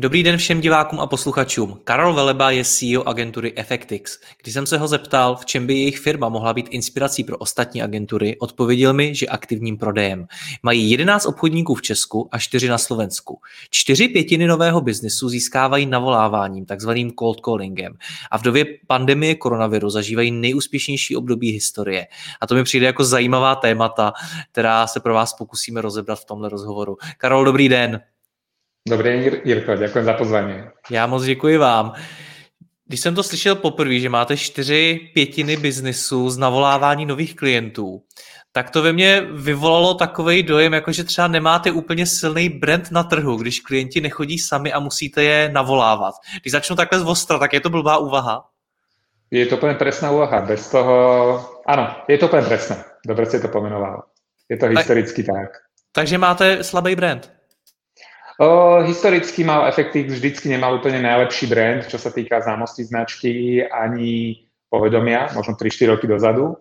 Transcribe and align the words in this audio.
Dobrý 0.00 0.22
den 0.22 0.36
všem 0.36 0.60
divákům 0.60 1.00
a 1.00 1.06
posluchačům. 1.06 1.80
Karol 1.84 2.14
Veleba 2.14 2.50
je 2.50 2.64
CEO 2.64 3.08
agentury 3.08 3.52
Effectix. 3.56 4.18
Když 4.42 4.54
jsem 4.54 4.66
se 4.66 4.78
ho 4.78 4.88
zeptal, 4.88 5.36
v 5.36 5.46
čem 5.46 5.66
by 5.66 5.74
jejich 5.74 5.98
firma 5.98 6.28
mohla 6.28 6.54
být 6.54 6.68
inspirací 6.70 7.24
pro 7.24 7.36
ostatní 7.36 7.82
agentury, 7.82 8.36
odpověděl 8.38 8.92
mi, 8.92 9.14
že 9.14 9.26
aktivním 9.26 9.78
prodejem. 9.78 10.26
Mají 10.62 10.90
11 10.90 11.26
obchodníků 11.26 11.74
v 11.74 11.82
Česku 11.82 12.28
a 12.32 12.38
4 12.38 12.68
na 12.68 12.78
Slovensku. 12.78 13.40
Čtyři 13.70 14.08
pětiny 14.08 14.46
nového 14.46 14.80
biznesu 14.80 15.28
získávají 15.28 15.86
navoláváním, 15.86 16.66
takzvaným 16.66 17.12
cold 17.18 17.40
callingem. 17.44 17.94
A 18.30 18.38
v 18.38 18.42
době 18.42 18.64
pandemie 18.86 19.34
koronaviru 19.34 19.90
zažívají 19.90 20.30
nejúspěšnější 20.30 21.16
období 21.16 21.50
historie. 21.50 22.06
A 22.40 22.46
to 22.46 22.54
mi 22.54 22.64
přijde 22.64 22.86
jako 22.86 23.04
zajímavá 23.04 23.54
témata, 23.54 24.12
která 24.52 24.86
se 24.86 25.00
pro 25.00 25.14
vás 25.14 25.34
pokusíme 25.34 25.80
rozebrat 25.80 26.20
v 26.20 26.24
tomhle 26.24 26.48
rozhovoru. 26.48 26.96
Karol, 27.18 27.44
dobrý 27.44 27.68
den. 27.68 28.00
Dobrý 28.88 29.08
den, 29.08 29.40
Jirko, 29.44 29.76
děkuji 29.76 30.04
za 30.04 30.12
pozvání. 30.12 30.54
Já 30.90 31.06
moc 31.06 31.24
děkuji 31.24 31.56
vám. 31.56 31.92
Když 32.86 33.00
jsem 33.00 33.14
to 33.14 33.22
slyšel 33.22 33.54
poprvé, 33.54 33.98
že 33.98 34.08
máte 34.08 34.36
čtyři 34.36 35.00
pětiny 35.14 35.56
biznisu 35.56 36.30
z 36.30 36.38
navolávání 36.38 37.06
nových 37.06 37.36
klientů, 37.36 38.02
tak 38.52 38.70
to 38.70 38.82
ve 38.82 38.92
mně 38.92 39.20
vyvolalo 39.32 39.94
takový 39.94 40.42
dojem, 40.42 40.72
jako 40.72 40.92
že 40.92 41.04
třeba 41.04 41.28
nemáte 41.28 41.70
úplně 41.70 42.06
silný 42.06 42.48
brand 42.48 42.90
na 42.90 43.02
trhu, 43.02 43.36
když 43.36 43.60
klienti 43.60 44.00
nechodí 44.00 44.38
sami 44.38 44.72
a 44.72 44.80
musíte 44.80 45.22
je 45.22 45.50
navolávat. 45.52 46.14
Když 46.42 46.52
začnu 46.52 46.76
takhle 46.76 47.00
z 47.00 47.02
ostra, 47.02 47.38
tak 47.38 47.52
je 47.52 47.60
to 47.60 47.70
blbá 47.70 47.98
úvaha? 47.98 48.44
Je 49.30 49.46
to 49.46 49.56
úplně 49.56 49.74
presná 49.74 50.10
úvaha. 50.10 50.40
Bez 50.40 50.70
toho... 50.70 51.60
Ano, 51.66 51.96
je 52.08 52.18
to 52.18 52.26
úplně 52.26 52.42
presné. 52.42 52.84
Dobře 53.06 53.26
si 53.26 53.40
to 53.40 53.48
pomenoval. 53.48 54.02
Je 54.48 54.56
to 54.56 54.66
historicky 54.66 55.22
tak. 55.22 55.36
tak. 55.36 55.50
Takže 55.92 56.18
máte 56.18 56.64
slabý 56.64 56.96
brand? 56.96 57.37
Historicky 58.86 59.42
mal 59.44 59.66
Effectix 59.66 60.14
vždycky 60.14 60.46
nemal 60.46 60.78
úplne 60.78 61.02
najlepší 61.02 61.50
brand, 61.50 61.82
čo 61.90 61.98
sa 61.98 62.14
týka 62.14 62.38
známosti 62.38 62.86
značky 62.86 63.66
ani 63.66 64.46
povedomia, 64.70 65.34
možno 65.34 65.58
3-4 65.58 65.98
roky 65.98 66.06
dozadu. 66.06 66.54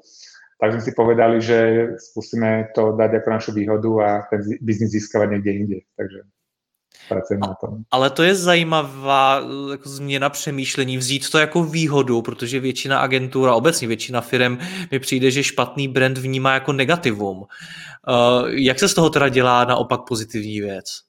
Tak 0.58 0.73
sme 0.73 0.81
si 0.81 0.92
povedali, 0.97 1.38
že 1.38 1.58
skúsime 2.02 2.73
to 2.73 2.97
dať 2.97 3.22
ako 3.22 3.30
našu 3.30 3.52
výhodu 3.53 3.92
a 4.02 4.09
ten 4.25 4.42
biznis 4.58 4.89
získavať 4.89 5.38
niekde 5.38 5.52
inde. 5.53 5.78
Takže 5.94 6.25
pracujeme 7.06 7.45
na 7.45 7.53
tom. 7.61 7.86
Ale 7.91 8.09
to 8.09 8.23
je 8.23 8.36
zajímavá 8.36 9.41
jako 9.72 9.89
změna 9.89 10.30
přemýšlení, 10.30 10.97
vzít 10.97 11.30
to 11.30 11.38
jako 11.38 11.64
výhodu, 11.64 12.22
protože 12.22 12.59
většina 12.59 13.00
agentur 13.00 13.50
a 13.50 13.56
obecně 13.56 13.88
většina 13.88 14.22
firm 14.22 14.57
mi 14.91 15.00
přijde, 15.00 15.31
že 15.31 15.44
špatný 15.44 15.88
brand 15.88 16.18
vnímá 16.18 16.53
jako 16.53 16.74
negativum. 16.74 17.38
Uh, 17.38 17.46
jak 18.50 18.80
se 18.80 18.90
z 18.90 18.94
toho 18.94 19.09
teda 19.09 19.30
dělá 19.30 19.66
naopak 19.66 20.01
pozitivní 20.07 20.62
věc? 20.62 21.06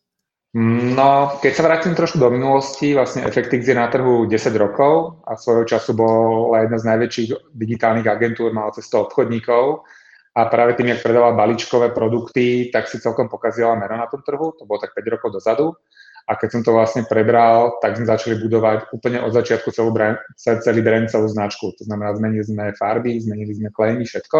No, 0.59 1.39
keď 1.39 1.53
sa 1.55 1.63
vrátim 1.63 1.95
trošku 1.95 2.19
do 2.19 2.35
minulosti, 2.35 2.91
vlastne 2.91 3.23
Effectix 3.23 3.63
je 3.63 3.79
na 3.79 3.87
trhu 3.87 4.27
10 4.27 4.51
rokov 4.59 5.23
a 5.23 5.39
svojho 5.39 5.63
času 5.63 5.95
bola 5.95 6.67
jedna 6.67 6.83
z 6.83 6.89
najväčších 6.91 7.55
digitálnych 7.55 8.11
agentúr, 8.11 8.51
mala 8.51 8.75
cez 8.75 8.91
100 8.91 9.07
obchodníkov 9.07 9.87
a 10.35 10.41
práve 10.51 10.75
tým, 10.75 10.91
jak 10.91 11.07
predala 11.07 11.39
balíčkové 11.39 11.95
produkty, 11.95 12.75
tak 12.75 12.91
si 12.91 12.99
celkom 12.99 13.31
pokazila 13.31 13.79
meno 13.79 14.03
na 14.03 14.11
tom 14.11 14.19
trhu, 14.27 14.51
to 14.59 14.67
bolo 14.67 14.83
tak 14.83 14.99
5 14.99 15.15
rokov 15.15 15.39
dozadu. 15.39 15.79
A 16.27 16.35
keď 16.35 16.49
som 16.51 16.61
to 16.67 16.75
vlastne 16.75 17.07
prebral, 17.07 17.79
tak 17.79 17.95
sme 17.95 18.11
začali 18.11 18.43
budovať 18.43 18.91
úplne 18.91 19.23
od 19.23 19.31
začiatku 19.31 19.71
celú 19.71 19.95
brand, 19.95 20.19
celý 20.37 20.83
brand, 20.83 21.07
celú 21.07 21.31
značku. 21.31 21.71
To 21.79 21.87
znamená, 21.87 22.19
zmenili 22.19 22.43
sme 22.43 22.75
farby, 22.75 23.15
zmenili 23.23 23.55
sme 23.55 23.71
klejmy, 23.71 24.03
všetko 24.03 24.39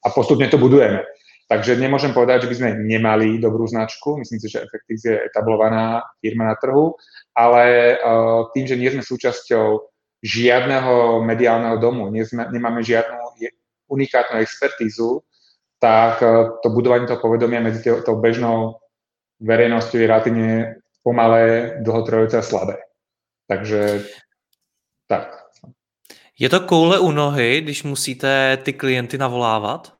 a 0.00 0.06
postupne 0.14 0.46
to 0.46 0.62
budujeme. 0.62 1.04
Takže 1.50 1.74
nemôžem 1.82 2.14
povedať, 2.14 2.46
že 2.46 2.50
by 2.54 2.56
sme 2.62 2.70
nemali 2.86 3.42
dobrú 3.42 3.66
značku. 3.66 4.22
Myslím 4.22 4.38
si, 4.38 4.46
že 4.54 4.62
Effectix 4.62 5.02
je 5.02 5.18
etablovaná 5.18 6.06
firma 6.22 6.46
na 6.46 6.54
trhu, 6.54 6.94
ale 7.34 7.98
uh, 7.98 8.46
tým, 8.54 8.70
že 8.70 8.78
nie 8.78 8.86
sme 8.94 9.02
súčasťou 9.02 9.82
žiadneho 10.22 11.26
mediálneho 11.26 11.74
domu, 11.82 12.06
nie 12.06 12.22
sme, 12.22 12.46
nemáme 12.54 12.86
žiadnu 12.86 13.18
unikátnu 13.90 14.38
expertízu, 14.38 15.26
tak 15.82 16.22
uh, 16.22 16.54
to 16.62 16.70
budovanie 16.70 17.10
toho 17.10 17.18
povedomia 17.18 17.58
medzi 17.58 17.82
tou 17.82 18.22
bežnou 18.22 18.78
verejnosťou 19.42 19.98
je 19.98 20.06
relatívne 20.06 20.50
pomalé, 21.02 21.74
dlhotrvajúce 21.82 22.38
a 22.38 22.46
slabé. 22.46 22.78
Takže 23.50 24.06
tak. 25.10 25.34
Je 26.38 26.46
to 26.46 26.60
koule 26.60 26.98
u 27.02 27.10
nohy, 27.10 27.60
když 27.60 27.82
musíte 27.82 28.58
ty 28.62 28.72
klienty 28.72 29.18
navolávat? 29.18 29.99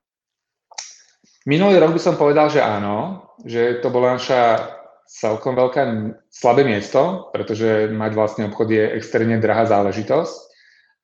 Minulý 1.51 1.83
rok 1.83 1.99
by 1.99 2.03
som 2.03 2.15
povedal, 2.15 2.47
že 2.47 2.63
áno, 2.63 3.27
že 3.43 3.83
to 3.83 3.91
bola 3.91 4.15
naša 4.15 4.71
celkom 5.11 5.59
veľké 5.59 5.83
slabé 6.31 6.63
miesto, 6.63 7.27
pretože 7.35 7.91
mať 7.91 8.13
vlastne 8.15 8.47
obchod 8.47 8.71
je 8.71 8.95
extrémne 8.95 9.35
drahá 9.43 9.67
záležitosť, 9.67 10.37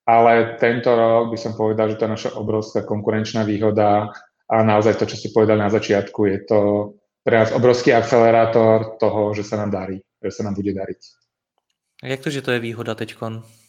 ale 0.07 0.55
tento 0.63 0.95
rok 0.95 1.35
by 1.35 1.39
som 1.43 1.59
povedal, 1.59 1.91
že 1.91 1.99
to 1.99 2.07
je 2.07 2.15
naša 2.15 2.31
obrovská 2.39 2.87
konkurenčná 2.87 3.43
výhoda 3.43 4.15
a 4.47 4.57
naozaj 4.63 5.03
to, 5.03 5.11
čo 5.11 5.19
ste 5.19 5.35
povedali 5.35 5.59
na 5.59 5.71
začiatku, 5.75 6.21
je 6.31 6.39
to 6.47 6.59
pre 7.27 7.43
nás 7.43 7.51
obrovský 7.51 7.91
akcelerátor 7.91 9.03
toho, 9.03 9.35
že 9.35 9.43
sa 9.43 9.59
nám 9.59 9.75
darí, 9.75 9.99
že 10.23 10.31
sa 10.31 10.47
nám 10.47 10.55
bude 10.55 10.71
dariť. 10.71 11.01
A 12.07 12.15
jak 12.15 12.23
to, 12.23 12.31
že 12.31 12.47
to 12.47 12.55
je 12.55 12.63
výhoda 12.63 12.95
teďkon? 12.95 13.66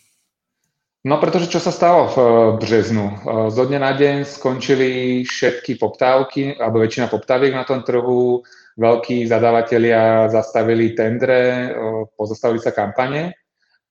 No 1.06 1.22
pretože 1.22 1.54
čo 1.54 1.62
sa 1.62 1.70
stalo 1.70 2.10
v 2.10 2.18
eh, 2.18 2.30
březnu? 2.58 3.06
Eh, 3.06 3.20
zo 3.54 3.64
dňa 3.70 3.80
na 3.80 3.94
deň 3.94 4.16
skončili 4.26 5.22
všetky 5.22 5.78
poptávky, 5.78 6.58
alebo 6.58 6.82
väčšina 6.82 7.06
poptáviek 7.12 7.54
na 7.54 7.68
tom 7.68 7.86
trhu, 7.86 8.42
veľkí 8.78 9.26
zadávateľia 9.30 10.34
zastavili 10.34 10.98
tendre, 10.98 11.42
eh, 11.42 11.70
pozastavili 12.18 12.58
sa 12.58 12.74
kampane 12.74 13.38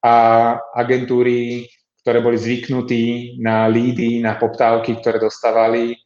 a 0.02 0.14
agentúry, 0.74 1.70
ktoré 2.02 2.22
boli 2.22 2.38
zvyknutí 2.38 3.38
na 3.42 3.66
lídy, 3.66 4.22
na 4.22 4.38
poptávky, 4.38 5.02
ktoré 5.02 5.18
dostávali, 5.18 5.98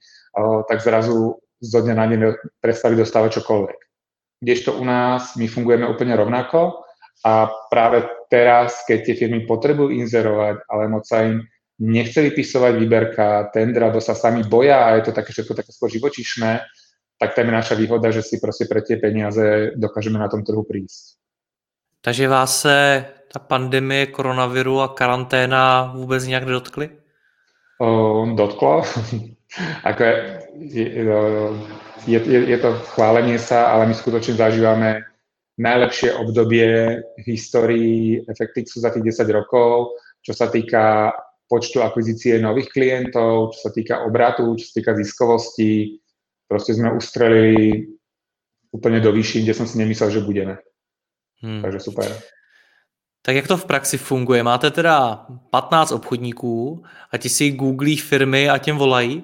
tak 0.65 0.81
zrazu 0.81 1.37
zo 1.61 1.79
dňa 1.85 1.93
na 1.93 2.07
deň 2.09 2.21
prestali 2.57 2.97
dostávať 2.97 3.43
čokoľvek. 3.43 3.79
Kdežto 4.41 4.81
u 4.81 4.85
nás 4.89 5.37
my 5.37 5.45
fungujeme 5.45 5.85
úplne 5.85 6.17
rovnako, 6.17 6.89
a 7.25 7.53
práve 7.69 8.09
teraz, 8.31 8.87
keď 8.87 8.99
tie 9.11 9.15
firmy 9.19 9.43
potrebujú 9.45 9.91
inzerovať, 9.91 10.65
ale 10.71 10.83
moc 10.87 11.03
sa 11.05 11.27
im 11.27 11.43
nechce 11.83 12.23
vypisovať 12.23 12.73
výberka, 12.79 13.51
tendra, 13.51 13.91
alebo 13.91 13.99
sa 13.99 14.15
sami 14.15 14.47
boja 14.47 14.87
a 14.87 14.95
je 14.97 15.11
to 15.11 15.13
také 15.13 15.35
všetko 15.35 15.53
také 15.59 15.71
skôr 15.75 15.91
živočišné, 15.91 16.51
tak 17.19 17.35
to 17.35 17.41
je 17.43 17.51
naša 17.51 17.75
výhoda, 17.75 18.09
že 18.15 18.23
si 18.23 18.41
proste 18.41 18.65
pre 18.65 18.81
tie 18.81 18.97
peniaze 18.97 19.75
dokážeme 19.77 20.17
na 20.17 20.29
tom 20.31 20.47
trhu 20.47 20.63
prísť. 20.63 21.21
Takže 22.01 22.29
vás 22.29 22.61
se 22.61 23.05
ta 23.33 23.39
pandemie 23.39 24.07
koronaviru 24.07 24.81
a 24.81 24.89
karanténa 24.89 25.93
vůbec 25.97 26.27
nějak 26.27 26.45
nedotkly? 26.45 26.91
O, 27.81 28.27
dotklo. 28.35 28.83
Ako 29.85 30.03
je, 30.03 30.15
je, 32.07 32.19
je, 32.21 32.41
je 32.51 32.59
to 32.59 32.73
chválenie 32.73 33.39
sa, 33.39 33.67
ale 33.67 33.87
my 33.87 33.95
skutočne 33.95 34.39
zažívame 34.39 35.10
najlepšie 35.61 36.17
obdobie 36.17 36.97
v 37.21 37.25
histórii 37.29 38.25
Effectixu 38.25 38.81
za 38.81 38.89
tých 38.89 39.13
10 39.13 39.29
rokov, 39.29 40.01
čo 40.25 40.33
sa 40.33 40.49
týka 40.49 41.13
počtu 41.45 41.85
akvizície 41.85 42.41
nových 42.41 42.73
klientov, 42.73 43.53
čo 43.53 43.69
sa 43.69 43.71
týka 43.75 44.01
obratu, 44.09 44.57
čo 44.57 44.65
sa 44.73 44.75
týka 44.81 44.93
ziskovosti. 44.97 46.01
Proste 46.49 46.73
sme 46.73 46.97
ustrelili 46.97 47.93
úplne 48.73 49.05
do 49.05 49.13
výši, 49.13 49.45
kde 49.45 49.55
som 49.55 49.67
si 49.69 49.77
nemyslel, 49.77 50.11
že 50.11 50.25
budeme. 50.25 50.57
Hmm. 51.45 51.61
Takže 51.61 51.81
super. 51.81 52.09
Tak 53.23 53.37
jak 53.37 53.49
to 53.49 53.57
v 53.57 53.65
praxi 53.65 53.99
funguje? 53.99 54.43
Máte 54.43 54.71
teda 54.71 55.27
15 55.51 55.93
obchodníků 55.93 56.83
a 57.13 57.17
ti 57.17 57.29
si 57.29 57.51
googlí 57.51 57.97
firmy 57.97 58.49
a 58.49 58.59
těm 58.59 58.77
volají? 58.77 59.23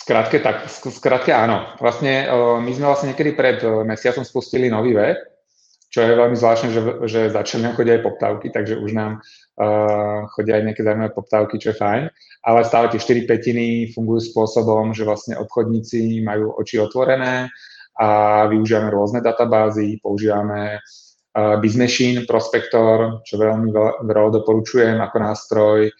Skrátke, 0.00 0.40
tak, 0.40 0.64
skrátke 0.72 1.28
áno. 1.28 1.76
Vlastne 1.76 2.24
my 2.64 2.70
sme 2.72 2.88
vlastne 2.88 3.12
niekedy 3.12 3.36
pred 3.36 3.60
mesiacom 3.84 4.24
spustili 4.24 4.72
nový 4.72 4.96
web, 4.96 5.20
čo 5.90 6.06
je 6.06 6.14
veľmi 6.14 6.38
zvláštne, 6.38 6.70
že, 6.70 6.80
že 7.10 7.20
začali 7.34 7.74
chodiť 7.74 7.92
aj 7.98 8.04
poptávky, 8.06 8.46
takže 8.54 8.78
už 8.78 8.94
nám 8.94 9.18
uh, 9.18 10.30
chodia 10.30 10.62
aj 10.62 10.70
nejaké 10.70 10.86
zaujímavé 10.86 11.10
poptávky, 11.10 11.58
čo 11.58 11.74
je 11.74 11.80
fajn, 11.82 12.02
ale 12.46 12.58
stále 12.62 12.86
tie 12.94 13.02
4 13.02 13.26
petiny 13.26 13.90
fungujú 13.90 14.30
spôsobom, 14.30 14.94
že 14.94 15.02
vlastne 15.02 15.34
obchodníci 15.34 16.22
majú 16.22 16.54
oči 16.62 16.78
otvorené 16.78 17.50
a 17.98 18.08
využívame 18.46 18.88
rôzne 18.94 19.18
databázy, 19.18 19.98
používame 19.98 20.78
uh, 20.78 21.58
BizMachine, 21.58 22.22
Prospektor, 22.22 23.26
čo 23.26 23.34
veľmi 23.34 23.74
veľa 24.06 24.30
doporučujem 24.30 24.94
ako 25.02 25.16
nástroj, 25.18 25.90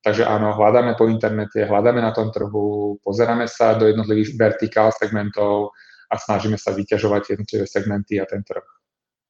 Takže 0.00 0.24
áno, 0.24 0.56
hľadáme 0.56 0.96
po 0.96 1.04
internete, 1.12 1.68
hľadáme 1.68 2.00
na 2.00 2.12
tom 2.16 2.32
trhu, 2.32 2.96
pozeráme 3.04 3.44
sa 3.44 3.76
do 3.76 3.84
jednotlivých 3.84 4.32
vertikál 4.32 4.88
segmentov 4.96 5.76
a 6.08 6.16
snažíme 6.16 6.56
sa 6.56 6.72
vyťažovať 6.72 7.36
jednotlivé 7.36 7.64
segmenty 7.68 8.16
a 8.16 8.24
ten 8.24 8.40
trh. 8.40 8.64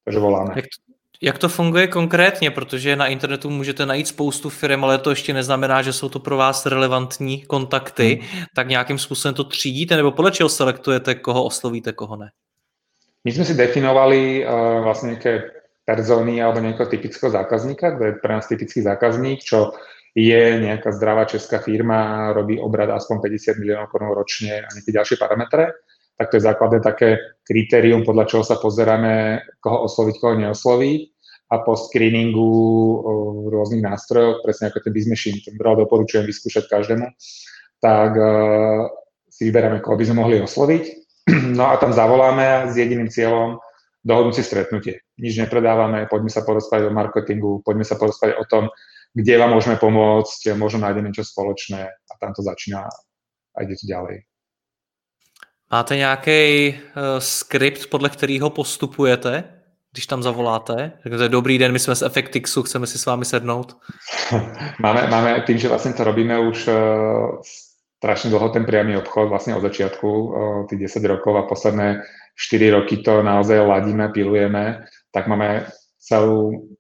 Takže 0.05 0.19
voláme. 0.19 0.53
Jak, 0.57 0.65
jak 1.23 1.39
to 1.39 1.49
funguje 1.49 1.87
konkrétně? 1.87 2.51
Protože 2.51 2.97
na 2.97 3.07
internetu 3.07 3.51
můžete 3.51 3.87
najít 3.87 4.09
spoustu 4.09 4.51
firm, 4.51 4.85
ale 4.85 4.99
to 4.99 5.11
ještě 5.11 5.35
neznamená, 5.35 5.83
že 5.83 5.93
jsou 5.93 6.09
to 6.09 6.19
pro 6.21 6.37
vás 6.37 6.67
relevantní 6.67 7.43
kontakty. 7.43 8.21
Hmm. 8.23 8.45
Tak 8.55 8.69
nějakým 8.69 8.99
způsobem 8.99 9.35
to 9.35 9.45
třídíte 9.45 9.97
nebo 9.97 10.13
podle 10.13 10.31
čeho 10.31 10.49
selektujete, 10.49 11.15
koho 11.15 11.45
oslovíte, 11.45 11.93
koho 11.93 12.17
ne? 12.17 12.31
My 13.21 13.37
sme 13.37 13.45
si 13.45 13.53
definovali 13.53 14.41
uh, 14.41 14.81
vlastne 14.81 15.13
nejaké 15.13 15.53
persony 15.85 16.41
alebo 16.41 16.65
nejakého 16.65 16.89
typického 16.89 17.29
zákazníka, 17.29 17.93
kto 17.93 18.03
je 18.09 18.13
pre 18.17 18.33
nás 18.33 18.49
typický 18.49 18.81
zákazník, 18.81 19.45
čo 19.45 19.77
je 20.15 20.43
nejaká 20.59 20.91
zdravá 20.95 21.25
česká 21.27 21.63
firma, 21.63 22.31
robí 22.35 22.59
obrad 22.59 22.91
aspoň 22.91 23.31
50 23.31 23.61
miliónov 23.63 23.89
korun 23.91 24.11
ročne 24.11 24.63
a 24.63 24.69
nejaké 24.75 24.91
ďalšie 24.91 25.17
parametre 25.19 25.71
tak 26.21 26.29
to 26.29 26.37
je 26.37 26.49
základné 26.53 26.85
také 26.85 27.17
kritérium, 27.49 28.05
podľa 28.05 28.29
čoho 28.29 28.45
sa 28.45 28.61
pozeráme, 28.61 29.41
koho 29.57 29.89
osloviť, 29.89 30.15
koho 30.21 30.37
neosloviť. 30.37 31.01
A 31.51 31.65
po 31.65 31.81
screeningu 31.81 32.53
v 33.43 33.47
rôznych 33.49 33.81
nástrojoch, 33.81 34.45
presne 34.45 34.69
ako 34.69 34.85
ten 34.85 34.93
BizMachine, 34.93 35.41
ten 35.41 35.57
veľmi 35.57 35.83
doporučujem 35.83 36.29
vyskúšať 36.29 36.69
každému, 36.69 37.09
tak 37.81 38.13
uh, 38.15 38.87
si 39.33 39.49
vyberáme, 39.49 39.81
koho 39.81 39.97
by 39.97 40.05
sme 40.05 40.21
mohli 40.21 40.37
osloviť. 40.45 40.85
No 41.57 41.73
a 41.73 41.81
tam 41.81 41.97
zavoláme 41.97 42.69
s 42.69 42.77
jediným 42.77 43.09
cieľom 43.09 43.57
dohodnúť 44.05 44.35
si 44.37 44.43
stretnutie. 44.45 45.01
Nič 45.17 45.41
nepredávame, 45.41 46.05
poďme 46.05 46.29
sa 46.29 46.45
porozprávať 46.45 46.91
o 46.91 46.95
marketingu, 46.95 47.65
poďme 47.65 47.85
sa 47.89 47.97
porozprávať 47.97 48.37
o 48.41 48.45
tom, 48.45 48.65
kde 49.15 49.39
vám 49.39 49.51
môžeme 49.51 49.77
pomôcť, 49.77 50.55
možno 50.55 50.87
nájdeme 50.87 51.11
niečo 51.11 51.27
spoločné 51.27 51.83
a 51.87 52.13
tam 52.23 52.31
to 52.31 52.43
začína 52.43 52.87
a 53.55 53.59
ide 53.63 53.75
to 53.75 53.87
ďalej. 53.87 54.23
Máte 55.73 55.97
nějaký 55.97 56.75
uh, 56.75 57.03
skript, 57.19 57.87
podle 57.87 58.11
kterého 58.11 58.51
postupujete, 58.51 59.45
když 59.93 60.07
tam 60.07 60.23
zavoláte? 60.23 60.93
Řeknete, 61.03 61.29
dobrý 61.29 61.59
den, 61.59 61.73
my 61.73 61.79
jsme 61.79 61.95
z 61.95 62.03
Effectixu, 62.03 62.63
chceme 62.63 62.87
si 62.87 62.99
s 62.99 63.07
vámi 63.07 63.25
sednout. 63.25 63.77
máme, 64.79 65.07
máme 65.07 65.41
tým, 65.41 65.59
že 65.59 65.69
vlastne 65.69 65.93
to 65.93 66.05
robíme 66.05 66.39
už 66.39 66.69
uh, 66.69 66.75
strašne 67.99 68.31
dlho 68.31 68.49
ten 68.49 68.65
priamy 68.65 68.97
obchod, 68.97 69.29
vlastne 69.29 69.55
od 69.55 69.63
začiatku, 69.63 70.09
uh, 70.09 70.67
tých 70.67 70.79
10 70.79 71.05
rokov 71.05 71.37
a 71.37 71.47
posledné 71.47 72.03
4 72.39 72.71
roky 72.71 72.97
to 73.03 73.23
naozaj 73.23 73.67
ladíme, 73.67 74.09
pilujeme, 74.15 74.87
tak 75.11 75.27
máme 75.27 75.67
celú 75.99 76.71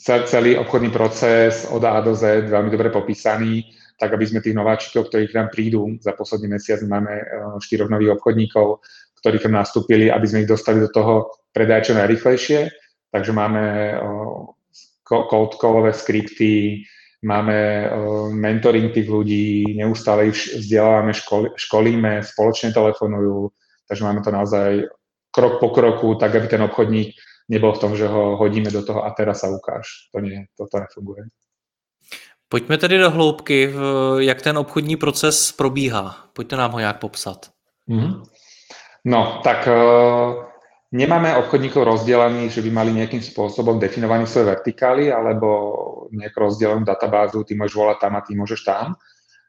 celý 0.00 0.56
obchodný 0.56 0.90
proces 0.90 1.68
od 1.70 1.84
A 1.84 2.00
do 2.00 2.16
Z 2.16 2.48
veľmi 2.48 2.70
dobre 2.72 2.88
popísaný 2.88 3.64
tak 4.02 4.18
aby 4.18 4.26
sme 4.26 4.42
tých 4.42 4.58
nováčikov, 4.58 5.06
ktorí 5.06 5.30
k 5.30 5.38
nám 5.38 5.54
prídu, 5.54 5.86
za 6.02 6.18
posledný 6.18 6.58
mesiac 6.58 6.82
máme 6.82 7.14
eh, 7.22 7.24
štyroch 7.62 7.86
nových 7.86 8.18
obchodníkov, 8.18 8.82
ktorí 9.22 9.38
k 9.38 9.46
nám 9.46 9.62
nastúpili, 9.62 10.10
aby 10.10 10.26
sme 10.26 10.42
ich 10.42 10.50
dostali 10.50 10.82
do 10.82 10.90
toho 10.90 11.30
predaja 11.54 11.86
čo 11.86 11.94
najrychlejšie. 11.94 12.66
Takže 13.14 13.30
máme 13.30 13.62
eh, 13.62 13.98
cold 15.06 15.54
callové 15.62 15.94
skripty, 15.94 16.82
máme 17.22 17.58
eh, 17.58 17.88
mentoring 18.34 18.90
tých 18.90 19.06
ľudí, 19.06 19.78
neustále 19.78 20.34
ich 20.34 20.50
vzdelávame, 20.50 21.14
školíme, 21.54 22.26
spoločne 22.26 22.74
telefonujú, 22.74 23.54
takže 23.86 24.02
máme 24.02 24.26
to 24.26 24.34
naozaj 24.34 24.82
krok 25.30 25.62
po 25.62 25.70
kroku, 25.70 26.18
tak 26.18 26.34
aby 26.34 26.50
ten 26.50 26.60
obchodník 26.66 27.14
nebol 27.48 27.72
v 27.72 27.78
tom, 27.78 27.92
že 27.96 28.06
ho 28.06 28.36
hodíme 28.36 28.70
do 28.70 28.82
toho 28.82 29.04
a 29.04 29.10
teraz 29.10 29.40
sa 29.40 29.50
ukáž. 29.50 30.10
To 30.14 30.20
nie, 30.20 30.46
toto 30.56 30.78
nefunguje. 30.78 31.30
Pojďme 32.48 32.78
tedy 32.78 32.98
do 32.98 33.10
hloubky, 33.10 33.72
jak 34.18 34.42
ten 34.42 34.58
obchodní 34.58 34.96
proces 34.96 35.52
probíhá. 35.52 36.28
Pojďte 36.32 36.56
nám 36.56 36.72
ho 36.72 36.78
nějak 36.78 36.98
popsat. 36.98 37.50
Mm-hmm. 37.88 38.22
No, 39.04 39.40
tak 39.44 39.66
uh, 39.66 40.44
nemáme 40.92 41.36
obchodníkov 41.36 41.84
rozdelených, 41.84 42.52
že 42.52 42.62
by 42.62 42.70
mali 42.70 42.90
nejakým 42.92 43.24
spôsobom 43.24 43.80
definovaný 43.80 44.28
svoje 44.28 44.46
vertikály 44.46 45.08
alebo 45.12 45.48
nejak 46.12 46.36
rozdelenú 46.36 46.84
databázu, 46.84 47.42
ty 47.44 47.56
môžeš 47.56 47.74
volať 47.74 47.98
tam 47.98 48.12
a 48.16 48.20
ty 48.20 48.36
môžeš 48.36 48.60
tam. 48.62 48.94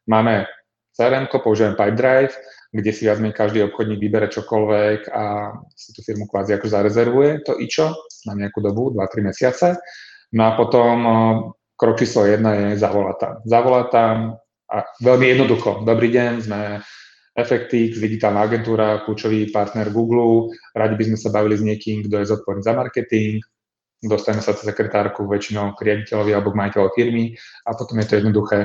Máme 0.07 0.47
CRM, 0.95 1.27
používame 1.27 1.75
Pipedrive, 1.75 2.33
kde 2.73 2.89
si 2.89 3.05
viac 3.05 3.21
každý 3.37 3.61
obchodník 3.69 4.01
vybere 4.01 4.25
čokoľvek 4.33 5.13
a 5.13 5.53
si 5.77 5.93
tú 5.93 6.01
firmu 6.01 6.25
kvázi 6.25 6.57
ako 6.57 6.65
zarezervuje 6.65 7.45
to 7.45 7.53
ičo 7.61 7.93
na 8.25 8.33
nejakú 8.33 8.65
dobu, 8.65 8.89
2-3 8.97 9.29
mesiace. 9.29 9.77
No 10.33 10.49
a 10.49 10.51
potom 10.57 10.95
krok 11.77 12.01
číslo 12.01 12.25
jedna 12.25 12.57
je 12.57 12.81
zavolať 12.81 13.17
tam. 13.21 13.33
Zavolať 13.45 13.87
tam 13.93 14.15
a 14.73 14.77
veľmi 15.05 15.25
jednoducho. 15.37 15.85
Dobrý 15.85 16.09
deň, 16.09 16.31
sme 16.41 16.81
Effectix, 17.33 17.97
digitálna 17.97 18.45
agentúra, 18.45 19.05
kľúčový 19.05 19.49
partner 19.53 19.93
Google. 19.93 20.53
Radi 20.73 20.97
by 20.97 21.03
sme 21.13 21.17
sa 21.17 21.29
bavili 21.29 21.57
s 21.57 21.65
niekým, 21.65 22.05
kto 22.05 22.21
je 22.21 22.29
zodpovedný 22.29 22.61
za 22.65 22.73
marketing. 22.73 23.41
Dostaneme 24.01 24.41
sa 24.41 24.57
cez 24.57 24.65
sekretárku 24.65 25.25
väčšinou 25.29 25.77
k 25.77 25.93
riaditeľovi 25.93 26.31
alebo 26.33 26.53
k 26.53 26.59
majiteľovi 26.61 26.91
firmy 26.97 27.25
a 27.65 27.69
potom 27.77 28.01
je 28.01 28.05
to 28.09 28.17
jednoduché. 28.21 28.59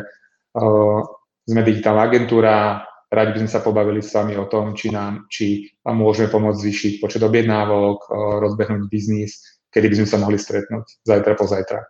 Uh, 0.56 1.00
sme 1.48 1.64
digitálna 1.64 2.02
agentúra, 2.08 2.84
radi 3.08 3.36
by 3.36 3.38
sme 3.44 3.50
sa 3.50 3.64
pobavili 3.64 4.04
s 4.04 4.12
vami 4.12 4.36
o 4.36 4.48
tom, 4.48 4.76
či 4.76 4.92
nám, 4.92 5.28
či 5.32 5.68
môžeme 5.88 6.28
pomôcť 6.28 6.60
zvýšiť 6.60 6.92
počet 7.00 7.24
objednávok, 7.24 7.98
uh, 8.08 8.36
rozbehnúť 8.44 8.88
biznis, 8.88 9.40
kedy 9.72 9.88
by 9.88 9.96
sme 10.02 10.08
sa 10.08 10.18
mohli 10.20 10.38
stretnúť, 10.40 11.04
zajtra, 11.04 11.34
pozajtra 11.36 11.80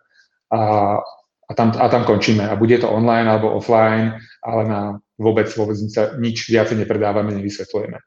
a, 0.53 0.61
a, 1.49 1.53
tam, 1.55 1.73
a 1.77 1.87
tam 1.89 2.05
končíme. 2.05 2.45
A 2.49 2.57
bude 2.57 2.79
to 2.81 2.89
online 2.89 3.29
alebo 3.29 3.53
offline, 3.57 4.17
ale 4.45 4.63
na 4.65 4.81
vôbec, 5.21 5.49
vôbec 5.53 5.77
nič 6.21 6.49
viacej 6.49 6.77
nepredávame, 6.79 7.37
nevysvetľujeme. 7.37 7.99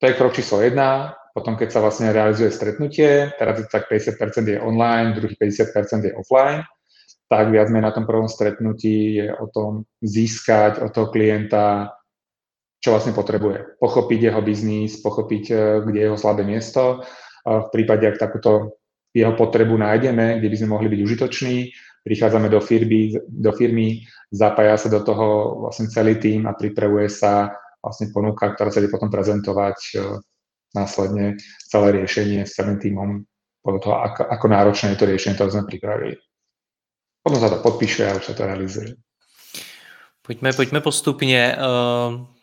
To 0.00 0.04
je 0.06 0.16
krok 0.16 0.32
číslo 0.32 0.64
jedna. 0.64 1.14
Potom, 1.30 1.54
keď 1.54 1.68
sa 1.70 1.80
vlastne 1.80 2.10
realizuje 2.10 2.50
stretnutie, 2.50 3.30
teraz 3.38 3.62
tak 3.70 3.86
50% 3.86 4.18
je 4.50 4.58
online, 4.58 5.14
druhý 5.14 5.38
50% 5.38 6.10
je 6.10 6.12
offline, 6.18 6.66
tak 7.30 7.54
viac 7.54 7.70
menej 7.70 7.86
na 7.86 7.94
tom 7.94 8.02
prvom 8.02 8.26
stretnutí 8.26 9.22
je 9.22 9.30
o 9.30 9.46
tom 9.46 9.86
získať 10.02 10.82
od 10.82 10.90
toho 10.90 11.06
klienta, 11.14 11.94
čo 12.80 12.96
vlastne 12.96 13.12
potrebuje. 13.12 13.76
Pochopiť 13.76 14.32
jeho 14.32 14.40
biznis, 14.40 14.98
pochopiť, 15.04 15.44
eh, 15.52 15.58
kde 15.84 15.98
je 16.00 16.06
jeho 16.08 16.18
slabé 16.18 16.42
miesto. 16.42 17.04
V 17.40 17.72
prípade, 17.72 18.04
ak 18.04 18.20
takúto 18.20 18.76
jeho 19.16 19.32
potrebu 19.32 19.72
nájdeme, 19.72 20.38
kde 20.38 20.48
by 20.52 20.56
sme 20.60 20.68
mohli 20.76 20.92
byť 20.92 21.00
užitoční, 21.00 21.56
prichádzame 22.04 22.48
do 22.52 22.60
firmy, 22.60 23.16
do 23.28 23.52
firmy, 23.52 24.04
zapája 24.30 24.76
sa 24.76 24.88
do 24.88 25.00
toho 25.00 25.58
vlastne 25.66 25.90
celý 25.90 26.20
tým 26.20 26.46
a 26.46 26.52
pripravuje 26.52 27.08
sa 27.10 27.50
vlastne 27.82 28.12
ponuka, 28.12 28.52
ktorá 28.54 28.70
sa 28.70 28.84
ide 28.84 28.92
potom 28.92 29.08
prezentovať 29.08 29.78
e, 29.96 30.20
následne 30.76 31.40
celé 31.64 32.04
riešenie 32.04 32.44
s 32.44 32.54
celým 32.54 32.76
týmom 32.76 33.24
podľa 33.64 33.80
toho, 33.80 33.96
ako, 34.04 34.22
ako 34.28 34.46
náročné 34.48 34.86
je 34.92 35.00
to 35.00 35.08
riešenie, 35.08 35.34
ktoré 35.36 35.50
sme 35.50 35.64
pripravili. 35.68 36.14
Potom 37.24 37.40
sa 37.40 37.52
to 37.52 37.60
podpíše 37.60 38.04
a 38.04 38.16
už 38.16 38.24
sa 38.24 38.34
to 38.36 38.44
realizuje. 38.44 38.96
Pojďme, 40.22 40.52
pojďme 40.52 40.80
postupně. 40.80 41.56
Uh 41.56 42.39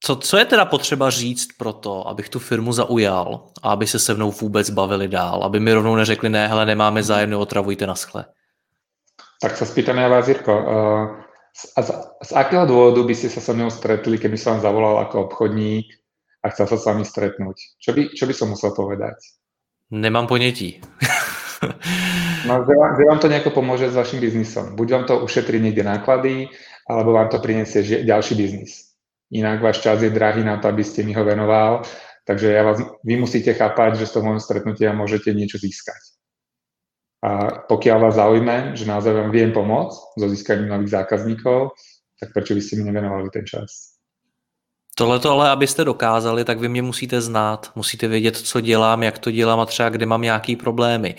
co, 0.00 0.16
co 0.16 0.38
je 0.38 0.44
teda 0.44 0.64
potřeba 0.64 1.10
říct 1.10 1.48
pro 1.58 1.72
to, 1.72 2.08
abych 2.08 2.28
tu 2.28 2.38
firmu 2.38 2.72
zaujal 2.72 3.50
a 3.62 3.70
aby 3.70 3.86
se 3.86 3.98
se 3.98 4.14
mnou 4.14 4.30
vůbec 4.30 4.70
bavili 4.70 5.08
dál, 5.08 5.44
aby 5.44 5.60
mi 5.60 5.72
rovnou 5.72 5.96
neřekli, 5.96 6.28
ne, 6.28 6.48
hele, 6.48 6.66
nemáme 6.66 7.02
zájem, 7.02 7.30
neotravujte 7.30 7.86
na 7.86 7.94
schle. 7.94 8.24
Tak 9.38 9.54
sa 9.54 9.62
spýtam 9.62 9.94
ja 10.02 10.10
vás, 10.10 10.26
Jirko, 10.26 10.50
uh, 10.50 10.66
z, 11.54 11.70
z, 11.78 11.90
z 12.26 12.30
akého 12.34 12.66
dôvodu 12.66 13.06
by 13.06 13.14
ste 13.14 13.30
sa 13.30 13.38
so 13.38 13.54
mnou 13.54 13.70
stretli, 13.70 14.18
keby 14.18 14.34
som 14.34 14.58
vám 14.58 14.66
zavolal 14.66 14.98
ako 15.06 15.30
obchodník 15.30 15.86
a 16.42 16.50
chcel 16.50 16.66
sa 16.66 16.74
s 16.74 16.86
vami 16.90 17.06
stretnúť? 17.06 17.78
Čo 17.78 17.94
by, 17.94 18.18
čo 18.18 18.26
by 18.26 18.34
som 18.34 18.50
musel 18.50 18.74
povedať? 18.74 19.14
Nemám 19.94 20.26
ponětí. 20.26 20.82
no, 22.50 22.66
že 22.66 22.74
vám, 22.74 22.92
že 22.98 23.04
vám 23.06 23.18
to 23.22 23.30
nejako 23.30 23.50
pomôže 23.54 23.94
s 23.94 23.94
vašim 23.94 24.18
biznisom. 24.18 24.74
Buď 24.74 24.88
vám 24.90 25.04
to 25.06 25.14
ušetrí 25.22 25.62
niekde 25.62 25.86
náklady, 25.86 26.50
alebo 26.90 27.14
vám 27.14 27.30
to 27.30 27.38
priniesie 27.38 27.86
ďalší 28.02 28.34
biznis 28.34 28.87
inak 29.30 29.62
váš 29.62 29.84
čas 29.84 30.02
je 30.02 30.10
drahý 30.10 30.44
na 30.44 30.56
to, 30.56 30.68
aby 30.68 30.84
ste 30.84 31.04
mi 31.04 31.12
ho 31.12 31.24
venoval, 31.24 31.84
takže 32.24 32.52
ja 32.52 32.62
vás, 32.64 32.80
vy 33.04 33.14
musíte 33.16 33.54
chápať, 33.54 34.00
že 34.00 34.08
z 34.08 34.12
toho 34.18 34.24
môjho 34.24 34.42
stretnutia 34.42 34.96
môžete 34.96 35.32
niečo 35.32 35.60
získať. 35.60 36.00
A 37.18 37.64
pokiaľ 37.66 37.98
vás 37.98 38.14
zaujme, 38.14 38.78
že 38.78 38.86
naozaj 38.86 39.10
vám 39.10 39.30
viem 39.34 39.50
pomôcť 39.50 39.98
so 40.14 40.26
získaním 40.30 40.70
nových 40.70 40.94
zákazníkov, 41.02 41.74
tak 42.20 42.30
prečo 42.30 42.54
by 42.54 42.62
ste 42.62 42.78
mi 42.78 42.90
nevenovali 42.90 43.26
ten 43.30 43.42
čas? 43.42 43.98
Tohle 44.94 45.18
to 45.18 45.30
ale, 45.30 45.50
abyste 45.50 45.84
dokázali, 45.84 46.44
tak 46.44 46.58
vy 46.58 46.68
mě 46.68 46.82
musíte 46.82 47.20
znát, 47.20 47.70
musíte 47.74 48.08
vědět, 48.08 48.36
co 48.36 48.60
dělám, 48.60 49.02
jak 49.02 49.18
to 49.18 49.30
dělám 49.30 49.60
a 49.60 49.66
třeba 49.66 49.88
kde 49.88 50.06
mám 50.06 50.22
nějaký 50.22 50.56
problémy. 50.56 51.14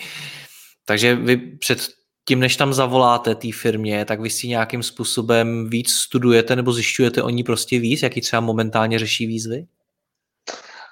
Takže 0.84 1.14
vy 1.14 1.36
před 1.36 1.99
tím, 2.30 2.40
než 2.40 2.56
tam 2.56 2.72
zavoláte 2.72 3.34
té 3.34 3.48
firmě, 3.52 4.04
tak 4.04 4.20
vy 4.20 4.30
si 4.30 4.48
nějakým 4.48 4.82
způsobem 4.82 5.70
víc 5.70 5.90
studujete 5.90 6.56
nebo 6.56 6.72
zjišťujete 6.72 7.22
o 7.22 7.30
ní 7.30 7.42
prostě 7.42 7.78
víc, 7.78 8.02
jaký 8.02 8.20
třeba 8.20 8.40
momentálně 8.40 8.98
řeší 8.98 9.26
výzvy? 9.26 9.66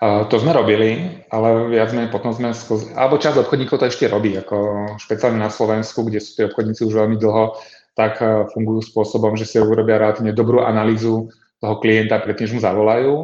To 0.03 0.35
sme 0.39 0.55
robili, 0.55 1.23
ale 1.27 1.75
viac 1.75 1.91
menej 1.91 2.15
potom 2.15 2.31
sme 2.31 2.55
skozi, 2.55 2.95
alebo 2.95 3.19
časť 3.19 3.35
obchodníkov 3.43 3.83
to 3.83 3.91
ešte 3.91 4.07
robí, 4.07 4.31
ako 4.39 4.87
špeciálne 4.95 5.43
na 5.43 5.51
Slovensku, 5.51 6.07
kde 6.07 6.23
sú 6.23 6.39
tie 6.39 6.47
obchodníci 6.47 6.87
už 6.87 6.95
veľmi 6.95 7.19
dlho, 7.19 7.59
tak 7.99 8.23
e, 8.23 8.47
fungujú 8.55 8.95
spôsobom, 8.95 9.35
že 9.35 9.43
si 9.43 9.59
urobia 9.59 9.99
relatívne 9.99 10.31
dobrú 10.31 10.63
analýzu 10.63 11.27
toho 11.59 11.75
klienta 11.83 12.23
predtým, 12.23 12.47
než 12.47 12.55
mu 12.55 12.61
zavolajú, 12.63 13.15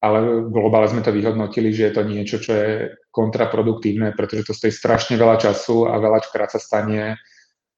ale 0.00 0.48
v 0.48 0.48
globále 0.48 0.88
sme 0.88 1.04
to 1.04 1.12
vyhodnotili, 1.12 1.76
že 1.76 1.92
je 1.92 1.92
to 1.92 2.02
niečo, 2.08 2.36
čo 2.40 2.52
je 2.56 2.68
kontraproduktívne, 3.12 4.16
pretože 4.16 4.48
to 4.48 4.56
stojí 4.56 4.72
strašne 4.72 5.20
veľa 5.20 5.36
času 5.36 5.92
a 5.92 6.00
veľačkrát 6.00 6.48
sa 6.48 6.56
stane, 6.56 7.20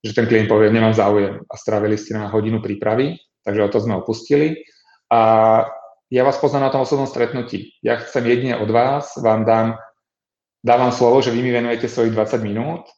že 0.00 0.16
ten 0.16 0.24
klient 0.24 0.48
povie, 0.48 0.72
nemám 0.72 0.96
záujem 0.96 1.44
a 1.44 1.54
strávili 1.60 2.00
ste 2.00 2.16
na 2.16 2.32
hodinu 2.32 2.64
prípravy, 2.64 3.20
takže 3.44 3.60
o 3.64 3.68
to 3.68 3.78
sme 3.84 4.00
opustili. 4.00 4.64
A 5.12 5.20
ja 6.10 6.22
vás 6.24 6.40
poznám 6.40 6.70
na 6.70 6.72
tom 6.72 6.82
osobnom 6.82 7.06
stretnutí. 7.06 7.76
Ja 7.84 8.00
chcem 8.00 8.26
jedine 8.26 8.58
od 8.58 8.70
vás, 8.72 9.14
vám 9.20 9.44
dám, 9.44 9.78
dávam 10.64 10.90
slovo, 10.90 11.20
že 11.22 11.30
vy 11.30 11.44
mi 11.44 11.52
venujete 11.52 11.86
svojich 11.86 12.16
20 12.16 12.40
minút 12.42 12.88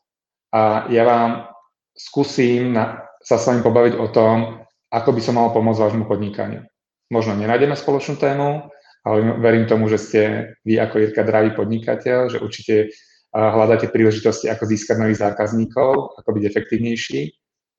a 0.55 0.87
ja 0.89 1.03
vám 1.05 1.53
skúsim 1.93 2.73
na, 2.73 3.05
sa 3.21 3.37
s 3.37 3.47
vami 3.51 3.61
pobaviť 3.61 3.95
o 3.99 4.07
tom, 4.09 4.65
ako 4.89 5.11
by 5.13 5.21
som 5.21 5.37
mal 5.37 5.53
pomôcť 5.53 5.81
vášmu 5.83 6.05
podnikaniu. 6.09 6.65
Možno 7.13 7.37
nenájdeme 7.37 7.77
spoločnú 7.77 8.17
tému, 8.17 8.73
ale 9.03 9.17
verím 9.43 9.67
tomu, 9.67 9.91
že 9.91 9.99
ste 9.99 10.21
vy 10.63 10.79
ako 10.79 11.03
Jirka 11.03 11.27
dravý 11.27 11.53
podnikateľ, 11.53 12.33
že 12.33 12.39
určite 12.41 12.95
hľadáte 13.33 13.89
príležitosti, 13.89 14.53
ako 14.53 14.69
získať 14.69 15.01
nových 15.01 15.25
zákazníkov, 15.25 16.21
ako 16.21 16.31
byť 16.37 16.45
efektívnejší, 16.53 17.21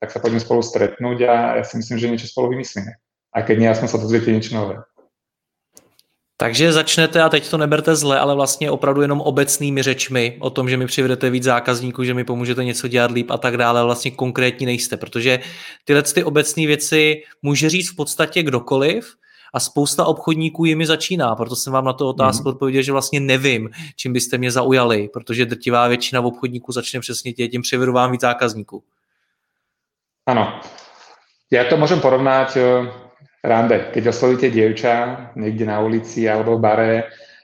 tak 0.01 0.11
sa 0.11 0.19
poďme 0.19 0.41
spolu 0.41 0.61
stretnúť 0.65 1.17
a 1.29 1.35
ja 1.61 1.63
si 1.63 1.77
myslím, 1.77 1.97
že 1.99 2.09
niečo 2.09 2.27
spolu 2.27 2.57
vymyslíme. 2.57 2.91
A 3.33 3.37
keď 3.41 3.55
nie, 3.59 3.69
aspoň 3.69 3.87
sa 3.87 4.01
dozviete 4.01 4.33
niečo 4.33 4.53
nové. 4.57 4.81
Takže 6.37 6.73
začnete, 6.73 7.21
a 7.21 7.29
teď 7.29 7.49
to 7.49 7.57
neberte 7.57 7.95
zle, 7.95 8.19
ale 8.19 8.35
vlastně 8.35 8.71
opravdu 8.71 9.01
jenom 9.01 9.21
obecnými 9.21 9.83
řečmi 9.83 10.37
o 10.39 10.49
tom, 10.49 10.69
že 10.69 10.77
mi 10.77 10.85
přivedete 10.85 11.29
víc 11.29 11.43
zákazníků, 11.43 12.03
že 12.03 12.13
mi 12.13 12.23
pomůžete 12.23 12.63
něco 12.63 12.87
dělat 12.87 13.11
líp 13.11 13.31
a 13.31 13.37
tak 13.37 13.57
dále, 13.57 13.79
ale 13.79 13.85
vlastně 13.85 14.11
konkrétní 14.11 14.65
nejste, 14.65 14.97
protože 14.97 15.39
tyhle 15.85 16.03
ty 16.03 16.23
obecné 16.23 16.67
věci 16.67 17.23
může 17.41 17.69
říct 17.69 17.91
v 17.91 17.95
podstatě 17.95 18.43
kdokoliv, 18.43 19.13
a 19.53 19.59
spousta 19.59 20.05
obchodníků 20.05 20.65
jimi 20.65 20.85
začíná, 20.85 21.35
proto 21.35 21.55
jsem 21.55 21.73
vám 21.73 21.85
na 21.85 21.93
to 21.93 22.09
otázku 22.09 22.43
mm. 22.43 22.47
odpověděl, 22.47 22.81
že 22.81 22.91
vlastně 22.91 23.19
nevím, 23.19 23.69
čím 23.95 24.13
byste 24.13 24.37
mě 24.37 24.51
zaujali, 24.51 25.09
protože 25.13 25.45
drtivá 25.45 25.87
většina 25.87 26.21
obchodníků 26.21 26.71
začne 26.71 26.99
přesně 26.99 27.33
tím 27.33 27.61
přivedu 27.61 27.93
vám 27.93 28.11
víc 28.11 28.21
zákazníků. 28.21 28.83
Ano, 30.23 30.63
ja 31.51 31.67
to 31.67 31.75
môžem 31.75 31.99
porovnať 31.99 32.55
rande. 33.43 33.91
Keď 33.91 34.03
oslovíte 34.07 34.47
dievča 34.47 35.27
niekde 35.35 35.67
na 35.67 35.83
ulici 35.83 36.23
alebo 36.23 36.55
v 36.55 36.63
bare, 36.63 36.93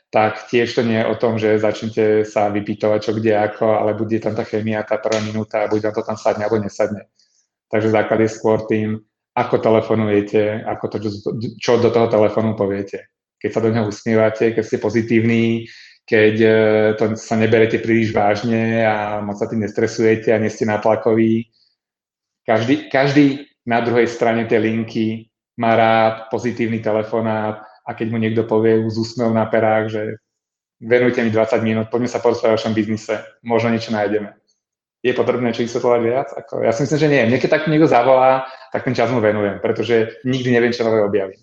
tak 0.10 0.48
tiež 0.48 0.80
to 0.80 0.82
nie 0.82 0.98
je 1.04 1.10
o 1.12 1.16
tom, 1.20 1.36
že 1.36 1.60
začnete 1.60 2.24
sa 2.26 2.50
vypýtovať 2.50 3.00
čo 3.04 3.12
kde 3.14 3.36
ako, 3.36 3.84
ale 3.84 3.94
bude 3.94 4.18
tam 4.18 4.34
tá 4.34 4.48
chemia, 4.48 4.88
tá 4.88 4.98
prvá 4.98 5.22
minúta 5.22 5.62
a 5.62 5.70
bude 5.70 5.86
vám 5.86 5.94
to 5.94 6.08
tam 6.08 6.18
sadne 6.18 6.48
alebo 6.48 6.64
nesadne. 6.64 7.06
Takže 7.70 7.94
základ 7.94 8.26
je 8.26 8.32
skôr 8.32 8.66
tým, 8.66 9.04
ako 9.36 9.56
telefonujete, 9.62 10.66
ako 10.66 10.86
to, 10.90 10.98
čo 11.62 11.78
do 11.78 11.90
toho 11.94 12.08
telefónu 12.10 12.58
poviete. 12.58 13.14
Keď 13.40 13.50
sa 13.50 13.64
do 13.64 13.72
neho 13.72 13.88
usmievate, 13.88 14.52
keď 14.52 14.64
ste 14.66 14.84
pozitívni, 14.84 15.70
keď 16.10 16.36
e, 16.42 16.50
to 16.98 17.04
sa 17.14 17.38
neberete 17.38 17.78
príliš 17.78 18.10
vážne 18.10 18.82
a 18.82 19.22
moc 19.22 19.38
sa 19.38 19.46
tým 19.46 19.62
nestresujete 19.62 20.34
a 20.34 20.42
nie 20.42 20.50
ste 20.50 20.66
natlakoví. 20.66 21.46
Každý, 22.44 22.90
každý 22.90 23.46
na 23.70 23.86
druhej 23.86 24.10
strane 24.10 24.50
tej 24.50 24.60
linky 24.66 25.06
má 25.62 25.78
rád 25.78 26.34
pozitívny 26.34 26.82
telefonát 26.82 27.62
a 27.86 27.90
keď 27.94 28.08
mu 28.10 28.18
niekto 28.18 28.44
povie 28.50 28.82
s 28.90 28.98
úsmevom 28.98 29.38
na 29.38 29.46
perách, 29.46 29.94
že 29.94 30.02
venujte 30.82 31.22
mi 31.22 31.30
20 31.30 31.62
minút, 31.62 31.86
poďme 31.92 32.10
sa 32.10 32.24
porozprávať 32.24 32.56
o 32.56 32.58
vašom 32.58 32.74
biznise, 32.74 33.22
možno 33.46 33.76
niečo 33.76 33.92
nájdeme. 33.92 34.39
Je 35.00 35.16
potrebné 35.16 35.56
čo 35.56 35.64
vysvetľovať 35.64 36.02
viac? 36.04 36.28
Ako, 36.36 36.60
ja 36.60 36.76
si 36.76 36.84
myslím, 36.84 37.00
že 37.00 37.08
nie. 37.08 37.24
Mne 37.32 37.40
keď 37.40 37.50
tak 37.50 37.72
niekto 37.72 37.88
zavolá, 37.88 38.44
tak 38.76 38.84
ten 38.84 38.96
čas 38.96 39.08
mu 39.12 39.24
venujem, 39.24 39.64
pretože 39.64 40.20
nikdy 40.28 40.52
neviem, 40.52 40.76
čo 40.76 40.84
nové 40.84 41.04
objavím. 41.04 41.40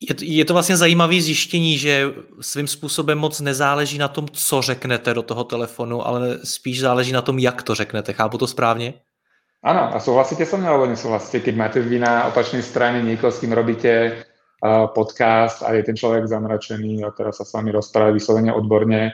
Je, 0.00 0.12
je 0.20 0.44
to 0.44 0.52
vlastně 0.52 0.76
zajímavé 0.76 1.20
zjištění, 1.20 1.78
že 1.78 2.04
svým 2.40 2.66
způsobem 2.66 3.18
moc 3.18 3.40
nezáleží 3.40 3.98
na 3.98 4.08
tom, 4.08 4.28
co 4.32 4.62
řeknete 4.62 5.14
do 5.14 5.22
toho 5.22 5.44
telefonu, 5.44 6.06
ale 6.06 6.38
spíš 6.44 6.80
záleží 6.80 7.12
na 7.12 7.22
tom, 7.22 7.38
jak 7.38 7.62
to 7.62 7.74
řeknete. 7.74 8.12
Chápu 8.12 8.38
to 8.38 8.46
správně? 8.46 8.94
Áno, 9.66 9.90
a 9.90 9.98
súhlasíte 9.98 10.46
so 10.46 10.54
mnou, 10.60 10.68
alebo 10.68 10.86
nesúhlasíte, 10.86 11.42
keď 11.42 11.54
máte 11.58 11.78
vy 11.82 11.98
na 11.98 12.30
opačnej 12.30 12.62
strane 12.62 13.02
niekoho, 13.02 13.34
s 13.34 13.42
kým 13.42 13.50
robíte 13.50 14.14
uh, 14.14 14.86
podcast 14.94 15.66
a 15.66 15.74
je 15.74 15.82
ten 15.82 15.96
človek 15.98 16.28
zamračený 16.30 17.02
a 17.02 17.10
teraz 17.10 17.42
sa 17.42 17.44
s 17.44 17.50
vami 17.50 17.74
rozpráva 17.74 18.14
vyslovene 18.14 18.54
odborne, 18.54 19.10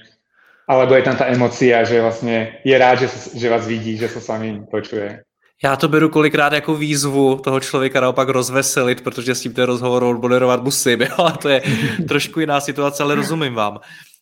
alebo 0.73 0.95
je 0.95 1.03
tam 1.03 1.17
tá 1.17 1.29
emocia, 1.29 1.85
že 1.85 2.01
vlastne 2.01 2.57
je 2.65 2.73
rád, 2.79 3.05
že, 3.05 3.09
že 3.37 3.53
vás 3.53 3.67
vidí, 3.67 3.97
že 4.01 4.09
sa 4.09 4.21
s 4.21 4.29
vami 4.29 4.65
počuje. 4.71 5.21
Já 5.65 5.77
to 5.77 5.89
beru 5.89 6.09
kolikrát 6.09 6.53
jako 6.53 6.75
výzvu 6.75 7.39
toho 7.39 7.61
člověka 7.61 8.01
naopak 8.01 8.29
rozveselit, 8.29 9.01
protože 9.01 9.35
s 9.35 9.41
tím 9.41 9.55
ten 9.55 9.65
rozhovor 9.65 10.05
odmoderovat 10.05 10.63
musím, 10.63 11.01
jo? 11.07 11.31
to 11.43 11.49
je 11.49 11.63
trošku 12.09 12.41
jiná 12.41 12.61
situace, 12.61 13.03
ale 13.03 13.15
rozumím 13.15 13.55
vám. 13.55 13.79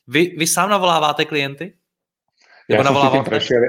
Vy, 0.09 0.35
vy 0.39 0.47
sám 0.47 0.71
navoláváte 0.71 1.25
klienty? 1.25 1.73
Ja 2.69 2.85
som 2.85 2.95
si 2.95 3.09
tým 3.11 3.27
prešiel, 3.27 3.63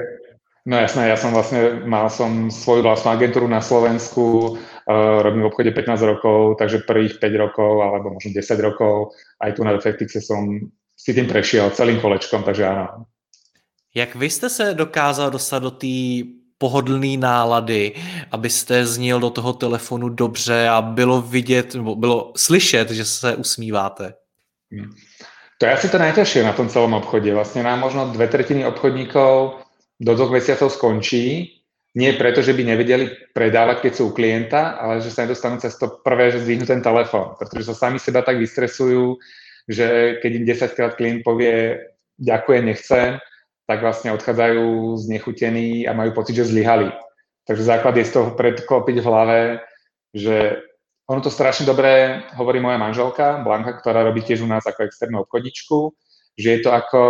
No 0.61 0.77
jasné, 0.77 1.09
ja 1.09 1.17
som 1.17 1.33
vlastne, 1.33 1.81
mal 1.89 2.05
som 2.13 2.53
svoju 2.53 2.85
vlastnú 2.85 3.17
agentúru 3.17 3.50
na 3.50 3.65
Slovensku, 3.65 4.53
uh, 4.53 5.17
robím 5.25 5.41
v 5.41 5.50
obchode 5.50 5.73
15 5.73 6.05
rokov, 6.05 6.61
takže 6.61 6.85
prvých 6.85 7.17
5 7.17 7.33
rokov, 7.33 7.81
alebo 7.81 8.13
možno 8.13 8.29
10 8.29 8.45
rokov, 8.61 9.17
aj 9.41 9.57
tu 9.57 9.65
na 9.65 9.73
Defectixe 9.73 10.21
som 10.21 10.69
si 11.01 11.13
tým 11.13 11.25
prešiel 11.25 11.74
celým 11.74 11.98
kolečkom, 11.98 12.43
takže 12.43 12.67
áno. 12.67 13.05
Jak 13.96 14.15
vy 14.15 14.29
jste 14.29 14.50
se 14.50 14.74
dokázal 14.74 15.31
dostat 15.31 15.60
do 15.60 15.72
té 15.72 16.24
pohodlné 16.58 17.17
nálady, 17.17 17.91
abyste 18.31 18.86
zněl 18.86 19.20
do 19.20 19.29
toho 19.29 19.53
telefonu 19.53 20.10
dobře 20.10 20.70
a 20.70 20.81
bylo 20.81 21.22
vidět, 21.22 21.75
nebo 21.75 21.96
bylo 21.96 22.31
slyšet, 22.38 22.91
že 22.91 23.05
se 23.05 23.36
usmíváte? 23.36 24.13
Hmm. 24.72 24.93
To 25.58 25.65
je 25.65 25.74
asi 25.74 25.89
to 25.93 26.01
najťažšie 26.01 26.41
na 26.41 26.58
tom 26.58 26.74
celom 26.74 26.98
obchode. 26.98 27.29
Vlastne 27.29 27.62
nám 27.62 27.86
možno 27.86 28.10
dve 28.10 28.25
tretiny 28.25 28.65
obchodníkov 28.65 29.62
do 30.01 30.12
dvoch 30.17 30.34
mesiacov 30.34 30.74
skončí. 30.74 31.53
Nie 31.93 32.17
preto, 32.17 32.41
že 32.41 32.58
by 32.58 32.65
nevedeli 32.65 33.29
predávať, 33.29 33.86
keď 33.86 33.91
sú 33.93 34.10
u 34.10 34.15
klienta, 34.15 34.81
ale 34.81 35.05
že 35.05 35.13
sa 35.13 35.22
nedostanú 35.22 35.62
cez 35.62 35.77
to 35.77 36.01
prvé, 36.01 36.34
že 36.34 36.41
zdvihnú 36.41 36.65
ten 36.65 36.81
telefón, 36.81 37.38
pretože 37.38 37.70
sa 37.70 37.75
sami 37.77 38.01
seba 38.01 38.25
tak 38.25 38.41
vystresujú, 38.41 39.22
že 39.70 40.18
keď 40.22 40.32
im 40.36 40.46
10 40.46 40.77
krát 40.77 40.94
klient 40.98 41.22
povie 41.25 41.82
ďakujem, 42.22 42.63
nechcem, 42.65 43.18
tak 43.65 43.82
vlastne 43.82 44.13
odchádzajú 44.13 44.98
znechutení 45.00 45.88
a 45.88 45.96
majú 45.96 46.12
pocit, 46.12 46.38
že 46.38 46.51
zlyhali. 46.51 46.91
Takže 47.48 47.63
základ 47.63 47.98
je 47.98 48.06
z 48.06 48.13
toho 48.13 48.30
predklopiť 48.38 48.98
v 49.01 49.08
hlave, 49.08 49.39
že 50.13 50.62
ono 51.10 51.20
to 51.20 51.34
strašne 51.34 51.68
dobre 51.68 52.24
hovorí 52.38 52.63
moja 52.63 52.80
manželka, 52.80 53.41
Blanka, 53.44 53.75
ktorá 53.80 54.06
robí 54.06 54.24
tiež 54.24 54.46
u 54.46 54.48
nás 54.48 54.63
ako 54.63 54.88
externú 54.88 55.25
obchodičku, 55.25 55.91
že 56.39 56.48
je 56.56 56.60
to 56.63 56.72
ako 56.72 57.01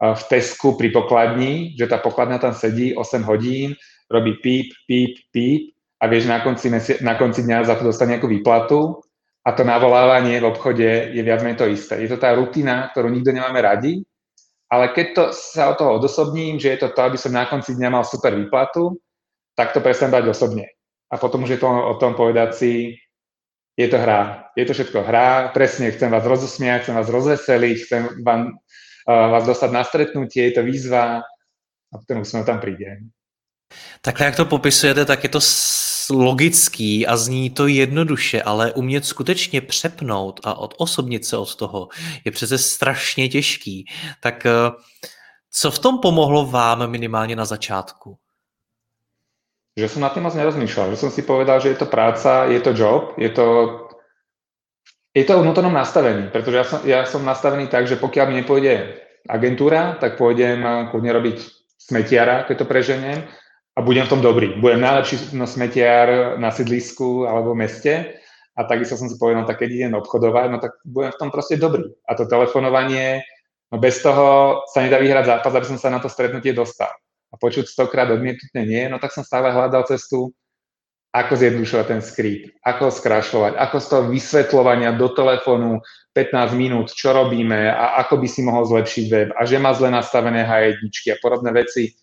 v 0.00 0.22
Tesku 0.32 0.80
pri 0.80 0.88
pokladni, 0.90 1.76
že 1.76 1.84
tá 1.84 2.00
pokladňa 2.00 2.38
tam 2.40 2.54
sedí 2.56 2.96
8 2.96 3.20
hodín, 3.28 3.76
robí 4.08 4.40
píp, 4.40 4.72
píp, 4.88 5.20
píp 5.30 5.76
a 6.00 6.08
vieš, 6.08 6.24
na 6.24 6.40
konci, 6.40 6.72
na 7.04 7.14
konci 7.20 7.44
dňa 7.44 7.68
za 7.68 7.76
to 7.76 7.92
dostane 7.92 8.16
nejakú 8.16 8.26
výplatu 8.26 9.04
a 9.40 9.48
to 9.52 9.64
navolávanie 9.64 10.40
v 10.40 10.48
obchode 10.48 11.14
je 11.16 11.22
viac 11.24 11.40
menej 11.40 11.56
to 11.56 11.66
isté. 11.68 11.96
Je 12.04 12.08
to 12.12 12.20
tá 12.20 12.36
rutina, 12.36 12.92
ktorú 12.92 13.08
nikto 13.08 13.32
nemáme 13.32 13.60
radi, 13.60 14.04
ale 14.70 14.92
keď 14.92 15.06
to, 15.16 15.24
sa 15.32 15.72
od 15.72 15.76
toho 15.80 15.90
odosobním, 15.96 16.60
že 16.60 16.76
je 16.76 16.78
to 16.86 16.88
to, 16.92 17.00
aby 17.02 17.18
som 17.18 17.32
na 17.32 17.48
konci 17.48 17.74
dňa 17.74 17.88
mal 17.90 18.04
super 18.04 18.36
výplatu, 18.36 19.00
tak 19.56 19.72
to 19.72 19.80
presne 19.80 20.12
dať 20.12 20.30
osobne. 20.30 20.68
A 21.10 21.18
potom 21.18 21.42
už 21.42 21.56
je 21.56 21.60
to 21.60 21.66
o 21.66 21.94
tom 21.98 22.14
povedať 22.14 22.50
si, 22.54 22.72
je 23.74 23.88
to 23.88 23.98
hra. 23.98 24.52
Je 24.54 24.64
to 24.68 24.76
všetko 24.76 25.02
hra, 25.02 25.50
presne 25.56 25.90
chcem 25.90 26.12
vás 26.12 26.22
rozosmiať, 26.22 26.82
chcem 26.86 26.94
vás 26.94 27.08
rozveseliť, 27.08 27.76
chcem 27.82 28.02
vám 28.22 28.60
vás 29.06 29.44
dostať 29.46 29.70
na 29.72 29.82
stretnutie, 29.84 30.44
je 30.44 30.54
to 30.54 30.62
výzva 30.62 31.24
a 31.90 31.94
ten 32.06 32.18
úsměv 32.18 32.46
tam 32.46 32.60
přijde. 32.60 32.96
Takhle, 34.00 34.26
jak 34.26 34.36
to 34.36 34.44
popisujete, 34.44 35.04
tak 35.04 35.22
je 35.24 35.28
to 35.28 35.40
logický 36.10 37.06
a 37.06 37.16
zní 37.16 37.50
to 37.50 37.66
jednoduše, 37.66 38.42
ale 38.42 38.72
umět 38.72 39.04
skutečně 39.04 39.60
přepnout 39.60 40.40
a 40.44 40.54
odosobnit 40.58 41.24
se 41.24 41.36
od 41.36 41.54
toho 41.54 41.88
je 42.24 42.32
přece 42.32 42.58
strašně 42.58 43.28
těžký. 43.28 43.84
Tak 44.20 44.46
eh, 44.46 44.52
co 45.50 45.70
v 45.70 45.78
tom 45.78 45.98
pomohlo 45.98 46.46
vám 46.46 46.90
minimálně 46.90 47.36
na 47.36 47.44
začátku? 47.44 48.18
Že 49.78 49.88
som 49.88 50.02
na 50.02 50.10
tým 50.10 50.26
moc 50.26 50.34
nerozmýšľal, 50.34 50.92
že 50.92 51.00
som 51.00 51.14
si 51.14 51.22
povedal, 51.22 51.62
že 51.62 51.72
je 51.72 51.78
to 51.78 51.86
práca, 51.86 52.50
je 52.50 52.58
to 52.60 52.74
job, 52.74 53.14
je 53.16 53.30
to 53.30 53.46
Je 55.10 55.26
to 55.26 55.34
o 55.34 55.42
vnútornom 55.42 55.74
nastavení, 55.74 56.30
pretože 56.30 56.56
ja 56.56 56.64
som, 56.64 56.80
ja 56.86 57.00
som 57.02 57.26
nastavený 57.26 57.66
tak, 57.66 57.90
že 57.90 57.98
pokiaľ 57.98 58.30
mi 58.30 58.34
nepôjde 58.42 58.94
agentúra, 59.26 59.98
tak 59.98 60.14
pôjdem 60.14 60.62
kľudne 60.94 61.10
robiť 61.10 61.36
smetiara, 61.82 62.46
keď 62.46 62.62
to 62.62 62.66
preženiem, 62.70 63.18
a 63.76 63.78
budem 63.82 64.06
v 64.06 64.12
tom 64.12 64.20
dobrý. 64.20 64.58
Budem 64.58 64.82
najlepší 64.82 65.36
no, 65.38 65.46
smetiar 65.46 66.36
na 66.42 66.50
sídlisku 66.50 67.26
alebo 67.26 67.54
v 67.54 67.66
meste 67.66 67.92
a 68.58 68.66
takisto 68.66 68.98
som 68.98 69.06
si 69.06 69.16
povedal, 69.16 69.46
tak 69.46 69.62
keď 69.62 69.68
idem 69.70 69.94
obchodovať, 69.94 70.46
no 70.50 70.58
tak 70.58 70.74
budem 70.82 71.14
v 71.14 71.20
tom 71.20 71.30
proste 71.30 71.54
dobrý. 71.54 71.86
A 72.04 72.18
to 72.18 72.26
telefonovanie, 72.26 73.22
no 73.70 73.78
bez 73.78 74.02
toho 74.02 74.60
sa 74.68 74.82
nedá 74.82 74.98
vyhrať 74.98 75.24
zápas, 75.30 75.52
aby 75.54 75.66
som 75.70 75.78
sa 75.78 75.88
na 75.88 76.02
to 76.02 76.10
stretnutie 76.10 76.50
dostal. 76.50 76.90
A 77.30 77.38
počuť 77.38 77.70
stokrát 77.70 78.10
odmietnutie 78.10 78.66
nie, 78.66 78.90
no 78.90 78.98
tak 78.98 79.14
som 79.14 79.22
stále 79.22 79.54
hľadal 79.54 79.86
cestu, 79.86 80.34
ako 81.10 81.32
zjednodušovať 81.34 81.86
ten 81.90 82.02
script, 82.02 82.54
ako 82.62 82.86
ho 82.86 82.92
skrašľovať, 82.94 83.52
ako 83.58 83.76
z 83.82 83.86
toho 83.90 84.02
vysvetľovania 84.14 84.94
do 84.94 85.10
telefónu 85.10 85.82
15 86.14 86.54
minút, 86.54 86.94
čo 86.94 87.10
robíme 87.10 87.70
a 87.70 87.98
ako 88.02 88.22
by 88.22 88.28
si 88.30 88.46
mohol 88.46 88.62
zlepšiť 88.66 89.04
web 89.10 89.28
a 89.34 89.42
že 89.42 89.58
má 89.58 89.74
zle 89.74 89.90
nastavené 89.90 90.46
h 90.46 90.52
a 90.86 91.16
podobné 91.18 91.50
veci 91.50 91.98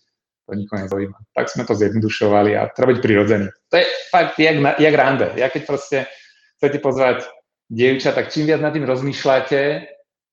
to 0.48 0.56
nikoho 0.56 0.82
nezaujíma. 0.82 1.18
Tak 1.36 1.52
sme 1.52 1.68
to 1.68 1.76
zjednodušovali 1.76 2.56
a 2.56 2.72
treba 2.72 2.96
byť 2.96 3.00
prirodzený. 3.04 3.46
To 3.68 3.74
je 3.76 3.84
fakt 4.08 4.40
jak, 4.40 4.56
jak 4.80 4.94
rande. 4.96 5.28
Ja 5.36 5.52
keď 5.52 5.62
proste 5.68 5.98
chcete 6.56 6.80
pozvať 6.80 7.28
dievča, 7.68 8.16
tak 8.16 8.32
čím 8.32 8.48
viac 8.48 8.64
nad 8.64 8.72
tým 8.72 8.88
rozmýšľate, 8.88 9.60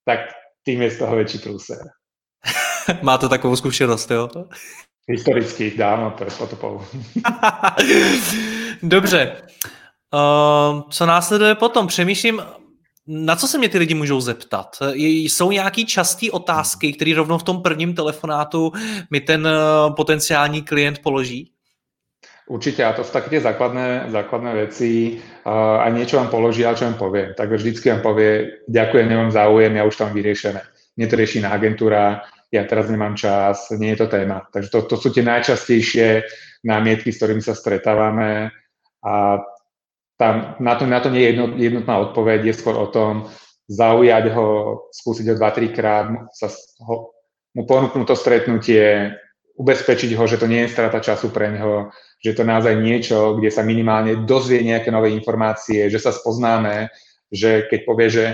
tak 0.08 0.32
tým 0.64 0.82
je 0.82 0.90
z 0.90 0.96
toho 0.98 1.12
väčší 1.12 1.38
prúser. 1.44 1.84
Máte 3.02 3.28
takovou 3.28 3.56
zkušenost, 3.56 4.10
jo? 4.10 4.28
Historicky, 5.08 5.70
dávno, 5.76 6.10
pred 6.10 6.38
potopou. 6.38 6.82
Dobře. 8.82 9.42
Uh, 10.14 10.90
co 10.90 11.06
následuje 11.06 11.54
potom? 11.54 11.86
Přemýšlím, 11.86 12.42
na 13.08 13.36
co 13.36 13.48
se 13.48 13.58
mě 13.58 13.68
ty 13.68 13.78
lidi 13.78 13.94
můžou 13.94 14.20
zeptat? 14.20 14.76
Jsou 14.94 15.50
nějaký 15.50 15.86
častý 15.86 16.30
otázky, 16.30 16.92
které 16.92 17.14
rovnou 17.14 17.38
v 17.38 17.42
tom 17.42 17.62
prvním 17.62 17.94
telefonátu 17.94 18.72
mi 19.10 19.20
ten 19.20 19.46
eh, 19.46 19.50
potenciální 19.96 20.62
klient 20.62 20.98
položí? 20.98 21.52
Určite, 22.46 22.86
a 22.86 22.94
to 22.94 23.02
sú 23.02 23.10
také 23.10 23.26
tie 23.26 23.42
základné, 23.42 24.06
základné 24.06 24.54
veci. 24.54 25.18
Uh, 25.42 25.82
a 25.82 25.90
niečo 25.90 26.14
vám 26.22 26.30
položí, 26.30 26.62
ale 26.62 26.78
čo 26.78 26.86
vám 26.86 26.94
povie. 26.94 27.34
Tak 27.34 27.50
vždycky 27.50 27.90
vám 27.90 28.02
povie, 28.06 28.62
ďakujem, 28.70 29.06
nemám 29.10 29.34
záujem, 29.34 29.74
ja 29.74 29.82
už 29.82 29.98
tam 29.98 30.14
vyriešené. 30.14 30.62
Mne 30.94 31.06
to 31.10 31.18
rieši 31.18 31.42
na 31.42 31.50
agentúra, 31.50 32.22
ja 32.54 32.62
teraz 32.62 32.86
nemám 32.86 33.18
čas, 33.18 33.74
nie 33.74 33.98
je 33.98 34.06
to 34.06 34.06
téma. 34.06 34.46
Takže 34.54 34.70
to, 34.70 34.78
to 34.86 34.94
sú 34.94 35.10
tie 35.10 35.26
najčastejšie 35.26 36.22
námietky, 36.62 37.10
s 37.10 37.18
ktorými 37.18 37.42
sa 37.42 37.58
stretávame 37.58 38.54
a 39.02 39.42
tam, 40.16 40.56
na, 40.60 40.74
to, 40.76 40.84
na 40.88 40.98
to 41.00 41.12
nie 41.12 41.20
je 41.22 41.28
jedno, 41.32 41.46
jednotná 41.56 41.94
odpoveď, 42.10 42.48
je 42.48 42.54
skôr 42.56 42.76
o 42.76 42.88
tom 42.88 43.28
zaujať 43.68 44.32
ho, 44.32 44.48
skúsiť 44.92 45.26
ho 45.32 45.34
2-3 45.36 45.76
krát, 45.76 46.06
sa 46.32 46.48
ho, 46.88 47.12
mu 47.52 47.62
ponúknuť 47.68 48.06
to 48.08 48.16
stretnutie, 48.16 49.12
ubezpečiť 49.56 50.12
ho, 50.16 50.24
že 50.28 50.36
to 50.36 50.46
nie 50.46 50.64
je 50.64 50.72
strata 50.72 51.00
času 51.00 51.32
pre 51.32 51.52
neho, 51.52 51.88
že 52.20 52.36
to 52.36 52.44
naozaj 52.44 52.76
niečo, 52.76 53.36
kde 53.40 53.48
sa 53.48 53.64
minimálne 53.64 54.24
dozvie 54.28 54.60
nejaké 54.60 54.92
nové 54.92 55.12
informácie, 55.16 55.88
že 55.88 56.00
sa 56.00 56.12
spoznáme, 56.12 56.92
že 57.32 57.64
keď 57.68 57.80
povie, 57.88 58.08
že 58.12 58.24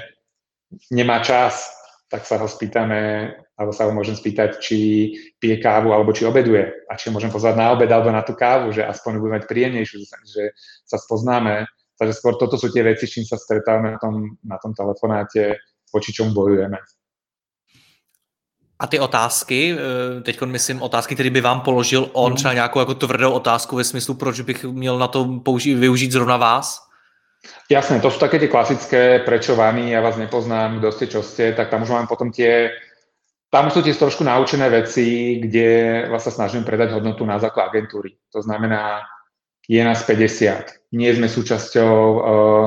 nemá 0.90 1.22
čas, 1.22 1.70
tak 2.10 2.26
sa 2.26 2.36
ho 2.42 2.46
spýtame, 2.50 3.32
alebo 3.52 3.70
sa 3.70 3.84
ho 3.84 3.92
môžem 3.92 4.16
spýtať, 4.16 4.58
či 4.58 4.78
pije 5.36 5.60
kávu, 5.60 5.92
alebo 5.92 6.10
či 6.16 6.24
obeduje. 6.24 6.88
A 6.88 6.96
či 6.96 7.08
ho 7.08 7.14
môžem 7.14 7.28
pozvať 7.28 7.54
na 7.56 7.70
obed, 7.70 7.88
alebo 7.92 8.08
na 8.08 8.24
tú 8.24 8.32
kávu, 8.32 8.72
že 8.72 8.82
aspoň 8.82 9.20
bude 9.20 9.32
mať 9.36 9.44
príjemnejšiu, 9.44 9.96
že 10.24 10.56
sa 10.88 10.96
spoznáme. 10.96 11.68
Takže 12.00 12.16
skôr 12.16 12.34
toto 12.40 12.56
sú 12.56 12.72
tie 12.72 12.82
veci, 12.82 13.04
s 13.06 13.12
čím 13.14 13.24
sa 13.28 13.36
stretávame 13.36 13.94
na 13.94 14.00
tom, 14.00 14.14
na 14.42 14.56
tom 14.56 14.72
telefonáte, 14.72 15.60
voči 15.92 16.10
čomu 16.10 16.32
bojujeme. 16.32 16.80
A 18.82 18.86
ty 18.86 18.98
otázky, 18.98 19.76
eh, 19.78 20.20
teď 20.20 20.42
myslím 20.42 20.82
otázky, 20.82 21.14
které 21.14 21.30
by 21.30 21.40
vám 21.40 21.60
položil 21.60 22.10
on, 22.12 22.26
hmm. 22.26 22.36
třeba 22.36 22.54
nějakou 22.54 22.78
jako 22.78 22.94
tvrdou 22.94 23.32
otázku 23.32 23.76
ve 23.76 23.84
smyslu, 23.84 24.14
proč 24.14 24.40
bych 24.40 24.64
měl 24.64 24.98
na 24.98 25.08
to 25.08 25.24
použi- 25.24 25.78
využít 25.78 26.12
zrovna 26.12 26.36
vás? 26.36 26.92
Jasné, 27.66 27.98
to 27.98 28.06
sú 28.06 28.22
také 28.22 28.38
tie 28.38 28.46
klasické, 28.46 29.18
prečo 29.26 29.58
vami, 29.58 29.90
ja 29.90 29.98
vás 29.98 30.14
nepoznám, 30.14 30.78
kto 30.78 30.88
ste, 30.94 31.06
čo 31.10 31.20
ste, 31.26 31.50
tak 31.50 31.74
tam 31.74 31.82
už 31.82 31.90
mám 31.90 32.06
potom 32.06 32.30
tie, 32.30 32.70
tam 33.52 33.68
sú 33.68 33.84
tie 33.84 33.92
trošku 33.92 34.24
naučené 34.24 34.72
veci, 34.72 35.36
kde 35.36 36.08
sa 36.16 36.32
snažím 36.32 36.64
predať 36.64 36.96
hodnotu 36.96 37.28
na 37.28 37.36
základ 37.36 37.68
agentúry. 37.68 38.16
To 38.32 38.40
znamená, 38.40 39.04
je 39.68 39.84
nás 39.84 40.00
50. 40.08 40.96
Nie 40.96 41.12
sme 41.12 41.28
súčasťou 41.28 41.92
uh, 41.92 42.20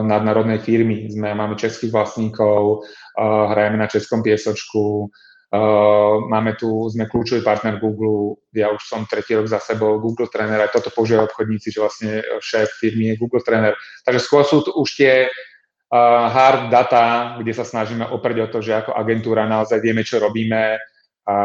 nadnárodnej 0.06 0.62
firmy, 0.62 1.10
sme, 1.10 1.34
máme 1.34 1.58
českých 1.58 1.90
vlastníkov, 1.90 2.86
uh, 2.86 3.46
hrajeme 3.50 3.82
na 3.82 3.90
českom 3.90 4.22
piesočku, 4.22 5.10
Uh, 5.56 6.26
máme 6.28 6.58
tu, 6.60 6.68
sme 6.92 7.08
kľúčový 7.08 7.40
partner 7.40 7.80
Google, 7.80 8.42
ja 8.52 8.74
už 8.76 8.82
som 8.82 9.08
tretí 9.08 9.38
rok 9.38 9.48
za 9.48 9.62
sebou 9.64 10.02
Google 10.04 10.28
tréner, 10.28 10.60
aj 10.60 10.74
toto 10.74 10.92
používajú 10.92 11.32
obchodníci, 11.32 11.72
že 11.72 11.80
vlastne 11.80 12.12
šéf 12.44 12.76
firmy 12.82 13.14
je 13.14 13.22
Google 13.22 13.46
tréner. 13.46 13.72
Takže 14.04 14.20
skôr 14.26 14.44
sú 14.44 14.66
už 14.66 14.90
tie 14.98 15.32
hard 16.30 16.70
data, 16.70 17.36
kde 17.38 17.54
sa 17.54 17.64
snažíme 17.64 18.08
oprieť 18.08 18.40
o 18.50 18.52
to, 18.52 18.60
že 18.62 18.76
ako 18.76 18.94
agentúra 18.94 19.48
naozaj 19.48 19.80
vieme, 19.82 20.04
čo 20.04 20.20
robíme 20.20 20.78
a 21.26 21.36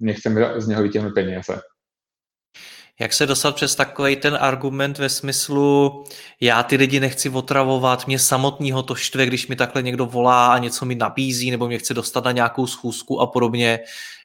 nechceme 0.00 0.60
z 0.60 0.64
neho 0.68 0.82
vytiahnuť 0.82 1.14
peniaze. 1.14 1.60
Jak 3.00 3.12
se 3.12 3.26
dostat 3.26 3.54
přes 3.54 3.74
takový 3.74 4.16
ten 4.16 4.38
argument 4.40 4.98
ve 4.98 5.08
smyslu, 5.08 6.04
já 6.40 6.62
ty 6.62 6.76
lidi 6.76 7.00
nechci 7.00 7.28
otravovat, 7.28 8.06
mě 8.06 8.18
samotného 8.18 8.82
to 8.82 8.94
štve, 8.94 9.26
když 9.26 9.48
mi 9.48 9.56
takhle 9.56 9.82
někdo 9.82 10.06
volá 10.06 10.52
a 10.52 10.58
něco 10.58 10.84
mi 10.84 10.94
nabízí, 10.94 11.50
nebo 11.50 11.66
mě 11.66 11.78
chce 11.78 11.94
dostat 11.94 12.24
na 12.24 12.32
nějakou 12.32 12.66
schůzku 12.66 13.20
a 13.20 13.26
podobně. 13.26 13.78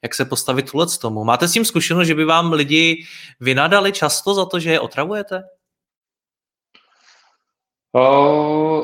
Jak 0.04 0.16
se 0.16 0.26
postavit 0.26 0.72
tuhle 0.72 0.86
tomu? 1.02 1.24
Máte 1.24 1.48
s 1.48 1.52
tím 1.52 1.66
zkušenost, 1.66 2.08
že 2.08 2.16
by 2.16 2.26
vám 2.26 2.54
lidi 2.54 3.06
vynadali 3.40 3.92
často 3.92 4.34
za 4.34 4.46
to, 4.46 4.60
že 4.60 4.72
je 4.72 4.80
otravujete? 4.80 5.44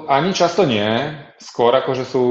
Ani 0.08 0.32
často 0.32 0.64
nie. 0.64 0.88
Skôr 1.36 1.76
ako, 1.76 1.92
že 1.98 2.06
sú 2.08 2.26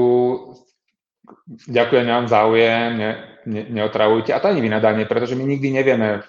ďakujem, 1.69 2.07
nemám 2.07 2.27
záujem, 2.31 2.89
ne, 2.97 3.11
ne, 3.45 3.61
neotravujte. 3.69 4.33
A 4.33 4.41
to 4.41 4.49
ani 4.49 4.63
vynadanie, 4.63 5.05
pretože 5.05 5.37
my 5.37 5.45
nikdy 5.45 5.69
nevieme, 5.69 6.25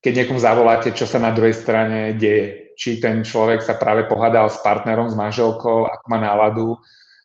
keď 0.00 0.24
niekomu 0.24 0.40
zavoláte, 0.40 0.94
čo 0.94 1.04
sa 1.04 1.20
na 1.20 1.34
druhej 1.34 1.52
strane 1.52 2.16
deje. 2.16 2.72
Či 2.78 3.02
ten 3.02 3.26
človek 3.26 3.60
sa 3.60 3.74
práve 3.74 4.06
pohádal 4.06 4.46
s 4.46 4.62
partnerom, 4.62 5.10
s 5.10 5.18
manželkou, 5.18 5.90
ako 5.90 6.04
má 6.06 6.18
náladu. 6.22 6.78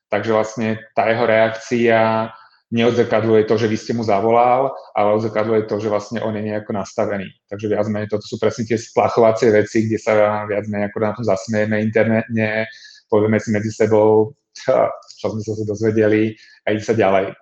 Takže 0.10 0.32
vlastne 0.34 0.70
tá 0.98 1.06
jeho 1.10 1.26
reakcia 1.30 2.30
neodzrkadluje 2.74 3.46
to, 3.46 3.56
že 3.62 3.70
vy 3.70 3.78
ste 3.78 3.94
mu 3.94 4.02
zavolal, 4.02 4.74
ale 4.98 5.14
odzrkadluje 5.14 5.70
to, 5.70 5.78
že 5.78 5.94
vlastne 5.94 6.20
on 6.26 6.34
je 6.34 6.42
nejako 6.42 6.74
nastavený. 6.74 7.30
Takže 7.46 7.70
viac 7.70 7.86
menej 7.86 8.10
toto 8.10 8.26
sú 8.26 8.42
presne 8.42 8.66
tie 8.66 8.82
splachovacie 8.82 9.54
veci, 9.54 9.86
kde 9.86 10.02
sa 10.02 10.44
viac 10.50 10.66
menej 10.66 10.90
ako 10.90 10.98
na 10.98 11.14
tom 11.14 11.26
zasmieme 11.30 11.78
internetne, 11.86 12.66
povieme 13.14 13.38
si 13.38 13.54
medzi 13.54 13.70
sebou, 13.70 14.34
čo 14.58 15.26
sme 15.30 15.42
sa 15.46 15.54
dozvedeli 15.70 16.34
a 16.66 16.74
ide 16.74 16.82
sa 16.82 16.98
ďalej. 16.98 17.38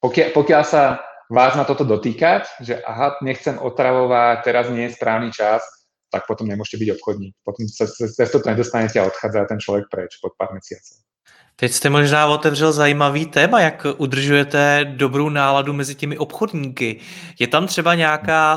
Pokiaľ, 0.00 0.28
pokiaľ 0.32 0.62
sa 0.64 1.04
vás 1.28 1.52
na 1.60 1.68
toto 1.68 1.84
dotýkať, 1.84 2.64
že 2.64 2.80
aha, 2.80 3.20
nechcem 3.20 3.60
otravovať, 3.60 4.36
teraz 4.42 4.72
nie 4.72 4.88
je 4.88 4.96
správny 4.96 5.28
čas, 5.28 5.60
tak 6.08 6.24
potom 6.26 6.48
nemôžete 6.48 6.80
byť 6.80 6.88
obchodník. 6.98 7.36
Potom 7.44 7.68
sa 7.68 7.86
cez 7.86 8.28
to 8.32 8.42
nedostanete 8.42 8.98
a 8.98 9.06
odchádza 9.06 9.44
ten 9.44 9.60
člověk 9.60 9.86
preč 9.92 10.16
pod 10.18 10.32
pár 10.40 10.52
měsíců. 10.52 11.09
Teď 11.56 11.72
jste 11.72 11.90
možná 11.90 12.26
otevřel 12.26 12.72
zajímavý 12.72 13.26
téma, 13.26 13.60
jak 13.60 13.86
udržujete 13.96 14.84
dobrou 14.96 15.28
náladu 15.28 15.72
mezi 15.72 15.94
těmi 15.94 16.18
obchodníky. 16.18 17.00
Je 17.38 17.46
tam 17.46 17.66
třeba 17.66 17.94
nějaká 17.94 18.56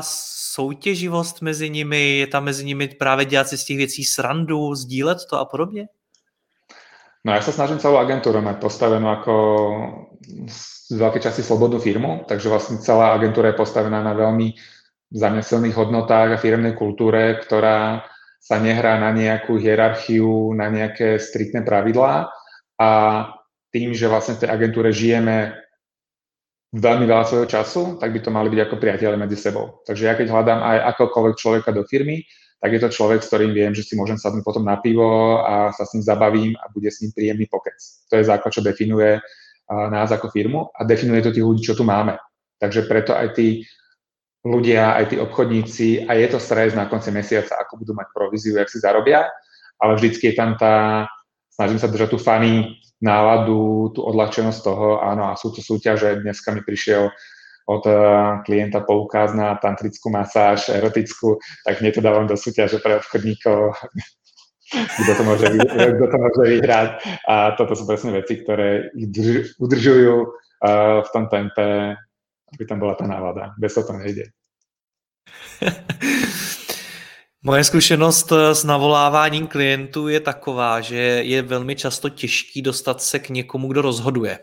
soutěživost 0.54 1.42
mezi 1.42 1.70
nimi, 1.70 2.18
je 2.18 2.26
tam 2.26 2.44
mezi 2.44 2.64
nimi 2.64 2.88
právě 2.88 3.24
dělat 3.24 3.48
si 3.48 3.58
z 3.58 3.64
těch 3.64 3.76
věcí 3.76 4.04
srandu, 4.04 4.74
sdílet 4.74 5.18
to 5.30 5.38
a 5.38 5.44
podobně? 5.44 5.88
No 7.24 7.32
ja 7.32 7.40
sa 7.40 7.56
snažím 7.56 7.80
celú 7.80 7.96
agentúru 7.96 8.44
mať 8.44 8.60
postavenú 8.60 9.08
ako 9.08 9.34
z 10.44 10.92
veľkej 10.92 11.24
časti 11.24 11.40
slobodnú 11.40 11.80
firmu, 11.80 12.28
takže 12.28 12.52
vlastne 12.52 12.76
celá 12.84 13.16
agentúra 13.16 13.48
je 13.48 13.60
postavená 13.64 14.04
na 14.04 14.12
veľmi 14.12 14.52
zamyselných 15.08 15.72
hodnotách 15.72 16.36
a 16.36 16.40
firmnej 16.40 16.76
kultúre, 16.76 17.40
ktorá 17.40 18.04
sa 18.44 18.60
nehrá 18.60 19.00
na 19.00 19.08
nejakú 19.08 19.56
hierarchiu, 19.56 20.52
na 20.52 20.68
nejaké 20.68 21.16
striktné 21.16 21.64
pravidlá 21.64 22.28
a 22.80 22.88
tým, 23.74 23.94
že 23.94 24.06
vlastne 24.06 24.38
v 24.38 24.46
tej 24.46 24.50
agentúre 24.50 24.90
žijeme 24.94 25.54
veľmi 26.74 27.06
veľa 27.06 27.24
svojho 27.26 27.46
času, 27.46 27.82
tak 28.02 28.10
by 28.10 28.18
to 28.18 28.34
mali 28.34 28.50
byť 28.50 28.60
ako 28.66 28.76
priateľe 28.82 29.16
medzi 29.18 29.38
sebou. 29.38 29.82
Takže 29.86 30.02
ja 30.10 30.14
keď 30.18 30.26
hľadám 30.30 30.60
aj 30.62 30.78
akokoľvek 30.94 31.36
človeka 31.38 31.70
do 31.70 31.86
firmy, 31.86 32.26
tak 32.58 32.70
je 32.74 32.80
to 32.80 32.90
človek, 32.90 33.20
s 33.22 33.28
ktorým 33.28 33.52
viem, 33.52 33.76
že 33.76 33.84
si 33.84 33.94
môžem 33.94 34.16
sadnúť 34.16 34.42
potom 34.42 34.64
na 34.64 34.80
pivo 34.80 35.38
a 35.44 35.70
sa 35.70 35.84
s 35.86 35.94
ním 35.94 36.02
zabavím 36.02 36.52
a 36.58 36.66
bude 36.72 36.88
s 36.90 37.04
ním 37.04 37.12
príjemný 37.12 37.46
pokec. 37.46 37.76
To 38.10 38.18
je 38.18 38.24
základ, 38.24 38.50
čo 38.50 38.64
definuje 38.64 39.20
nás 39.70 40.08
ako 40.10 40.32
firmu 40.32 40.72
a 40.72 40.80
definuje 40.82 41.20
to 41.22 41.30
tých 41.30 41.44
ľudí, 41.44 41.62
čo 41.62 41.76
tu 41.76 41.84
máme. 41.84 42.16
Takže 42.56 42.88
preto 42.88 43.12
aj 43.12 43.36
tí 43.36 43.68
ľudia, 44.44 44.96
aj 44.96 45.04
tí 45.12 45.16
obchodníci, 45.20 46.08
a 46.08 46.16
je 46.16 46.26
to 46.28 46.38
stres 46.40 46.76
na 46.76 46.88
konci 46.88 47.12
mesiaca, 47.12 47.56
ako 47.64 47.80
budú 47.80 47.92
mať 47.96 48.08
províziu, 48.12 48.56
jak 48.56 48.68
si 48.68 48.80
zarobia, 48.80 49.28
ale 49.80 49.96
vždycky 49.96 50.32
je 50.32 50.36
tam 50.36 50.56
tá 50.56 51.08
snažím 51.54 51.78
sa 51.78 51.86
držať 51.86 52.08
tú 52.14 52.18
funny 52.18 52.82
náladu, 52.98 53.94
tú 53.94 54.00
odľahčenosť 54.02 54.60
toho, 54.64 54.98
áno, 55.02 55.30
a 55.30 55.38
sú 55.38 55.54
to 55.54 55.60
súťaže. 55.62 56.24
Dneska 56.24 56.50
mi 56.50 56.64
prišiel 56.66 57.10
od 57.64 57.84
eh, 57.88 57.96
klienta 58.44 58.84
poukaz 58.84 59.32
na 59.32 59.56
tantrickú 59.56 60.12
masáž, 60.12 60.68
erotickú, 60.68 61.40
tak 61.64 61.80
mne 61.80 61.90
to 61.92 62.00
dávam 62.04 62.26
do 62.28 62.36
súťaže 62.36 62.80
pre 62.80 63.00
obchodníkov, 63.00 63.72
kto 65.00 65.12
to 65.14 65.22
môže, 65.24 65.46
kto 65.70 66.06
to 66.08 66.16
môže 66.18 66.42
vyhrať. 66.58 66.88
A 67.28 67.56
toto 67.56 67.72
sú 67.78 67.86
presne 67.88 68.16
veci, 68.16 68.40
ktoré 68.42 68.90
ich 68.96 69.54
udržujú 69.60 70.14
uh, 70.24 71.04
v 71.04 71.08
tom 71.12 71.30
tempe, 71.30 71.94
aby 72.50 72.62
tam 72.66 72.82
bola 72.82 72.98
tá 72.98 73.06
nálada. 73.06 73.54
Bez 73.60 73.76
toho 73.76 73.86
to 73.86 73.94
nejde. 73.94 74.28
Moje 77.46 77.64
zkušenost 77.64 78.32
eh, 78.32 78.54
s 78.54 78.64
navoláváním 78.64 79.46
klientů 79.46 80.08
je 80.08 80.20
taková, 80.20 80.80
že 80.80 80.96
je 80.96 81.42
velmi 81.42 81.76
často 81.76 82.08
těžký 82.08 82.62
dostat 82.62 83.02
se 83.02 83.18
k 83.18 83.28
někomu, 83.28 83.68
kdo 83.68 83.82
rozhoduje. 83.82 84.38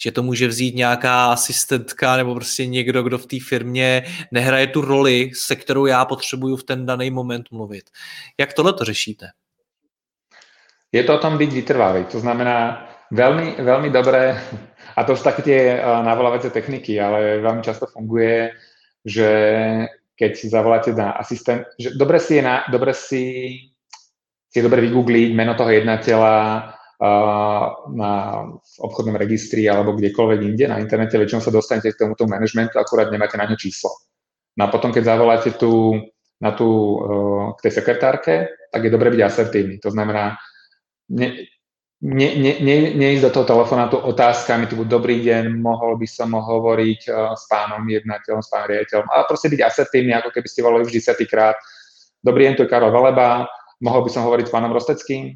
Že 0.00 0.12
to 0.12 0.22
může 0.22 0.48
vzít 0.48 0.74
nějaká 0.74 1.32
asistentka 1.32 2.16
nebo 2.16 2.34
prostě 2.34 2.66
někdo, 2.66 3.02
kdo 3.02 3.18
v 3.18 3.26
té 3.26 3.36
firmě 3.48 4.02
nehraje 4.30 4.66
tu 4.66 4.80
roli, 4.80 5.30
se 5.34 5.56
kterou 5.56 5.86
já 5.86 6.04
potřebuju 6.04 6.56
v 6.56 6.64
ten 6.64 6.86
daný 6.86 7.10
moment 7.10 7.46
mluvit. 7.50 7.84
Jak 8.38 8.52
tohle 8.52 8.72
to 8.72 8.84
řešíte? 8.84 9.26
Je 10.92 11.02
to 11.04 11.14
o 11.14 11.18
tom 11.18 11.38
byť 11.38 11.52
vytrvalý. 11.52 12.04
To 12.04 12.22
znamená, 12.22 12.86
veľmi, 13.10 13.58
veľmi 13.58 13.90
dobré, 13.90 14.38
a 14.94 15.02
to 15.02 15.18
sú 15.18 15.26
také 15.26 15.42
tie 15.42 15.60
eh, 15.74 15.82
navolávacie 15.82 16.54
techniky, 16.54 17.02
ale 17.02 17.42
veľmi 17.42 17.66
často 17.66 17.90
funguje, 17.90 18.54
že 19.02 19.28
keď 20.14 20.30
si 20.38 20.46
zavoláte 20.46 20.94
na 20.94 21.18
asistent, 21.18 21.66
že 21.74 21.98
dobre 21.98 22.22
si 22.22 22.38
je, 22.38 22.42
na, 22.42 22.62
dobre 22.70 22.94
si, 22.94 23.24
si 24.46 24.58
dobre 24.62 24.78
vygoogliť 24.86 25.34
meno 25.34 25.58
toho 25.58 25.74
jednateľa 25.74 26.34
uh, 27.02 27.64
na 27.90 28.10
v 28.54 28.74
obchodnom 28.78 29.18
registri 29.18 29.66
alebo 29.66 29.98
kdekoľvek 29.98 30.40
inde 30.46 30.70
na 30.70 30.78
internete, 30.78 31.18
väčšinou 31.18 31.42
sa 31.42 31.50
dostanete 31.50 31.90
k 31.90 32.00
tomuto 32.06 32.30
managementu, 32.30 32.78
akurát 32.78 33.10
nemáte 33.10 33.34
na 33.34 33.50
ňo 33.50 33.58
číslo. 33.58 33.90
No 34.54 34.66
a 34.66 34.72
potom, 34.72 34.94
keď 34.94 35.18
zavoláte 35.18 35.58
tu, 35.58 35.98
na 36.38 36.54
tú, 36.54 36.70
uh, 36.70 37.46
k 37.58 37.70
tej 37.70 37.72
sekretárke, 37.82 38.34
tak 38.70 38.80
je 38.86 38.94
dobre 38.94 39.10
byť 39.10 39.20
asertívny. 39.20 39.82
To 39.82 39.90
znamená, 39.90 40.38
ne, 41.10 41.50
ne, 42.04 42.28
ne, 42.36 42.52
ne, 42.60 42.76
neísť 42.92 43.24
do 43.24 43.30
toho 43.32 43.46
telefonátu 43.48 43.96
otázkami 43.96 44.68
typu 44.68 44.84
dobrý 44.84 45.24
deň, 45.24 45.56
mohol 45.56 45.96
by 45.96 46.04
som 46.04 46.36
hovoriť 46.36 47.00
uh, 47.08 47.32
s 47.32 47.48
pánom 47.48 47.80
jednateľom, 47.88 48.44
s 48.44 48.52
pánom 48.52 48.68
riaditeľom, 48.68 49.08
ale 49.08 49.22
proste 49.24 49.48
byť 49.48 49.60
asertívny, 49.64 50.12
ako 50.12 50.28
keby 50.36 50.48
ste 50.48 50.60
volali 50.60 50.84
už 50.84 50.92
krát. 51.24 51.56
Dobrý 52.20 52.44
deň, 52.44 52.54
to 52.60 52.64
je 52.68 52.72
Karol 52.72 52.92
Veleba, 52.92 53.48
mohol 53.80 54.04
by 54.04 54.10
som 54.12 54.28
hovoriť 54.28 54.44
s 54.48 54.52
pánom 54.52 54.72
Rosteckým? 54.72 55.32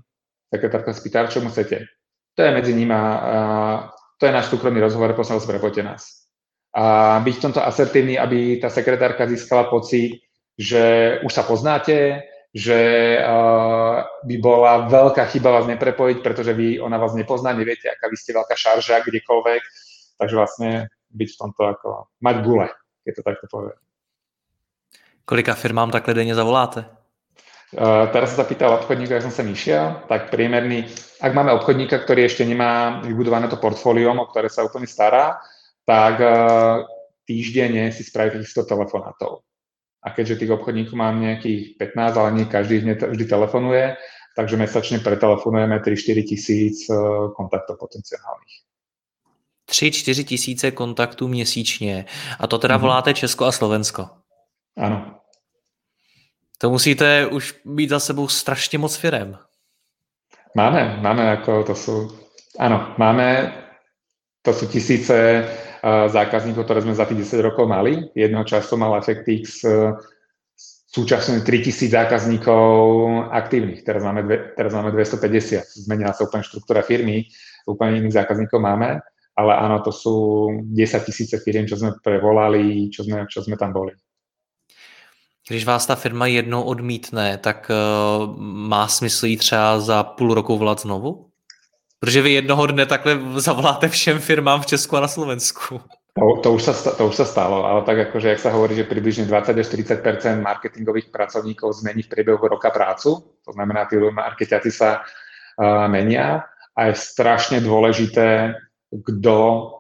Sekretárka 0.49 0.93
spýta, 0.93 1.29
čo 1.33 1.41
mu 1.41 1.49
chcete? 1.49 1.89
To 2.37 2.41
je 2.45 2.51
medzi 2.53 2.77
nimi, 2.77 2.93
uh, 2.93 3.89
to 4.21 4.29
je 4.29 4.37
náš 4.37 4.53
súkromný 4.53 4.81
rozhovor, 4.85 5.17
prosím 5.17 5.41
vás, 5.41 5.49
prepojte 5.49 5.81
nás. 5.81 6.29
A 6.77 7.17
byť 7.25 7.35
v 7.41 7.45
tomto 7.49 7.65
asertívny, 7.65 8.21
aby 8.21 8.61
tá 8.61 8.69
sekretárka 8.69 9.25
získala 9.25 9.73
pocit, 9.73 10.21
že 10.53 11.17
už 11.25 11.33
sa 11.33 11.49
poznáte, 11.49 12.29
že 12.59 12.81
uh, 13.23 14.03
by 14.27 14.37
bola 14.43 14.91
veľká 14.91 15.31
chyba 15.31 15.63
vás 15.63 15.71
neprepojiť, 15.71 16.19
pretože 16.27 16.51
vy, 16.51 16.83
ona 16.83 16.99
vás 16.99 17.15
nepozná, 17.15 17.55
neviete, 17.55 17.87
aká 17.87 18.11
vy 18.11 18.19
ste 18.19 18.35
veľká 18.35 18.59
šarža 18.59 19.07
kdekoľvek, 19.07 19.63
takže 20.19 20.35
vlastne 20.35 20.71
byť 21.15 21.29
v 21.31 21.39
tomto 21.39 21.63
ako, 21.63 21.89
mať 22.19 22.37
gule, 22.43 22.67
keď 23.07 23.13
to 23.15 23.23
takto 23.23 23.47
poviem. 23.47 23.79
Kolika 25.25 25.55
firmám 25.55 25.91
takhle 25.91 26.15
denně 26.15 26.35
zavoláte? 26.35 26.85
Uh, 27.69 28.09
teraz 28.13 28.33
sa 28.33 28.43
zapýtal 28.43 28.73
obchodníka, 28.81 29.15
jak 29.15 29.29
som 29.29 29.31
sem 29.31 29.49
išiel, 29.53 30.01
tak 30.09 30.33
priemerný, 30.33 30.89
ak 31.21 31.37
máme 31.37 31.53
obchodníka, 31.53 32.01
ktorý 32.01 32.25
ešte 32.25 32.49
nemá 32.49 33.05
vybudované 33.05 33.45
to 33.45 33.61
portfólium, 33.61 34.17
o 34.17 34.25
ktoré 34.25 34.49
sa 34.49 34.65
úplne 34.65 34.89
stará, 34.89 35.37
tak 35.85 36.17
uh, 36.17 36.89
týždenne 37.29 37.93
si 37.93 38.09
spraví 38.09 38.41
100 38.41 38.65
telefonátov 38.65 39.48
a 40.03 40.11
keďže 40.11 40.37
tých 40.37 40.51
obchodníkov 40.51 40.95
mám 40.95 41.21
nejakých 41.21 41.79
15, 41.79 42.17
ale 42.17 42.31
nie 42.33 42.47
každý 42.47 42.79
vždy 42.95 43.25
telefonuje, 43.25 43.97
takže 44.37 44.57
mesačne 44.57 44.99
pretelefonujeme 45.03 45.83
3-4 45.83 46.23
tisíc 46.23 46.87
e, 46.87 46.95
kontaktov 47.35 47.79
potenciálnych. 47.79 48.55
3-4 49.71 50.25
tisíce 50.25 50.71
kontaktů 50.71 51.29
měsíčně. 51.29 52.05
A 52.39 52.47
to 52.47 52.59
teda 52.59 52.77
mm-hmm. 52.77 52.81
voláte 52.81 53.15
Česko 53.15 53.45
a 53.45 53.53
Slovensko. 53.53 54.09
Ano. 54.77 55.15
To 56.59 56.71
musíte 56.71 57.27
už 57.27 57.55
být 57.65 57.91
za 57.91 58.01
sebou 58.01 58.29
strašně 58.29 58.79
moc 58.79 58.97
firem. 58.97 59.39
Máme, 60.55 60.99
máme, 61.01 61.23
jako 61.23 61.65
to 61.65 61.75
sú, 61.75 62.11
áno, 62.59 62.95
máme, 62.99 63.53
to 64.43 64.53
sú 64.53 64.67
tisíce 64.67 65.45
zákazníkov, 65.85 66.65
ktoré 66.67 66.81
sme 66.83 66.95
za 66.97 67.07
tých 67.07 67.25
10 67.29 67.47
rokov 67.47 67.71
mali. 67.71 68.11
Jedného 68.15 68.45
času 68.45 68.75
mal 68.75 68.99
e, 68.99 69.05
súčasne 70.89 71.45
3000 71.45 71.93
zákazníkov 71.93 72.71
aktívnych. 73.31 73.85
Teraz 73.85 74.03
máme, 74.03 74.25
dve, 74.25 74.37
teraz 74.57 74.73
máme 74.75 74.91
250. 74.91 75.87
Zmenila 75.87 76.17
sa 76.17 76.25
úplne 76.27 76.43
štruktúra 76.43 76.83
firmy, 76.83 77.29
úplne 77.69 78.03
iných 78.03 78.25
zákazníkov 78.25 78.59
máme, 78.59 78.99
ale 79.39 79.53
áno, 79.55 79.79
to 79.85 79.95
sú 79.95 80.15
10 80.75 81.07
tisíce 81.07 81.37
firiem, 81.39 81.69
čo 81.69 81.79
sme 81.79 81.95
prevolali, 82.03 82.91
čo 82.91 83.07
sme, 83.07 83.29
čo 83.31 83.45
sme 83.45 83.55
tam 83.55 83.71
boli. 83.71 83.95
Když 85.49 85.65
vás 85.65 85.87
ta 85.87 85.97
firma 85.97 86.27
jednou 86.27 86.63
odmítne, 86.63 87.39
tak 87.41 87.71
uh, 87.73 88.37
má 88.45 88.89
smysl 88.89 89.27
jí 89.27 89.37
třeba 89.37 89.81
za 89.81 90.03
půl 90.03 90.35
roku 90.35 90.59
volat 90.59 90.81
znovu? 90.81 91.28
Protože 92.01 92.23
vy 92.23 92.31
jednoho 92.33 92.67
dne 92.67 92.87
takhle 92.87 93.19
zavoláte 93.37 93.89
všem 93.89 94.19
firmám 94.19 94.61
v 94.61 94.67
Česku 94.67 94.97
a 94.97 95.01
na 95.01 95.09
Slovensku. 95.09 95.81
To, 96.19 96.41
to, 96.43 96.53
už 96.53 96.63
sa, 96.63 96.75
to 96.95 97.07
už 97.07 97.15
sa 97.15 97.27
stalo, 97.27 97.63
ale 97.63 97.87
tak 97.87 98.11
akože, 98.11 98.29
jak 98.29 98.43
sa 98.43 98.51
hovorí, 98.51 98.75
že 98.75 98.91
približne 98.91 99.31
20 99.31 99.55
až 99.55 99.67
40 99.71 100.43
marketingových 100.43 101.15
pracovníkov 101.15 101.79
zmení 101.79 102.03
v 102.03 102.11
priebehu 102.11 102.43
roka 102.43 102.75
prácu, 102.75 103.39
to 103.47 103.51
znamená, 103.55 103.87
tí 103.87 104.03
marketiaci 104.03 104.71
sa 104.71 105.07
uh, 105.07 105.87
menia 105.87 106.43
a 106.75 106.91
je 106.91 106.95
strašne 106.99 107.63
dôležité, 107.63 108.59
kto 108.91 109.37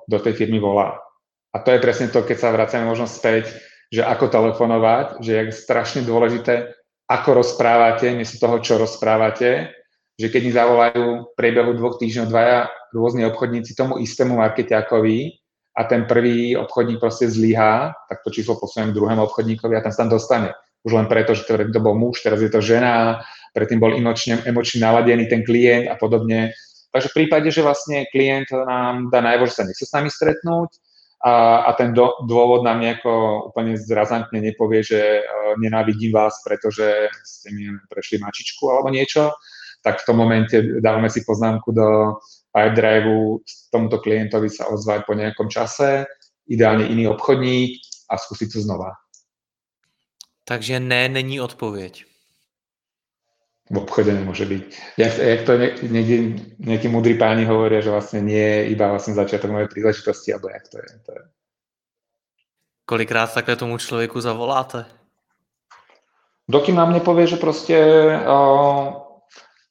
do 0.06 0.18
tej 0.22 0.38
firmy 0.38 0.62
volá. 0.62 1.02
A 1.50 1.58
to 1.58 1.74
je 1.74 1.82
presne 1.82 2.06
to, 2.06 2.22
keď 2.22 2.36
sa 2.38 2.54
vracame 2.54 2.86
možno 2.86 3.10
späť, 3.10 3.50
že 3.90 4.06
ako 4.06 4.30
telefonovať, 4.30 5.06
že 5.18 5.32
je 5.32 5.42
strašne 5.50 6.06
dôležité, 6.06 6.70
ako 7.08 7.40
rozprávate, 7.40 8.14
miesto 8.14 8.36
toho, 8.38 8.60
čo 8.60 8.76
rozprávate, 8.76 9.77
že 10.18 10.26
keď 10.28 10.40
mi 10.42 10.52
zavolajú 10.52 11.04
v 11.30 11.34
priebehu 11.38 11.78
dvoch 11.78 11.96
týždňov 12.02 12.26
dvaja 12.26 12.66
rôzni 12.90 13.22
obchodníci 13.22 13.78
tomu 13.78 14.02
istému 14.02 14.34
marketiakovi 14.34 15.38
a 15.78 15.86
ten 15.86 16.10
prvý 16.10 16.58
obchodník 16.58 16.98
proste 16.98 17.30
zlyhá, 17.30 17.94
tak 18.10 18.26
to 18.26 18.34
číslo 18.34 18.58
posuniem 18.58 18.90
druhému 18.90 19.22
obchodníkovi 19.30 19.78
a 19.78 19.84
ten 19.86 19.94
sa 19.94 20.02
tam 20.02 20.18
dostane. 20.18 20.50
Už 20.82 20.94
len 20.94 21.06
preto, 21.06 21.38
že 21.38 21.46
to 21.46 21.80
bol 21.82 21.94
muž, 21.94 22.26
teraz 22.26 22.42
je 22.42 22.50
to 22.50 22.58
žena, 22.58 23.22
predtým 23.54 23.78
bol 23.78 23.94
emočne, 23.94 24.42
emočne 24.42 24.82
naladený 24.82 25.30
ten 25.30 25.46
klient 25.46 25.86
a 25.86 25.94
podobne. 25.94 26.50
Takže 26.90 27.14
v 27.14 27.16
prípade, 27.22 27.48
že 27.54 27.62
vlastne 27.62 28.10
klient 28.10 28.50
nám 28.50 29.14
dá 29.14 29.22
najavo, 29.22 29.46
že 29.46 29.54
sa 29.54 29.66
nechce 29.66 29.86
s 29.86 29.94
nami 29.94 30.10
stretnúť 30.10 30.70
a, 31.22 31.66
a 31.66 31.70
ten 31.74 31.94
do, 31.94 32.14
dôvod 32.26 32.62
nám 32.62 32.78
nejako 32.78 33.44
úplne 33.50 33.74
zrazantne 33.74 34.38
nepovie, 34.38 34.86
že 34.86 35.22
uh, 35.22 35.58
nenávidím 35.58 36.14
vás, 36.14 36.38
pretože 36.46 37.10
ste 37.26 37.50
mi 37.54 37.70
prešli 37.90 38.22
mačičku 38.22 38.70
alebo 38.70 38.88
niečo, 38.94 39.34
tak 39.82 40.02
v 40.02 40.06
tom 40.06 40.16
momente 40.16 40.80
dávame 40.80 41.10
si 41.10 41.22
poznámku 41.24 41.72
do 41.72 42.18
Pipedrive 42.52 43.40
tomuto 43.70 44.02
klientovi 44.02 44.50
sa 44.50 44.66
ozvať 44.72 45.06
po 45.06 45.14
nejakom 45.14 45.46
čase, 45.46 46.06
ideálne 46.48 46.88
iný 46.88 47.12
obchodník 47.12 47.78
a 48.10 48.16
skúsiť 48.16 48.48
to 48.52 48.60
znova. 48.64 48.96
Takže 50.48 50.80
ne 50.80 51.08
není 51.08 51.40
odpověď. 51.40 52.04
V 53.68 53.76
obchode 53.76 54.16
nemôže 54.16 54.48
byť. 54.48 54.64
Jak, 54.96 55.12
jak 55.20 55.40
to 55.44 55.52
niekde 55.92 56.16
nejakí 56.56 56.88
múdri 56.88 57.20
páni 57.20 57.44
hovoria, 57.44 57.84
že 57.84 57.92
vlastne 57.92 58.24
nie 58.24 58.40
je 58.40 58.72
iba 58.72 58.88
vlastne 58.88 59.12
začiatok 59.12 59.52
mojej 59.52 59.68
príležitosti, 59.68 60.32
alebo 60.32 60.48
jak 60.48 60.64
to 60.72 60.76
je. 60.80 60.90
To 61.04 61.10
je. 61.12 61.22
Kolikrát 62.88 63.28
takhle 63.28 63.56
tomu 63.60 63.76
človeku 63.76 64.16
zavoláte? 64.20 64.88
Dokým 66.48 66.80
nám 66.80 66.96
nepovie, 66.96 67.28
že 67.28 67.36
proste 67.36 67.76
uh, 68.24 69.07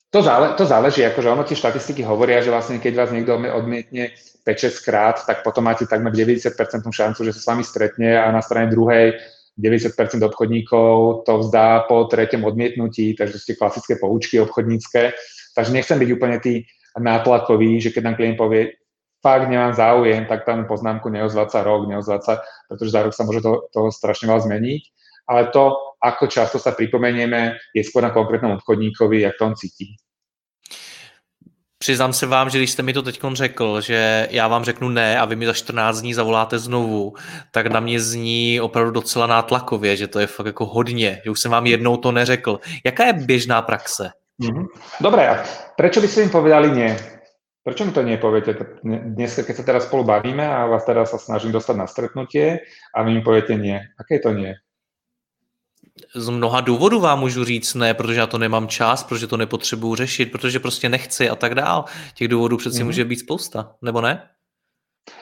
to, 0.09 0.23
zále, 0.23 0.55
to 0.55 0.63
záleží, 0.63 1.03
akože 1.03 1.27
ono 1.27 1.43
tie 1.43 1.59
štatistiky 1.59 2.03
hovoria, 2.07 2.39
že 2.39 2.51
vlastne 2.51 2.79
keď 2.79 2.93
vás 2.95 3.11
niekto 3.11 3.35
odmietne 3.35 4.15
5-6 4.47 4.87
krát, 4.87 5.19
tak 5.27 5.43
potom 5.43 5.67
máte 5.67 5.83
takmer 5.83 6.15
90% 6.15 6.47
šancu, 6.87 7.19
že 7.27 7.35
sa 7.35 7.41
s 7.43 7.49
vami 7.51 7.63
stretne 7.67 8.15
a 8.15 8.31
na 8.31 8.39
strane 8.39 8.71
druhej 8.71 9.19
90% 9.59 10.23
obchodníkov 10.23 11.27
to 11.27 11.33
vzdá 11.43 11.89
po 11.91 12.07
treťom 12.07 12.45
odmietnutí, 12.47 13.19
takže 13.19 13.41
ste 13.41 13.59
klasické 13.59 13.99
poučky 13.99 14.39
obchodnícke. 14.39 15.11
Takže 15.51 15.71
nechcem 15.75 15.99
byť 15.99 16.09
úplne 16.13 16.37
tý 16.39 16.63
nátlakový, 16.95 17.81
že 17.83 17.91
keď 17.91 18.03
nám 18.07 18.15
klient 18.15 18.37
povie, 18.39 18.79
fakt 19.19 19.49
nemám 19.49 19.75
záujem, 19.75 20.23
tak 20.29 20.45
tam 20.47 20.69
poznámku 20.69 21.09
neozvať 21.09 21.47
sa 21.51 21.59
rok, 21.65 21.89
neozvať 21.89 22.21
sa, 22.23 22.33
pretože 22.69 22.93
za 22.93 23.01
rok 23.03 23.13
sa 23.17 23.25
môže 23.27 23.41
to, 23.43 23.67
to 23.73 23.91
strašne 23.91 24.29
veľa 24.29 24.45
zmeniť 24.45 24.81
ale 25.27 25.51
to, 25.51 25.75
ako 26.03 26.27
často 26.27 26.57
sa 26.59 26.71
pripomenieme, 26.71 27.57
je 27.73 27.81
skôr 27.83 28.05
na 28.05 28.13
konkrétnom 28.13 28.57
obchodníkovi, 28.61 29.21
jak 29.21 29.35
to 29.39 29.45
on 29.45 29.55
cíti. 29.55 29.97
Přiznám 31.79 32.13
se 32.13 32.25
vám, 32.25 32.49
že 32.49 32.57
když 32.57 32.71
jste 32.71 32.83
mi 32.83 32.93
to 32.93 33.01
teď 33.01 33.19
řekl, 33.33 33.81
že 33.81 34.27
já 34.31 34.47
vám 34.47 34.63
řeknu 34.63 34.89
ne 34.89 35.19
a 35.19 35.25
vy 35.25 35.35
mi 35.35 35.45
za 35.45 35.53
14 35.53 36.01
dní 36.01 36.13
zavoláte 36.13 36.59
znovu, 36.59 37.13
tak 37.51 37.67
na 37.67 37.79
mě 37.79 37.99
zní 37.99 38.61
opravdu 38.61 38.91
docela 38.91 39.27
nátlakově, 39.27 39.95
že 39.95 40.07
to 40.07 40.19
je 40.19 40.27
fakt 40.27 40.45
jako 40.45 40.65
hodně, 40.65 41.21
že 41.23 41.31
už 41.31 41.39
jsem 41.39 41.51
vám 41.51 41.65
jednou 41.65 41.97
to 41.97 42.11
neřekl. 42.11 42.59
Jaká 42.85 43.05
je 43.05 43.13
běžná 43.13 43.61
praxe? 43.61 44.09
Mm-hmm. 44.43 44.65
Dobre, 45.01 45.29
a 45.29 45.41
prečo 45.73 45.97
by 45.97 46.07
ste 46.07 46.29
im 46.29 46.29
povedali 46.29 46.69
nie? 46.69 46.93
Prečo 47.65 47.89
mi 47.89 47.91
to 47.91 48.05
nie 48.05 48.21
poviete? 48.21 48.53
Dnes, 48.85 49.33
keď 49.33 49.55
sa 49.57 49.65
teraz 49.65 49.89
spolu 49.89 50.05
bavíme 50.05 50.45
a 50.45 50.69
vás 50.69 50.85
teraz 50.85 51.09
sa 51.09 51.17
snažím 51.17 51.51
dostať 51.51 51.75
na 51.75 51.89
stretnutie 51.89 52.61
a 52.93 52.97
vy 53.01 53.17
mi 53.17 53.21
poviete 53.25 53.57
nie. 53.57 53.81
Aké 53.97 54.21
to 54.21 54.29
nie? 54.37 54.53
Z 56.15 56.29
mnoha 56.29 56.61
důvodů 56.61 56.99
vám 56.99 57.19
můžu 57.19 57.45
říct 57.45 57.73
ne, 57.73 57.93
protože 57.93 58.19
já 58.19 58.27
to 58.27 58.37
nemám 58.37 58.67
čas, 58.67 59.03
protože 59.03 59.27
to 59.27 59.37
nepotřebuju 59.37 59.95
řešit, 59.95 60.31
protože 60.31 60.59
prostě 60.59 60.89
nechci 60.89 61.29
a 61.29 61.35
tak 61.35 61.55
dál. 61.55 61.85
Těch 62.13 62.27
důvodů 62.27 62.57
přeci 62.57 62.79
mm. 62.79 62.85
může 62.85 63.05
být 63.05 63.19
spousta, 63.19 63.71
nebo 63.81 64.01
ne? 64.01 64.29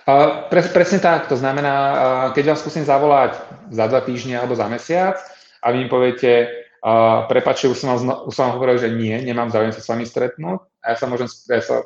Uh, 0.09 0.49
pre, 0.49 0.61
presne 0.61 0.97
tak, 0.97 1.29
to 1.29 1.37
znamená, 1.37 1.77
uh, 1.93 2.33
keď 2.33 2.45
vás 2.45 2.59
skúsim 2.65 2.81
zavolať 2.81 3.37
za 3.69 3.85
dva 3.85 4.01
týždne 4.01 4.33
alebo 4.33 4.57
za 4.57 4.65
mesiac 4.65 5.13
a 5.61 5.69
vy 5.69 5.85
mi 5.85 5.87
poviete, 5.89 6.49
uh, 6.81 7.29
prepáčte, 7.29 7.69
už 7.69 7.77
som 7.77 7.93
vám, 7.93 8.25
už 8.25 8.33
som 8.33 8.49
vám 8.49 8.57
hovoril, 8.57 8.81
že 8.81 8.89
nie, 8.89 9.13
nemám 9.21 9.53
záujem 9.53 9.77
sa 9.77 9.81
s 9.85 9.89
vami 9.89 10.09
stretnúť 10.09 10.61
a 10.81 10.85
ja 10.93 10.95
sa 10.97 11.05
môžem, 11.05 11.29
ja 11.29 11.61
sa 11.61 11.85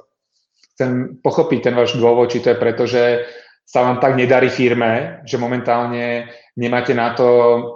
chcem 0.75 1.19
pochopiť 1.19 1.59
ten 1.59 1.75
váš 1.75 1.99
dôvod, 1.99 2.31
či 2.31 2.39
to 2.39 2.55
je 2.55 2.57
preto, 2.59 2.87
že 2.87 3.27
sa 3.69 3.85
vám 3.85 4.01
tak 4.01 4.17
nedarí 4.17 4.49
firme, 4.49 5.21
že 5.29 5.37
momentálne 5.37 6.25
nemáte 6.57 6.97
na 6.97 7.13
to 7.13 7.27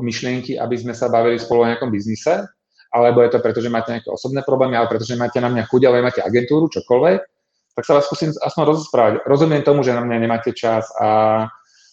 myšlienky, 0.02 0.58
aby 0.58 0.74
sme 0.74 0.98
sa 0.98 1.06
bavili 1.06 1.38
spolu 1.38 1.64
o 1.64 1.70
nejakom 1.70 1.94
biznise, 1.94 2.50
alebo 2.90 3.22
je 3.22 3.30
to 3.30 3.38
preto, 3.46 3.62
že 3.62 3.70
máte 3.70 3.94
nejaké 3.94 4.10
osobné 4.10 4.42
problémy, 4.42 4.74
alebo 4.74 4.98
preto, 4.98 5.06
že 5.06 5.14
máte 5.14 5.38
na 5.38 5.54
mňa 5.54 5.70
chuť, 5.70 5.82
alebo 5.86 6.10
máte 6.10 6.26
agentúru, 6.26 6.66
čokoľvek, 6.74 7.20
tak 7.78 7.84
sa 7.86 7.94
vás 7.94 8.10
skúsim 8.10 8.34
aspoň 8.34 8.64
rozprávať. 8.74 9.14
Rozumiem 9.26 9.62
tomu, 9.62 9.86
že 9.86 9.94
na 9.94 10.02
mňa 10.02 10.18
nemáte 10.18 10.50
čas 10.58 10.90
a 10.98 11.46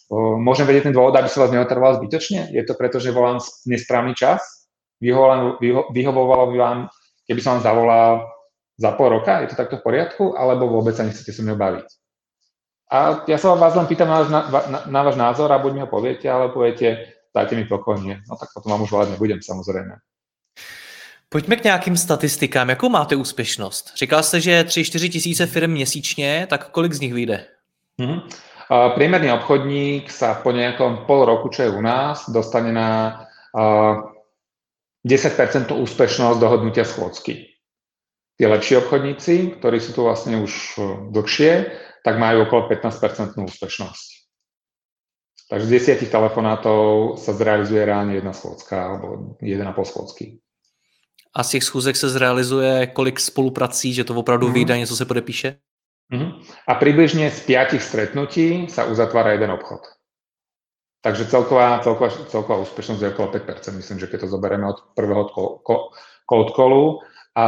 o, 0.09 0.37
môžem 0.37 0.65
vedieť 0.65 0.89
ten 0.89 0.93
dôvod, 0.97 1.13
aby 1.13 1.29
som 1.29 1.45
vás 1.45 1.53
neotrval 1.53 2.01
zbytočne? 2.01 2.49
Je 2.53 2.61
to 2.65 2.73
preto, 2.73 2.97
že 2.97 3.13
volám 3.13 3.37
nesprávny 3.69 4.17
čas? 4.17 4.65
Vyhovovalo, 5.01 5.61
vyho, 5.61 5.89
vyhovovalo 5.93 6.53
by 6.53 6.57
vám, 6.57 6.77
keby 7.25 7.41
som 7.41 7.57
vám 7.57 7.65
zavolal 7.65 8.13
za 8.77 8.93
pol 8.93 9.09
roka? 9.13 9.41
Je 9.41 9.53
to 9.53 9.57
takto 9.57 9.81
v 9.81 9.85
poriadku? 9.85 10.37
Alebo 10.37 10.69
vôbec 10.69 10.93
sa 10.93 11.05
nechcete 11.05 11.33
so 11.33 11.41
mnou 11.41 11.57
baviť? 11.57 12.00
A 12.91 13.23
ja 13.23 13.37
sa 13.39 13.55
vás 13.55 13.71
len 13.71 13.87
pýtam 13.87 14.11
na, 14.11 14.27
na, 14.27 14.39
na, 14.67 14.79
na 14.83 15.01
váš 15.03 15.15
názor 15.15 15.47
a 15.47 15.63
buď 15.63 15.71
mi 15.73 15.79
ho 15.79 15.87
poviete, 15.87 16.27
ale 16.27 16.51
poviete, 16.51 17.15
dajte 17.31 17.55
mi 17.55 17.63
pokojne. 17.63 18.27
No 18.27 18.35
tak 18.35 18.51
potom 18.51 18.75
vám 18.75 18.83
už 18.83 18.91
volať 18.91 19.15
nebudem 19.15 19.39
samozrejme. 19.39 19.95
Pojďme 21.29 21.55
k 21.55 21.63
nějakým 21.63 21.97
statistikám. 21.97 22.69
Jakou 22.69 22.89
máte 22.89 23.15
úspěšnost? 23.15 23.91
Říkal 23.95 24.23
jste, 24.23 24.41
že 24.41 24.63
3-4 24.63 25.11
tisíce 25.11 25.45
firm 25.45 25.71
měsíčně, 25.71 26.47
tak 26.49 26.69
kolik 26.69 26.93
z 26.93 26.99
nich 26.99 27.13
vyjde? 27.13 27.45
Mm-hmm. 27.99 28.21
Uh, 28.71 28.95
priemerný 28.95 29.31
obchodník 29.35 30.07
sa 30.07 30.39
po 30.39 30.55
nejakom 30.55 31.03
pol 31.03 31.27
roku, 31.27 31.51
čo 31.51 31.67
je 31.67 31.75
u 31.75 31.83
nás, 31.83 32.23
dostane 32.31 32.71
na 32.71 33.19
uh, 33.51 33.99
10% 35.03 35.75
úspešnosť 35.75 36.39
dohodnutia 36.39 36.87
schôdzky. 36.87 37.51
Tí 38.39 38.43
lepší 38.47 38.79
obchodníci, 38.79 39.59
ktorí 39.59 39.75
sú 39.83 39.91
tu 39.91 40.07
vlastne 40.07 40.39
už 40.39 40.79
dlhšie, 41.11 41.67
tak 42.01 42.17
majú 42.17 42.49
okolo 42.49 42.69
15% 42.69 43.37
úspešnosť. 43.37 44.09
Takže 45.51 45.65
z 45.67 45.71
desiatich 45.71 46.11
telefonátov 46.11 47.19
sa 47.19 47.35
zrealizuje 47.35 47.83
reálne 47.83 48.15
jedna 48.15 48.31
schôdzka 48.31 48.75
alebo 48.75 49.35
1,5 49.43 49.83
schôdzky. 49.83 50.25
A 51.35 51.43
z 51.43 51.49
těch 51.49 51.63
schůzek 51.63 51.95
se 51.95 52.09
zrealizuje 52.09 52.87
kolik 52.87 53.19
spoluprací, 53.19 53.93
že 53.93 54.03
to 54.03 54.15
opravdu 54.15 54.47
mm-hmm. 54.47 54.53
vyjde, 54.53 54.77
něco 54.77 54.95
se 54.95 55.05
podepíše? 55.05 55.55
Mm-hmm. 56.11 56.31
A 56.67 56.75
približne 56.75 57.31
z 57.31 57.39
piatich 57.47 57.83
stretnutí 57.83 58.67
sa 58.67 58.83
uzatvára 58.83 59.31
jeden 59.31 59.51
obchod. 59.51 59.79
Takže 61.01 61.25
celková, 61.25 61.79
celková, 61.79 62.11
celková 62.27 62.57
úspešnosť 62.67 63.01
je 63.01 63.11
okolo 63.15 63.27
5%. 63.31 63.79
Myslím, 63.79 63.97
že 63.99 64.07
keď 64.11 64.27
to 64.27 64.27
zoberieme 64.27 64.67
od 64.67 64.91
prvého 64.91 65.23
cold 66.27 66.49
callu, 66.51 66.99
a 67.31 67.45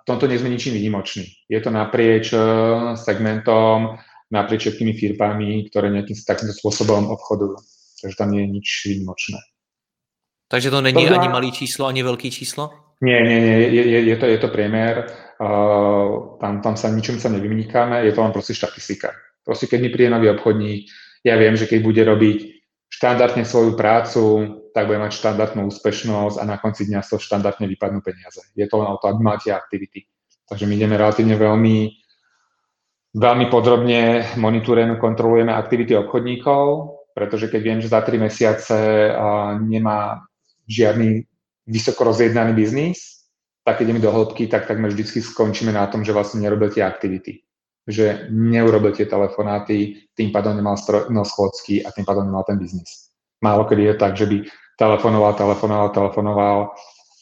v 0.00 0.04
tomto 0.06 0.30
nie 0.30 0.38
sme 0.38 0.54
ničím 0.54 0.78
výnimoční. 0.78 1.26
Je 1.50 1.58
to 1.58 1.70
naprieč 1.74 2.30
eh, 2.30 2.40
segmentom, 2.94 3.98
naprieč 4.30 4.70
všetkými 4.70 4.94
firmami, 4.94 5.66
ktoré 5.70 5.90
nejakým 5.90 6.16
takýmto 6.22 6.54
spôsobom 6.54 7.10
obchodujú. 7.10 7.58
Takže 8.00 8.16
tam 8.16 8.30
nie 8.30 8.46
je 8.46 8.48
nič 8.48 8.66
výnimočné. 8.86 9.38
Takže 10.50 10.70
to 10.70 10.80
není 10.82 11.06
to 11.06 11.14
ani 11.14 11.30
malý 11.30 11.54
číslo, 11.54 11.86
ani 11.86 12.02
veľký 12.02 12.30
číslo? 12.30 12.96
Nie, 13.00 13.22
nie, 13.22 13.38
nie, 13.38 13.56
je, 13.70 13.82
je, 13.86 14.00
je, 14.12 14.16
to, 14.18 14.26
je 14.26 14.38
to 14.42 14.48
priemer, 14.52 15.08
uh, 15.40 16.36
tam, 16.42 16.60
tam 16.60 16.74
sa 16.76 16.92
ničom 16.92 17.16
sa 17.16 17.32
nevymýkáme, 17.32 18.02
je 18.04 18.12
to 18.12 18.20
len 18.20 18.34
proste 18.34 18.52
štatistika. 18.52 19.14
Proste 19.40 19.70
keď 19.70 19.78
mi 19.80 19.88
príde 19.88 20.10
nový 20.10 20.28
obchodník, 20.34 20.90
ja 21.24 21.38
viem, 21.40 21.56
že 21.56 21.64
keď 21.64 21.80
bude 21.80 22.02
robiť 22.02 22.38
štandardne 22.92 23.46
svoju 23.46 23.78
prácu, 23.78 24.22
tak 24.70 24.86
bude 24.86 25.02
mať 25.02 25.12
štandardnú 25.18 25.66
úspešnosť 25.70 26.38
a 26.38 26.44
na 26.46 26.56
konci 26.58 26.86
dňa 26.86 27.02
z 27.02 27.08
toho 27.14 27.20
štandardne 27.20 27.66
vypadnú 27.66 28.00
peniaze. 28.02 28.42
Je 28.54 28.66
to 28.70 28.78
len 28.78 28.90
o 28.90 28.98
to, 28.98 29.10
aby 29.10 29.20
máte 29.22 29.48
aktivity. 29.50 30.06
Takže 30.46 30.66
my 30.66 30.74
ideme 30.74 30.98
relatívne 30.98 31.38
veľmi, 31.38 31.76
veľmi 33.14 33.46
podrobne 33.50 34.34
monitorujeme, 34.34 34.98
kontrolujeme 34.98 35.54
aktivity 35.54 35.94
obchodníkov, 35.94 36.62
pretože 37.14 37.46
keď 37.46 37.60
viem, 37.62 37.78
že 37.78 37.90
za 37.90 38.02
3 38.02 38.18
mesiace 38.18 38.76
nemá 39.62 40.26
žiadny 40.66 41.22
vysoko 41.70 42.10
rozjednaný 42.10 42.54
biznis, 42.58 43.26
tak 43.62 43.78
keď 43.78 43.94
ideme 43.94 44.02
do 44.02 44.10
hĺbky, 44.10 44.50
tak 44.50 44.66
takmer 44.66 44.90
vždy 44.90 45.22
skončíme 45.22 45.70
na 45.70 45.86
tom, 45.86 46.02
že 46.02 46.10
vlastne 46.10 46.42
nerobil 46.42 46.74
tie 46.74 46.82
aktivity. 46.82 47.46
Že 47.86 48.26
neurobil 48.34 48.90
tie 48.90 49.06
telefonáty, 49.06 50.10
tým 50.18 50.34
pádom 50.34 50.58
nemal, 50.58 50.74
schôdzky 50.76 51.86
a 51.86 51.94
tým 51.94 52.02
pádom 52.02 52.26
nemal 52.26 52.42
ten 52.42 52.58
biznis. 52.58 52.99
Málo 53.40 53.64
kedy 53.64 53.82
je 53.82 53.94
tak, 53.94 54.16
že 54.16 54.26
by 54.26 54.44
telefonoval, 54.76 55.34
telefonoval, 55.34 55.88
telefonoval 55.88 56.56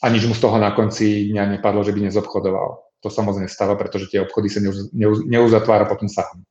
a 0.03 0.07
nič 0.09 0.27
mu 0.27 0.35
z 0.35 0.41
toho 0.41 0.59
na 0.59 0.71
konci 0.71 1.31
dňa 1.31 1.59
nepadlo, 1.59 1.83
že 1.87 1.95
by 1.95 2.01
nezobchodoval. 2.11 2.69
To 3.03 3.09
sa 3.11 3.23
moc 3.23 3.39
nestáva, 3.39 3.79
pretože 3.79 4.11
tie 4.11 4.23
obchody 4.23 4.51
sa 4.51 4.59
neuz, 4.59 4.91
neuz, 4.91 5.23
neuzatvára 5.27 5.87
potom 5.87 6.11
sám. 6.11 6.43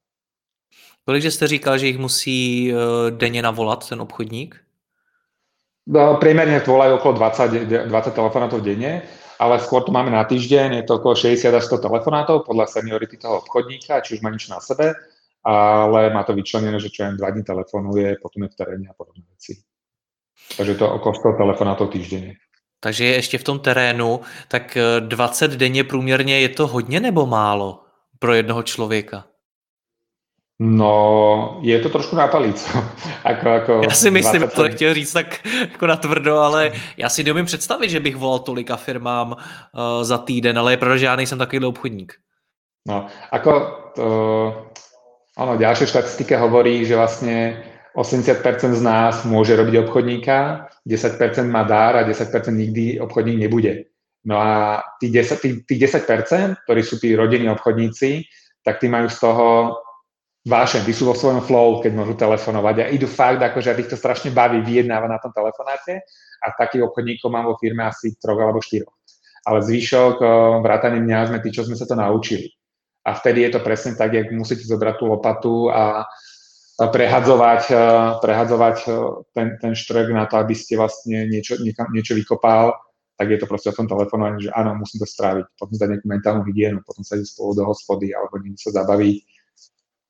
Kolikže 1.06 1.32
jste 1.32 1.48
říkal, 1.48 1.78
že 1.78 1.88
ich 1.88 1.98
musí 1.98 2.74
uh, 2.74 2.80
denně 3.12 3.42
navolat 3.42 3.90
ten 3.90 4.02
obchodník? 4.02 4.56
No, 5.88 6.20
priemerne 6.20 6.60
volajú 6.60 7.00
okolo 7.00 7.16
20, 7.16 7.88
20 7.88 8.12
telefonátov 8.12 8.60
denne, 8.60 9.08
ale 9.40 9.56
skôr 9.64 9.88
to 9.88 9.96
máme 9.96 10.12
na 10.12 10.28
týždeň, 10.28 10.84
je 10.84 10.84
to 10.84 11.00
okolo 11.00 11.16
60 11.16 11.48
až 11.48 11.64
100 11.64 11.88
telefonátov 11.88 12.44
podľa 12.44 12.68
seniority 12.68 13.16
toho 13.16 13.40
obchodníka, 13.40 14.04
či 14.04 14.20
už 14.20 14.22
má 14.22 14.28
nič 14.28 14.52
na 14.52 14.60
sebe, 14.60 14.92
ale 15.48 16.12
má 16.12 16.24
to 16.28 16.36
vyčlenené, 16.36 16.76
že 16.80 16.92
čo 16.92 17.08
jen 17.08 17.16
2 17.16 17.30
dní 17.30 17.44
telefonuje, 17.44 18.20
potom 18.20 18.44
je 18.44 18.50
v 18.52 18.56
teréne 18.56 18.86
a 18.92 18.94
podobné 18.94 19.24
veci. 19.32 19.64
Takže 20.58 20.76
to 20.76 20.86
okolo 21.00 21.14
100 21.16 21.40
telefonátov 21.40 21.88
týždenne. 21.90 22.36
Takže 22.80 23.06
je 23.06 23.16
ještě 23.16 23.38
v 23.38 23.44
tom 23.44 23.60
terénu, 23.60 24.22
tak 24.48 24.78
20 25.00 25.52
eh, 25.52 25.58
denně 25.58 25.84
průměrně 25.84 26.40
je 26.40 26.50
to 26.50 26.68
hodně 26.68 27.00
nebo 27.00 27.26
málo 27.26 27.80
pro 28.20 28.34
jednoho 28.34 28.64
člověka? 28.64 29.26
No, 30.60 31.60
je 31.62 31.80
to 31.80 31.90
trošku 31.90 32.16
na 32.16 32.28
palicu. 32.28 32.78
ako, 33.24 33.50
ako 33.50 33.82
já 33.84 33.90
si 33.90 34.12
myslím, 34.12 34.42
20... 34.42 34.56
to 34.56 34.64
nechtěl 34.64 34.94
říct 34.94 35.14
tak 35.14 35.48
jako 35.72 35.98
tvrdo, 35.98 36.38
ale 36.38 36.72
já 36.98 37.10
si 37.10 37.24
neumím 37.24 37.46
představit, 37.46 37.90
že 37.90 38.00
bych 38.00 38.16
volal 38.16 38.40
tolika 38.40 38.76
firmám 38.76 39.32
uh, 39.32 40.04
za 40.04 40.18
týden, 40.18 40.60
ale 40.60 40.74
je 40.74 40.78
pravda, 40.78 40.98
že 40.98 41.06
já 41.06 41.16
nejsem 41.16 41.38
takový 41.38 41.66
obchodník. 41.66 42.14
No, 42.88 43.06
ako 43.32 43.52
to, 43.96 44.06
ono, 45.38 45.54
ďalšia 45.56 45.86
štatistika 45.86 46.42
hovorí, 46.42 46.82
že 46.82 46.98
vlastne 46.98 47.62
80% 47.94 48.78
z 48.78 48.82
nás 48.82 49.26
môže 49.26 49.54
robiť 49.54 49.86
obchodníka, 49.86 50.70
10% 50.86 51.46
má 51.50 51.66
dár 51.66 52.02
a 52.02 52.06
10% 52.06 52.50
nikdy 52.50 52.98
obchodník 52.98 53.38
nebude. 53.42 53.90
No 54.26 54.42
a 54.42 54.82
tých 55.02 55.38
10%, 55.38 55.42
tí, 55.42 55.50
tí 55.66 55.76
10% 55.82 56.66
ktorí 56.66 56.82
sú 56.82 56.98
tí 56.98 57.14
rodinní 57.14 57.50
obchodníci, 57.54 58.26
tak 58.66 58.82
tí 58.82 58.90
majú 58.90 59.08
z 59.08 59.18
toho 59.18 59.48
vášeň, 60.48 60.84
tí 60.84 60.94
sú 60.96 61.08
vo 61.08 61.16
svojom 61.16 61.44
flow, 61.44 61.80
keď 61.80 61.92
môžu 61.94 62.16
telefonovať 62.16 62.76
a 62.84 62.92
idú 62.92 63.08
fakt, 63.08 63.40
akože 63.40 63.78
ich 63.78 63.92
to 63.92 64.00
strašne 64.00 64.32
baví 64.32 64.64
vyjednávať 64.64 65.10
na 65.12 65.20
tom 65.20 65.32
telefonáte 65.32 66.02
a 66.44 66.46
takých 66.56 66.88
obchodníkov 66.88 67.28
mám 67.30 67.46
vo 67.52 67.60
firme 67.60 67.86
asi 67.86 68.16
troch 68.18 68.40
alebo 68.40 68.64
štyroch. 68.64 68.96
Ale 69.48 69.64
zvyšok, 69.64 70.20
vrátane 70.60 71.00
mňa 71.00 71.32
sme 71.32 71.40
tí, 71.40 71.50
čo 71.56 71.64
sme 71.64 71.80
sa 71.80 71.88
to 71.88 71.96
naučili. 71.96 72.57
A 73.08 73.16
vtedy 73.16 73.48
je 73.48 73.56
to 73.56 73.64
presne 73.64 73.96
tak, 73.96 74.12
jak 74.12 74.28
musíte 74.36 74.68
zobrať 74.68 74.96
tú 75.00 75.06
lopatu 75.08 75.72
a 75.72 76.04
prehadzovať, 76.78 77.62
e, 77.74 77.86
prehadzovať 78.22 78.78
e, 78.86 78.90
ten, 79.34 79.48
ten 79.58 79.74
štrek 79.74 80.14
na 80.14 80.30
to, 80.30 80.38
aby 80.38 80.54
ste 80.54 80.78
vlastne 80.78 81.26
niečo, 81.26 81.58
niekam, 81.58 81.90
niečo 81.90 82.14
vykopal, 82.14 82.78
tak 83.18 83.34
je 83.34 83.40
to 83.42 83.50
proste 83.50 83.74
o 83.74 83.78
tom 83.78 83.90
telefonovaní, 83.90 84.46
že 84.46 84.54
áno, 84.54 84.78
musím 84.78 85.02
to 85.02 85.10
stráviť, 85.10 85.58
potom 85.58 85.74
zdať 85.74 85.90
nejakú 85.90 86.08
mentálnu 86.08 86.44
hygienu, 86.46 86.86
potom 86.86 87.02
sa 87.02 87.18
ísť 87.18 87.34
spolu 87.34 87.58
do 87.58 87.64
hospody 87.66 88.14
alebo 88.14 88.38
niekde 88.38 88.62
sa 88.62 88.86
zabaviť. 88.86 89.18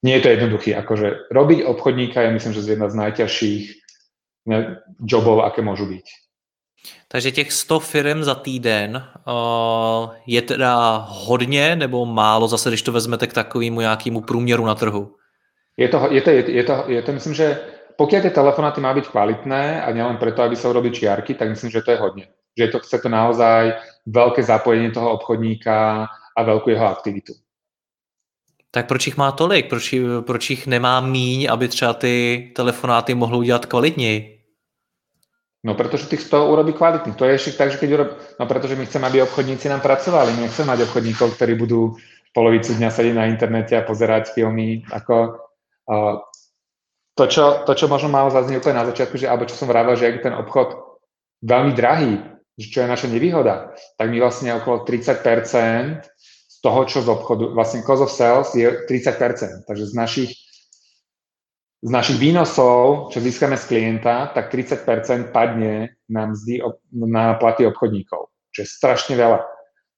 Nie 0.03 0.19
je 0.19 0.23
to 0.27 0.33
jednoduché, 0.36 0.69
akože 0.75 1.31
robiť 1.31 1.60
obchodníka 1.63 2.19
je 2.27 2.36
myslím, 2.36 2.53
že 2.53 2.65
z 2.67 2.71
jedna 2.75 2.88
z 2.91 2.99
najťažších 2.99 3.63
jobov, 5.07 5.47
aké 5.47 5.63
môžu 5.63 5.88
byť. 5.88 6.26
Takže 7.07 7.31
těch 7.31 7.51
100 7.51 7.79
firm 7.79 8.23
za 8.23 8.35
týden 8.35 9.03
uh, 9.27 10.13
je 10.25 10.41
teda 10.41 11.05
hodně 11.09 11.75
nebo 11.75 12.05
málo 12.05 12.47
zase, 12.47 12.69
když 12.69 12.81
to 12.81 12.91
vezmete 12.91 13.27
k 13.27 13.33
takovému 13.33 13.81
nějakému 13.81 14.21
průměru 14.21 14.65
na 14.65 14.75
trhu? 14.75 15.15
Je 15.77 15.87
to, 15.87 16.07
je 16.09 16.21
to, 16.21 16.29
je, 16.29 16.51
je 16.51 16.63
to, 16.63 16.83
je 16.87 17.01
to 17.01 17.11
myslím, 17.11 17.33
že 17.33 17.59
pokiaľ 17.97 18.21
tie 18.21 18.33
telefonáty 18.33 18.77
má 18.81 18.93
byť 18.93 19.09
kvalitné 19.09 19.81
a 19.81 19.89
nielen 19.89 20.21
preto, 20.21 20.45
aby 20.45 20.53
sa 20.53 20.69
urobili 20.69 20.93
čiarky, 20.93 21.33
tak 21.33 21.49
myslím, 21.49 21.73
že 21.73 21.81
to 21.81 21.91
je 21.91 21.97
hodne. 21.97 22.25
Že 22.53 22.61
je 22.63 22.69
to, 22.69 22.79
chce 22.85 22.97
to 23.01 23.09
naozaj 23.09 23.73
veľké 24.05 24.41
zapojenie 24.45 24.93
toho 24.93 25.17
obchodníka 25.17 26.05
a 26.09 26.39
veľkú 26.45 26.69
jeho 26.69 26.85
aktivitu. 26.85 27.33
Tak 28.69 28.85
proč 28.85 29.07
ich 29.07 29.17
má 29.17 29.33
tolik? 29.33 29.69
Proč, 29.69 29.95
proč 30.21 30.49
ich 30.49 30.67
nemá 30.67 31.01
míň, 31.01 31.49
aby 31.49 31.67
třeba 31.67 31.93
ty 31.93 32.13
telefonáty 32.55 33.15
mohli 33.15 33.37
udělat 33.37 33.65
kvalitněji? 33.65 34.37
No 35.67 35.75
pretože 35.75 36.08
tých 36.08 36.23
100 36.23 36.47
urobí 36.47 36.71
kvalitných. 36.71 37.19
To 37.19 37.27
je 37.27 37.36
ešte 37.36 37.60
tak, 37.60 37.75
že 37.75 37.80
keď 37.84 37.89
urob... 37.91 38.10
No 38.39 38.47
pretože 38.47 38.80
my 38.80 38.88
chceme, 38.88 39.03
aby 39.12 39.27
obchodníci 39.27 39.67
nám 39.67 39.84
pracovali. 39.84 40.32
My 40.39 40.47
nechceme 40.47 40.71
mať 40.71 40.88
obchodníkov, 40.88 41.36
ktorí 41.36 41.60
budú 41.60 41.99
polovicu 42.32 42.71
dňa 42.71 42.88
sedieť 42.88 43.15
na 43.19 43.27
internete 43.27 43.75
a 43.75 43.84
pozerať 43.84 44.32
filmy. 44.32 44.88
Ako, 44.88 45.43
uh, 45.91 46.23
to, 47.19 47.23
čo, 47.27 47.67
to, 47.67 47.75
čo 47.75 47.91
možno 47.91 48.08
malo 48.08 48.32
zaznieť 48.32 48.63
úplne 48.63 48.80
na 48.80 48.88
začiatku, 48.88 49.19
že, 49.19 49.27
alebo 49.27 49.43
čo 49.43 49.60
som 49.60 49.67
vravel, 49.67 49.99
že 49.99 50.08
je 50.08 50.23
ten 50.23 50.32
obchod 50.39 50.71
veľmi 51.43 51.75
drahý, 51.75 52.15
že 52.56 52.67
čo 52.71 52.88
je 52.88 52.88
naša 52.88 53.12
nevýhoda, 53.12 53.75
tak 53.99 54.08
my 54.08 54.23
vlastne 54.23 54.56
okolo 54.56 54.88
30% 54.88 55.19
z 56.47 56.58
toho, 56.63 56.80
čo 56.88 57.03
z 57.03 57.12
obchodu, 57.12 57.51
vlastne 57.51 57.84
cost 57.84 58.08
of 58.08 58.13
sales 58.13 58.56
je 58.56 58.65
30%. 58.88 59.67
Takže 59.67 59.84
z 59.84 59.93
našich 59.93 60.32
z 61.81 61.89
našich 61.93 62.17
výnosov, 62.17 63.09
čo 63.13 63.21
získame 63.21 63.53
z 63.53 63.69
klienta, 63.69 64.33
tak 64.33 64.49
30% 64.49 65.29
padne 65.29 65.93
na 66.09 66.33
mzdy, 66.33 66.65
na 66.93 67.37
platy 67.37 67.69
obchodníkov, 67.69 68.33
čo 68.49 68.59
je 68.65 68.67
strašne 68.67 69.13
veľa. 69.13 69.45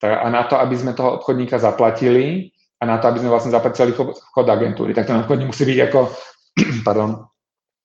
A 0.04 0.28
na 0.28 0.44
to, 0.44 0.60
aby 0.60 0.76
sme 0.76 0.96
toho 0.96 1.20
obchodníka 1.20 1.60
zaplatili 1.60 2.52
a 2.80 2.84
na 2.88 3.00
to, 3.00 3.08
aby 3.08 3.20
sme 3.24 3.32
vlastne 3.32 3.52
zaplatili 3.52 3.96
chod 3.96 4.48
agentúry, 4.48 4.92
tak 4.92 5.08
ten 5.08 5.20
obchodník 5.24 5.52
musí 5.52 5.64
byť 5.64 5.80
ako, 5.88 6.00
pardon, 6.88 7.28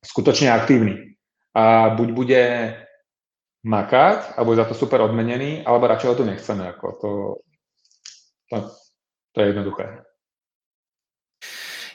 skutočne 0.03 0.51
aktívny. 0.51 1.15
A 1.55 1.95
buď 1.95 2.09
bude 2.11 2.43
makať 3.63 4.35
a 4.35 4.43
bude 4.43 4.59
za 4.59 4.67
to 4.67 4.75
super 4.75 5.01
odmenený, 5.07 5.63
alebo 5.63 5.87
radšej 5.87 6.09
ho 6.11 6.19
tu 6.19 6.25
nechceme. 6.27 6.67
Ako 6.75 6.87
to, 6.99 7.11
to, 8.51 8.57
to 9.33 9.41
je 9.41 9.47
jednoduché. 9.47 10.03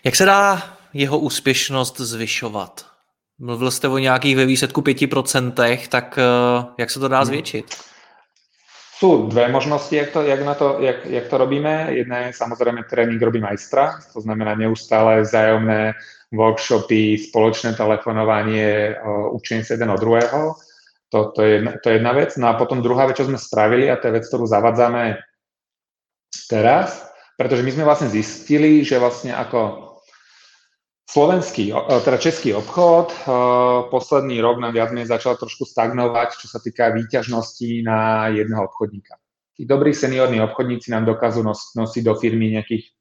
Jak 0.04 0.16
se 0.16 0.26
dá 0.26 0.79
jeho 0.94 1.20
úspěšnost 1.20 2.00
zvyšovat? 2.00 2.86
Mluvil 3.40 3.72
jste 3.72 3.88
o 3.88 3.98
nějakých 3.98 4.36
ve 4.36 4.46
výsledku 4.46 4.82
5%, 4.82 5.88
tak 5.90 6.20
eh, 6.20 6.66
jak 6.78 6.92
se 6.92 7.00
to 7.00 7.08
dá 7.08 7.18
hmm. 7.18 7.26
zvětšit? 7.26 7.66
Sú 9.00 9.32
dve 9.32 9.48
možnosti, 9.48 9.96
jak 9.96 10.12
to, 10.12 10.28
jak, 10.28 10.44
na 10.44 10.54
to, 10.54 10.78
jak, 10.80 11.06
jak 11.06 11.28
to 11.28 11.38
robíme. 11.38 11.88
Jedna 11.90 12.18
je 12.18 12.34
samozrejme 12.36 12.84
tréning 12.84 13.22
robí 13.22 13.40
majstra, 13.40 13.96
to 14.14 14.22
znamená 14.22 14.56
neustále 14.60 15.22
vzájomné 15.24 15.96
workshopy, 16.36 17.18
spoločné 17.18 17.80
telefonovanie, 17.80 19.00
učenie 19.32 19.64
sa 19.64 19.80
jeden 19.80 19.96
od 19.96 20.04
druhého. 20.04 20.52
To, 21.16 21.32
to, 21.32 21.42
je 21.42 21.50
jedna, 21.50 21.72
to 21.80 21.90
je 21.90 21.96
jedna 21.96 22.12
vec. 22.12 22.36
No 22.36 22.48
a 22.52 22.60
potom 22.60 22.84
druhá 22.84 23.08
vec, 23.08 23.16
čo 23.16 23.26
sme 23.26 23.40
spravili, 23.40 23.88
a 23.88 23.96
to 23.96 24.12
je 24.12 24.20
vec, 24.20 24.28
ktorú 24.28 24.44
zavádzame 24.44 25.16
teraz, 26.52 27.08
pretože 27.40 27.64
my 27.64 27.72
sme 27.72 27.88
vlastne 27.88 28.12
zistili, 28.12 28.84
že 28.84 29.00
vlastne 29.00 29.32
ako 29.32 29.89
Slovenský, 31.10 31.74
teda 32.06 32.18
český 32.22 32.54
obchod, 32.54 33.26
posledný 33.90 34.46
rok 34.46 34.62
nám 34.62 34.78
viac 34.78 34.94
menej 34.94 35.10
začal 35.10 35.42
trošku 35.42 35.66
stagnovať, 35.66 36.38
čo 36.38 36.46
sa 36.46 36.62
týka 36.62 36.94
výťažnosti 36.94 37.82
na 37.82 38.30
jedného 38.30 38.70
obchodníka. 38.70 39.18
Tí 39.58 39.66
dobrí 39.66 39.98
seniorní 39.98 40.38
obchodníci 40.38 40.94
nám 40.94 41.10
dokážu 41.10 41.42
nos, 41.42 41.74
nosiť 41.74 42.06
do 42.06 42.14
firmy 42.14 42.54
nejakých 42.54 42.94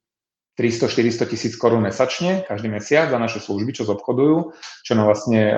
300-400 0.56 1.28
tisíc 1.28 1.52
korún 1.60 1.84
mesačne, 1.84 2.48
každý 2.48 2.72
mesiac 2.72 3.12
za 3.12 3.20
naše 3.20 3.44
služby, 3.44 3.76
čo 3.76 3.84
zobchodujú, 3.84 4.56
čo 4.56 4.92
nám 4.96 5.12
vlastne 5.12 5.52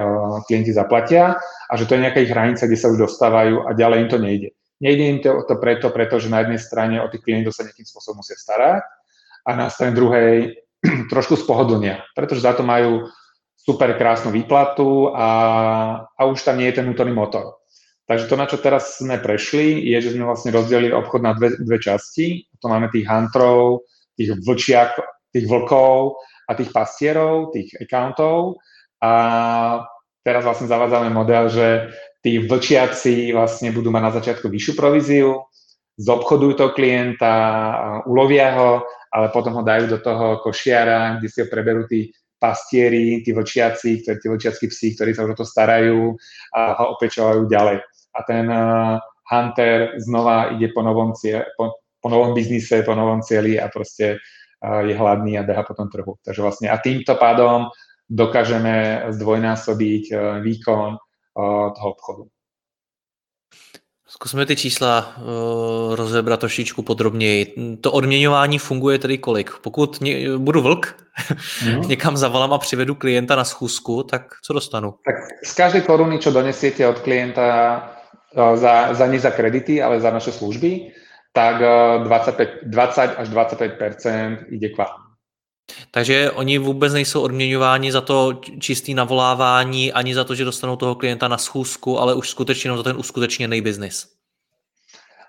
klienti 0.50 0.74
zaplatia 0.74 1.38
a 1.70 1.72
že 1.78 1.86
to 1.86 1.94
je 1.94 2.02
nejaká 2.02 2.18
ich 2.18 2.34
hranica, 2.34 2.66
kde 2.66 2.82
sa 2.82 2.90
už 2.90 2.98
dostávajú 2.98 3.70
a 3.70 3.78
ďalej 3.78 3.98
im 4.04 4.08
to 4.10 4.18
nejde. 4.18 4.48
Nejde 4.82 5.04
im 5.06 5.18
to, 5.22 5.46
to 5.46 5.54
preto, 5.54 5.94
pretože 5.94 6.26
na 6.26 6.42
jednej 6.42 6.58
strane 6.58 6.98
o 6.98 7.06
tých 7.06 7.22
klientov 7.22 7.54
sa 7.54 7.62
nejakým 7.62 7.86
spôsobom 7.86 8.26
musia 8.26 8.34
starať 8.34 8.82
a 9.46 9.50
na 9.54 9.70
strane 9.70 9.94
druhej 9.94 10.66
trošku 11.12 11.36
spohodlnia, 11.36 12.04
pretože 12.16 12.44
za 12.44 12.56
to 12.56 12.64
majú 12.64 13.08
super 13.60 13.92
krásnu 13.94 14.32
výplatu 14.32 15.12
a, 15.12 15.28
a 16.16 16.20
už 16.24 16.40
tam 16.40 16.56
nie 16.56 16.72
je 16.72 16.80
ten 16.80 16.84
vnútorný 16.88 17.12
motor. 17.12 17.60
Takže 18.10 18.26
to, 18.26 18.34
na 18.34 18.50
čo 18.50 18.58
teraz 18.58 18.98
sme 18.98 19.22
prešli, 19.22 19.86
je, 19.86 19.98
že 20.02 20.18
sme 20.18 20.26
vlastne 20.26 20.50
rozdelili 20.50 20.90
obchod 20.90 21.22
na 21.22 21.30
dve, 21.30 21.54
dve 21.62 21.78
časti. 21.78 22.42
To 22.58 22.66
máme 22.66 22.90
tých 22.90 23.06
huntrov, 23.06 23.86
tých 24.18 24.34
vlčiak, 24.42 24.98
tých 25.30 25.46
vlkov 25.46 26.18
a 26.50 26.58
tých 26.58 26.74
pastierov, 26.74 27.54
tých 27.54 27.70
accountov. 27.78 28.58
A 28.98 29.12
teraz 30.26 30.42
vlastne 30.42 30.66
zavádzame 30.66 31.06
model, 31.14 31.54
že 31.54 31.94
tí 32.18 32.42
vlčiaci 32.42 33.30
vlastne 33.30 33.70
budú 33.70 33.94
mať 33.94 34.02
na 34.02 34.12
začiatku 34.18 34.50
vyššiu 34.50 34.74
províziu, 34.74 35.46
zobchodujú 35.94 36.52
toho 36.58 36.70
klienta, 36.74 37.32
ulovia 38.10 38.58
ho 38.58 38.70
ale 39.10 39.26
potom 39.34 39.58
ho 39.58 39.62
dajú 39.66 39.90
do 39.90 39.98
toho 39.98 40.38
košiara, 40.40 41.18
kde 41.18 41.28
si 41.28 41.38
ho 41.42 41.46
preberú 41.50 41.84
tí 41.90 42.14
pastieri, 42.40 43.20
tí 43.20 43.36
vlčiaci, 43.36 44.00
tí 44.00 44.26
vlčiackí 44.26 44.70
psi, 44.70 44.96
ktorí 44.96 45.12
sa 45.12 45.28
už 45.28 45.36
o 45.36 45.40
to 45.44 45.46
starajú 45.46 46.16
a 46.56 46.60
ho 46.78 46.84
opečovajú 46.96 47.44
ďalej. 47.50 47.84
A 48.16 48.18
ten 48.24 48.48
uh, 48.48 48.96
hunter 49.28 50.00
znova 50.00 50.56
ide 50.56 50.72
po 50.72 50.80
novom, 50.80 51.12
cie, 51.12 51.44
po, 51.60 51.84
po 52.00 52.08
novom 52.08 52.32
biznise, 52.32 52.80
po 52.80 52.96
novom 52.96 53.20
cieli 53.20 53.60
a 53.60 53.68
proste 53.68 54.16
uh, 54.16 54.80
je 54.88 54.96
hladný 54.96 55.36
a 55.36 55.44
beha 55.44 55.62
po 55.68 55.76
tom 55.76 55.92
trhu. 55.92 56.16
Takže 56.24 56.40
vlastne 56.40 56.66
a 56.72 56.80
týmto 56.80 57.12
pádom 57.20 57.68
dokážeme 58.08 59.06
zdvojnásobiť 59.12 60.04
uh, 60.10 60.18
výkon 60.40 60.96
toho 61.76 61.88
obchodu. 61.94 62.26
Zkusme 64.10 64.46
ty 64.46 64.56
čísla 64.56 65.14
uh, 65.16 65.94
rozebrat 65.94 66.40
trošičku 66.40 66.82
podrobněji. 66.82 67.54
To 67.80 67.92
odměňování 67.92 68.58
funguje 68.58 68.98
tedy 68.98 69.18
kolik? 69.18 69.50
Pokud 69.62 70.00
ně, 70.00 70.38
budu 70.38 70.62
vlk, 70.62 70.96
mm. 71.64 71.80
někam 71.88 72.16
zavolám 72.16 72.52
a 72.52 72.58
přivedu 72.58 72.94
klienta 72.94 73.36
na 73.36 73.44
schůzku, 73.44 74.02
tak 74.02 74.22
co 74.42 74.52
dostanu? 74.52 74.94
Tak 75.04 75.14
z 75.44 75.54
každej 75.54 75.82
koruny, 75.82 76.18
čo 76.18 76.30
donesiete 76.30 76.88
od 76.88 76.98
klienta 76.98 77.46
uh, 78.34 78.56
za, 78.58 78.94
za 78.94 79.06
nie 79.06 79.20
za 79.20 79.30
kredity, 79.30 79.82
ale 79.82 80.00
za 80.00 80.10
naše 80.10 80.32
služby, 80.32 80.90
tak 81.32 81.62
uh, 81.62 82.04
25, 82.04 82.50
20 82.66 83.14
až 83.16 83.28
25 83.28 84.50
ide 84.50 84.68
k 84.68 84.78
vám. 84.78 85.09
Takže 85.90 86.30
oni 86.30 86.58
vůbec 86.58 86.92
nejsou 86.92 87.22
odměňováni 87.22 87.92
za 87.92 88.00
to 88.00 88.40
čistý 88.58 88.94
navolávání, 88.94 89.92
ani 89.92 90.14
za 90.14 90.24
to, 90.24 90.34
že 90.34 90.44
dostanou 90.44 90.76
toho 90.76 90.94
klienta 90.94 91.28
na 91.28 91.38
schůzku, 91.38 92.00
ale 92.00 92.14
už 92.14 92.30
skutečně 92.30 92.76
za 92.76 92.82
ten 92.82 92.96
uskutečněný 92.96 93.60
biznis. 93.60 94.08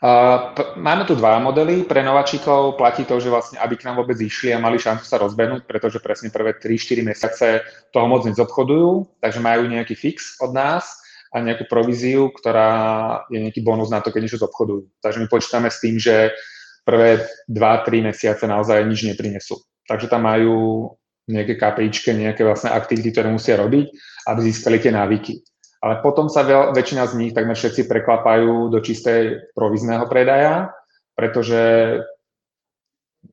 Uh, 0.02 0.50
máme 0.82 1.06
tu 1.06 1.14
dva 1.14 1.38
modely. 1.38 1.86
Pre 1.86 2.02
nováčikov 2.02 2.74
platí 2.74 3.06
to, 3.06 3.22
že 3.22 3.30
vlastne, 3.30 3.62
aby 3.62 3.78
k 3.78 3.86
nám 3.86 4.02
vôbec 4.02 4.18
išli 4.18 4.50
a 4.50 4.58
mali 4.58 4.82
šancu 4.82 5.06
sa 5.06 5.22
rozbehnúť, 5.22 5.70
pretože 5.70 6.02
presne 6.02 6.34
prvé 6.34 6.58
3-4 6.58 7.06
mesiace 7.06 7.62
toho 7.94 8.10
moc 8.10 8.26
nezobchodujú, 8.26 9.22
takže 9.22 9.38
majú 9.46 9.70
nejaký 9.70 9.94
fix 9.94 10.42
od 10.42 10.58
nás 10.58 10.90
a 11.30 11.38
nejakú 11.46 11.70
províziu, 11.70 12.34
ktorá 12.34 13.30
je 13.30 13.46
nejaký 13.46 13.62
bonus 13.62 13.94
na 13.94 14.02
to, 14.02 14.10
keď 14.10 14.26
niečo 14.26 14.42
zobchodujú. 14.42 14.90
Takže 15.06 15.22
my 15.22 15.28
počítame 15.30 15.70
s 15.70 15.78
tým, 15.78 16.02
že 16.02 16.34
prvé 16.82 17.22
2-3 17.46 18.10
mesiace 18.10 18.50
naozaj 18.50 18.82
nič 18.90 19.06
neprinesú 19.06 19.62
takže 19.92 20.08
tam 20.08 20.24
majú 20.24 20.88
nejaké 21.28 21.60
KPIčke, 21.60 22.16
nejaké 22.16 22.48
vlastne 22.48 22.72
aktivity, 22.72 23.12
ktoré 23.12 23.28
musia 23.28 23.60
robiť, 23.60 23.92
aby 24.32 24.40
získali 24.40 24.80
tie 24.80 24.96
návyky. 24.96 25.44
Ale 25.84 26.00
potom 26.00 26.32
sa 26.32 26.48
veľ, 26.48 26.72
väčšina 26.72 27.04
z 27.12 27.14
nich 27.20 27.36
takmer 27.36 27.60
všetci 27.60 27.92
preklapajú 27.92 28.72
do 28.72 28.80
čistej 28.80 29.52
provizného 29.52 30.08
predaja, 30.08 30.72
pretože 31.12 31.60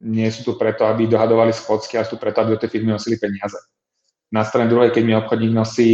nie 0.03 0.29
sú 0.35 0.43
tu 0.43 0.53
preto, 0.59 0.85
aby 0.85 1.07
dohadovali 1.07 1.55
schodky, 1.55 1.95
ale 1.97 2.09
sú 2.11 2.19
tu 2.19 2.21
preto, 2.21 2.43
aby 2.43 2.59
do 2.59 2.61
tej 2.61 2.75
firmy 2.75 2.91
nosili 2.91 3.21
peniaze. 3.21 3.57
Na 4.35 4.43
strane 4.45 4.69
druhej, 4.69 4.93
keď 4.93 5.03
mi 5.05 5.15
obchodník 5.17 5.53
nosí 5.55 5.93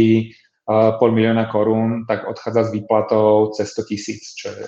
uh, 0.67 0.99
pol 0.99 1.15
milióna 1.15 1.47
korún, 1.47 2.03
tak 2.03 2.27
odchádza 2.27 2.67
s 2.67 2.73
výplatou 2.75 3.55
cez 3.55 3.71
100 3.71 3.91
tisíc, 3.91 4.35
čo 4.35 4.51
je 4.51 4.65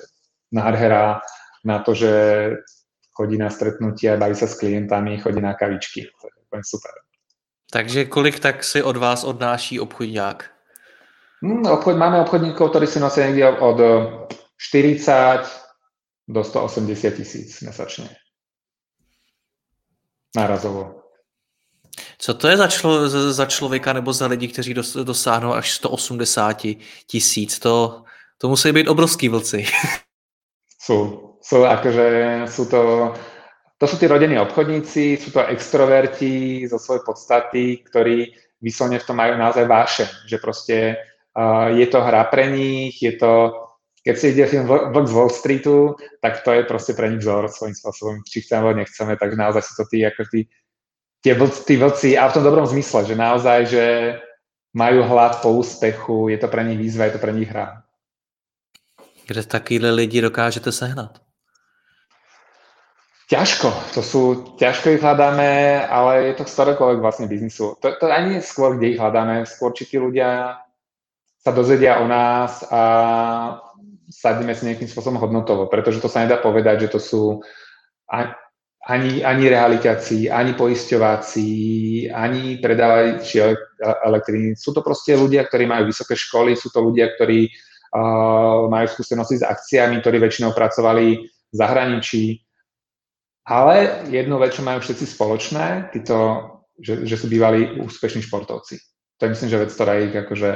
nádhera 0.56 1.20
na 1.68 1.84
to, 1.84 1.92
že 1.92 2.12
chodí 3.18 3.38
na 3.38 3.50
stretnutia, 3.50 4.22
baví 4.22 4.38
sa 4.38 4.46
s 4.46 4.62
klientami, 4.62 5.18
chodí 5.18 5.42
na 5.42 5.58
kavičky. 5.58 6.06
To 6.06 6.24
je 6.30 6.34
úplne 6.46 6.62
super. 6.62 6.94
Takže 7.74 8.06
kolik 8.06 8.40
tak 8.40 8.62
si 8.64 8.80
od 8.86 8.98
vás 8.98 9.26
odnáší 9.26 9.80
obchodňák? 9.82 10.38
Hmm, 11.42 11.66
obchod, 11.66 11.98
máme 11.98 12.22
obchodníkov, 12.22 12.70
ktorí 12.70 12.88
si 12.88 13.02
nosia 13.02 13.28
niekde 13.28 13.58
od 13.60 13.78
40 14.58 15.42
do 16.30 16.42
180 16.46 17.18
tisíc 17.18 17.62
mesačne. 17.62 18.10
Nárazovo. 20.36 21.04
Co 22.18 22.34
to 22.34 22.48
je 22.48 22.58
za, 22.58 22.68
člo, 22.68 23.10
za 23.34 23.46
člověka 23.46 23.94
nebo 23.94 24.14
za 24.14 24.28
lidi, 24.28 24.48
kteří 24.48 24.74
dosáhnou 25.04 25.54
až 25.54 25.72
180 25.72 26.58
tisíc? 27.08 27.60
To 27.60 28.06
To 28.38 28.50
musí 28.50 28.72
být 28.72 28.88
obrovský 28.88 29.30
vlci. 29.30 29.66
Sú, 30.82 31.27
sú 31.42 31.64
akože, 31.64 32.08
sú 32.50 32.68
to, 32.68 33.14
to 33.78 33.86
sú 33.86 33.96
tí 34.02 34.06
rodení 34.10 34.36
obchodníci, 34.42 35.22
sú 35.22 35.30
to 35.32 35.46
extroverti 35.48 36.66
zo 36.66 36.82
svojej 36.82 37.04
podstaty, 37.06 37.64
ktorí 37.86 38.34
vyslovene 38.62 39.00
v 39.00 39.08
tom 39.08 39.18
majú 39.18 39.38
naozaj 39.38 39.66
váše, 39.70 40.06
že 40.26 40.42
proste 40.42 40.98
uh, 41.38 41.70
je 41.70 41.86
to 41.88 42.02
hra 42.02 42.26
pre 42.28 42.50
nich, 42.50 42.98
je 42.98 43.14
to, 43.14 43.54
keď 44.02 44.16
si 44.18 44.26
ide 44.34 44.50
film 44.50 44.66
Vlk 44.66 45.06
z 45.06 45.14
Wall 45.14 45.30
Streetu, 45.30 45.78
tak 46.26 46.42
to 46.42 46.58
je 46.58 46.66
proste 46.66 46.98
pre 46.98 47.14
nich 47.14 47.22
vzor 47.22 47.54
svojím 47.54 47.78
spôsobom, 47.78 48.16
či 48.26 48.42
chceme 48.42 48.66
alebo 48.66 48.82
nechceme, 48.82 49.14
takže 49.14 49.38
naozaj 49.38 49.62
sú 49.62 49.74
to 49.78 49.86
tí, 49.94 50.02
ako 50.02 50.22
tí, 50.34 50.50
tie 51.22 51.34
vlci, 51.38 51.60
tí 51.70 51.74
vlci, 51.78 52.10
a 52.18 52.26
v 52.28 52.34
tom 52.34 52.44
dobrom 52.44 52.66
zmysle, 52.66 53.06
že 53.06 53.16
naozaj, 53.16 53.60
že 53.70 53.86
majú 54.74 55.06
hlad 55.06 55.38
po 55.42 55.54
úspechu, 55.54 56.34
je 56.34 56.38
to 56.42 56.50
pre 56.50 56.66
nich 56.66 56.82
výzva, 56.82 57.10
je 57.10 57.14
to 57.18 57.22
pre 57.22 57.34
nich 57.34 57.50
hra. 57.50 57.86
Kde 59.28 59.44
takýhle 59.44 59.92
lidi 59.92 60.24
dokážete 60.24 60.72
sehnat? 60.72 61.27
Ťažko, 63.28 63.92
to 63.92 64.00
sú, 64.00 64.22
ťažko 64.56 64.96
ich 64.96 65.04
hľadáme, 65.04 65.84
ale 65.84 66.32
je 66.32 66.34
to 66.40 66.48
ktorékoľvek 66.48 67.04
vlastne 67.04 67.28
biznisu. 67.28 67.76
To, 67.84 67.88
to 68.00 68.08
ani 68.08 68.40
skôr, 68.40 68.80
kde 68.80 68.96
ich 68.96 69.00
hľadáme, 69.04 69.44
skôr 69.44 69.76
či 69.76 69.84
tí 69.84 70.00
ľudia 70.00 70.64
sa 71.44 71.52
dozvedia 71.52 72.00
o 72.00 72.08
nás 72.08 72.64
a 72.72 72.82
sadíme 74.08 74.56
si 74.56 74.72
nejakým 74.72 74.88
spôsobom 74.88 75.20
hodnotovo, 75.20 75.68
pretože 75.68 76.00
to 76.00 76.08
sa 76.08 76.24
nedá 76.24 76.40
povedať, 76.40 76.88
že 76.88 76.92
to 76.96 77.00
sú 77.04 77.24
ani, 78.88 79.20
ani 79.20 79.46
realitáci, 79.52 80.32
ani 80.32 80.56
poisťováci, 80.56 81.48
ani 82.08 82.64
predávači 82.64 83.44
elektriny. 83.84 84.56
Sú 84.56 84.72
to 84.72 84.80
proste 84.80 85.20
ľudia, 85.20 85.44
ktorí 85.44 85.68
majú 85.68 85.92
vysoké 85.92 86.16
školy, 86.16 86.56
sú 86.56 86.72
to 86.72 86.80
ľudia, 86.80 87.12
ktorí 87.12 87.52
uh, 87.52 88.72
majú 88.72 88.88
skúsenosti 88.88 89.44
s 89.44 89.44
akciami, 89.44 90.00
ktorí 90.00 90.24
väčšinou 90.24 90.56
pracovali 90.56 91.28
v 91.28 91.56
zahraničí. 91.56 92.47
Ale 93.48 94.04
jednu 94.12 94.36
vec, 94.44 94.52
čo 94.52 94.68
majú 94.68 94.84
všetci 94.84 95.08
spoločné, 95.08 95.96
títo, 95.96 96.16
že, 96.76 97.08
že 97.08 97.16
sú 97.16 97.32
bývali 97.32 97.80
úspešní 97.80 98.28
športovci. 98.28 98.76
To 99.18 99.22
je 99.24 99.32
myslím, 99.32 99.50
že 99.50 99.62
vec, 99.64 99.72
ktorá 99.72 99.94
ich 100.04 100.12
akože 100.12 100.52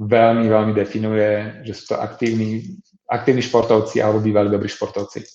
veľmi, 0.00 0.48
veľmi 0.48 0.72
definuje, 0.72 1.60
že 1.68 1.72
sú 1.76 1.92
to 1.92 1.96
aktívni, 2.00 2.80
aktívni 3.04 3.44
športovci 3.44 4.00
alebo 4.00 4.24
bývali 4.24 4.48
dobrí 4.48 4.68
športovci. 4.72 5.28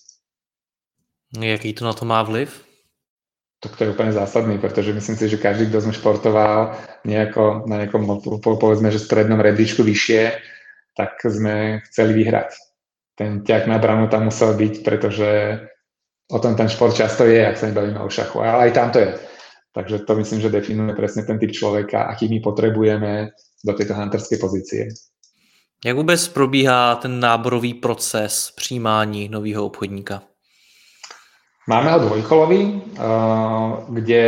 Jaký 1.38 1.72
to 1.78 1.86
na 1.86 1.94
to 1.94 2.04
má 2.04 2.26
vliv? 2.26 2.50
Tak 3.62 3.78
to 3.78 3.86
je 3.86 3.94
úplne 3.94 4.10
zásadný, 4.10 4.58
pretože 4.58 4.90
myslím 4.90 5.16
si, 5.22 5.30
že 5.30 5.38
každý, 5.38 5.70
kto 5.70 5.86
sme 5.86 5.94
športoval 5.94 6.74
nejako, 7.06 7.70
na 7.70 7.86
nejakom, 7.86 8.10
povedzme, 8.42 8.90
že 8.90 8.98
strednom 8.98 9.38
rebríčku 9.38 9.86
vyššie, 9.86 10.34
tak 10.98 11.22
sme 11.22 11.86
chceli 11.88 12.26
vyhrať. 12.26 12.58
Ten 13.14 13.46
ťah 13.46 13.70
na 13.70 13.78
branu 13.78 14.10
tam 14.10 14.34
musel 14.34 14.58
byť, 14.58 14.82
pretože 14.82 15.30
o 16.32 16.40
tom 16.40 16.56
ten 16.56 16.70
šport 16.70 16.96
často 16.96 17.28
je, 17.28 17.44
ak 17.44 17.60
sa 17.60 17.68
nebavíme 17.68 18.00
o 18.00 18.10
šachu, 18.10 18.40
ale 18.40 18.70
aj 18.70 18.72
tam 18.72 18.90
to 18.92 19.00
je. 19.00 19.12
Takže 19.72 20.00
to 20.00 20.16
myslím, 20.16 20.40
že 20.42 20.50
definuje 20.50 20.96
presne 20.96 21.24
ten 21.24 21.40
typ 21.40 21.52
človeka, 21.52 22.04
aký 22.12 22.28
my 22.28 22.40
potrebujeme 22.40 23.32
do 23.64 23.74
tejto 23.74 23.94
hunterskej 23.94 24.38
pozície. 24.40 24.84
Jak 25.86 25.96
vůbec 25.96 26.28
probíhá 26.28 26.96
ten 26.96 27.20
náborový 27.20 27.74
proces 27.74 28.54
přijímání 28.56 29.30
nového 29.30 29.66
obchodníka? 29.66 30.22
Máme 31.70 31.92
ho 31.92 32.00
dvojkolový, 32.00 32.82
eh, 32.82 33.02
kde 33.90 34.24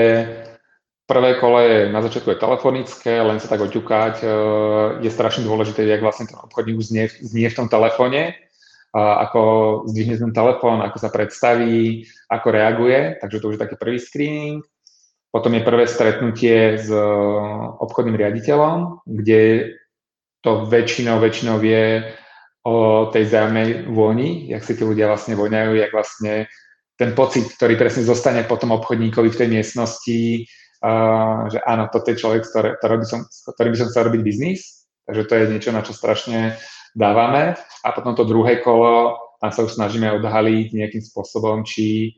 prvé 1.05 1.33
kolo 1.33 1.59
je 1.59 1.91
na 1.91 2.01
začiatku 2.01 2.29
je 2.29 2.35
telefonické, 2.35 3.21
len 3.21 3.39
sa 3.39 3.47
tak 3.47 3.61
oťukať. 3.61 4.15
Eh, 4.23 4.27
je 5.01 5.11
strašne 5.11 5.43
dôležité, 5.43 5.85
jak 5.85 6.01
vlastne 6.01 6.25
ten 6.25 6.39
obchodník 6.41 6.81
znie, 6.81 7.05
znie 7.21 7.49
v 7.49 7.57
tom 7.57 7.67
telefóne, 7.69 8.33
ako 8.93 9.41
zdvihne 9.89 10.21
ten 10.21 10.31
telefón, 10.31 10.85
ako 10.85 10.97
sa 11.01 11.09
predstaví, 11.09 12.05
ako 12.29 12.47
reaguje. 12.53 13.17
Takže 13.17 13.37
to 13.41 13.47
už 13.49 13.55
je 13.57 13.63
taký 13.65 13.75
prvý 13.75 13.97
screening. 13.97 14.61
Potom 15.33 15.49
je 15.57 15.65
prvé 15.65 15.89
stretnutie 15.89 16.77
s 16.77 16.93
eh, 16.93 17.01
obchodným 17.81 18.13
riaditeľom, 18.13 19.01
kde 19.09 19.73
to 20.45 20.69
väčšinou, 20.69 21.17
väčšinou 21.17 21.57
vie 21.57 22.05
o 22.63 23.09
tej 23.09 23.27
zájomnej 23.27 23.89
vôni, 23.89 24.47
jak 24.47 24.63
si 24.63 24.77
tí 24.77 24.83
ľudia 24.85 25.09
vlastne 25.09 25.35
voňajú, 25.35 25.71
jak 25.75 25.91
vlastne 25.91 26.47
ten 26.95 27.11
pocit, 27.17 27.49
ktorý 27.59 27.75
presne 27.75 28.07
zostane 28.07 28.45
potom 28.47 28.71
obchodníkovi 28.75 29.31
v 29.31 29.39
tej 29.39 29.49
miestnosti, 29.51 30.47
uh, 30.79 31.47
že 31.51 31.59
áno, 31.63 31.91
toto 31.91 32.11
je 32.11 32.19
človek, 32.19 32.43
ktorý, 32.47 32.69
ktorý 32.79 33.67
by 33.71 33.77
som 33.79 33.87
chcel 33.91 34.03
robiť 34.07 34.21
biznis, 34.23 34.87
takže 35.03 35.23
to 35.27 35.33
je 35.35 35.51
niečo, 35.51 35.71
na 35.75 35.83
čo 35.83 35.91
strašne 35.91 36.55
dávame. 36.95 37.57
A 37.85 37.91
potom 37.91 38.15
to 38.15 38.23
druhé 38.23 38.61
kolo, 38.61 39.17
tam 39.41 39.51
sa 39.51 39.65
už 39.65 39.75
snažíme 39.75 40.07
odhaliť 40.23 40.71
nejakým 40.71 41.03
spôsobom, 41.03 41.67
či 41.67 42.15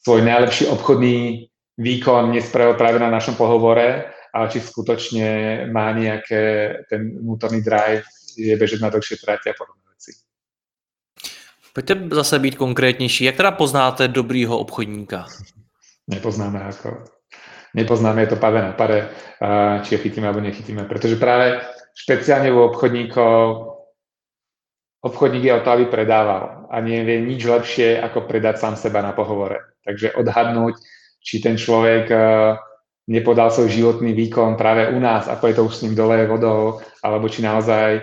svoj 0.00 0.24
najlepší 0.24 0.66
obchodný 0.72 1.48
výkon 1.78 2.32
nespravil 2.32 2.74
práve 2.78 2.98
na 3.02 3.10
našom 3.10 3.34
pohovore, 3.34 4.08
ale 4.34 4.46
či 4.50 4.62
skutočne 4.62 5.28
má 5.70 5.92
nejaké, 5.92 6.74
ten 6.90 7.20
vnútorný 7.20 7.60
drive, 7.60 8.06
je 8.34 8.54
bežet 8.56 8.82
na 8.82 8.90
dlhšie 8.90 9.16
trate 9.22 9.50
a 9.50 9.54
podobne 9.58 9.82
veci. 9.94 10.12
Pojďte 11.72 11.94
zase 12.10 12.38
být 12.38 12.54
konkrétnější. 12.54 13.24
Jak 13.24 13.36
teda 13.36 13.50
poznáte 13.50 14.08
dobrýho 14.08 14.58
obchodníka? 14.58 15.26
Nepoznáme 16.06 16.60
ako. 16.64 17.04
Nepoznáme, 17.74 18.22
je 18.22 18.26
to 18.26 18.36
pade 18.36 18.62
na 18.62 18.72
pade, 18.72 19.10
či 19.82 19.94
je 19.94 19.98
chytíme 19.98 20.28
alebo 20.28 20.40
nechytíme. 20.40 20.86
Pretože 20.86 21.18
práve 21.18 21.58
špeciálne 21.98 22.52
u 22.54 22.62
obchodníkov 22.70 23.73
obchodník 25.04 25.44
je 25.44 25.54
o 25.54 25.64
to, 25.64 25.70
aby 25.76 25.84
predával 25.92 26.66
a 26.72 26.80
nevie 26.80 27.20
nič 27.20 27.44
lepšie, 27.44 28.00
ako 28.00 28.24
predať 28.24 28.58
sám 28.58 28.74
seba 28.80 29.04
na 29.04 29.12
pohovore. 29.12 29.76
Takže 29.84 30.16
odhadnúť, 30.16 30.80
či 31.20 31.44
ten 31.44 31.60
človek 31.60 32.08
nepodal 33.04 33.52
svoj 33.52 33.68
životný 33.68 34.16
výkon 34.16 34.56
práve 34.56 34.88
u 34.88 34.98
nás, 34.98 35.28
ako 35.28 35.44
je 35.44 35.54
to 35.54 35.62
už 35.68 35.74
s 35.76 35.82
ním 35.84 35.94
dole 35.94 36.24
vodou, 36.24 36.80
alebo 37.04 37.28
či 37.28 37.44
naozaj 37.44 38.00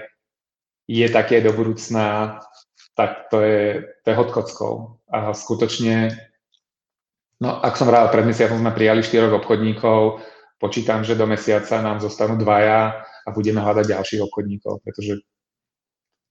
je 0.86 1.08
také 1.10 1.42
do 1.42 1.58
budúcna 1.58 2.38
tak 2.96 3.32
to 3.32 3.42
je, 3.42 3.84
to 4.04 4.08
je 4.12 4.16
hodkockou. 4.16 4.74
A 5.10 5.34
skutočne, 5.34 6.14
no 7.42 7.50
ak 7.58 7.74
som 7.80 7.88
vrál, 7.88 8.12
pred 8.12 8.28
mesiacom 8.28 8.60
sme 8.60 8.76
prijali 8.76 9.02
štyroch 9.04 9.42
obchodníkov, 9.42 10.22
počítam, 10.62 11.02
že 11.02 11.18
do 11.18 11.26
mesiaca 11.26 11.82
nám 11.82 12.04
zostanú 12.04 12.38
dvaja 12.38 13.02
a 13.02 13.30
budeme 13.34 13.64
hľadať 13.64 13.86
ďalších 13.96 14.22
obchodníkov, 14.28 14.86
pretože 14.86 15.24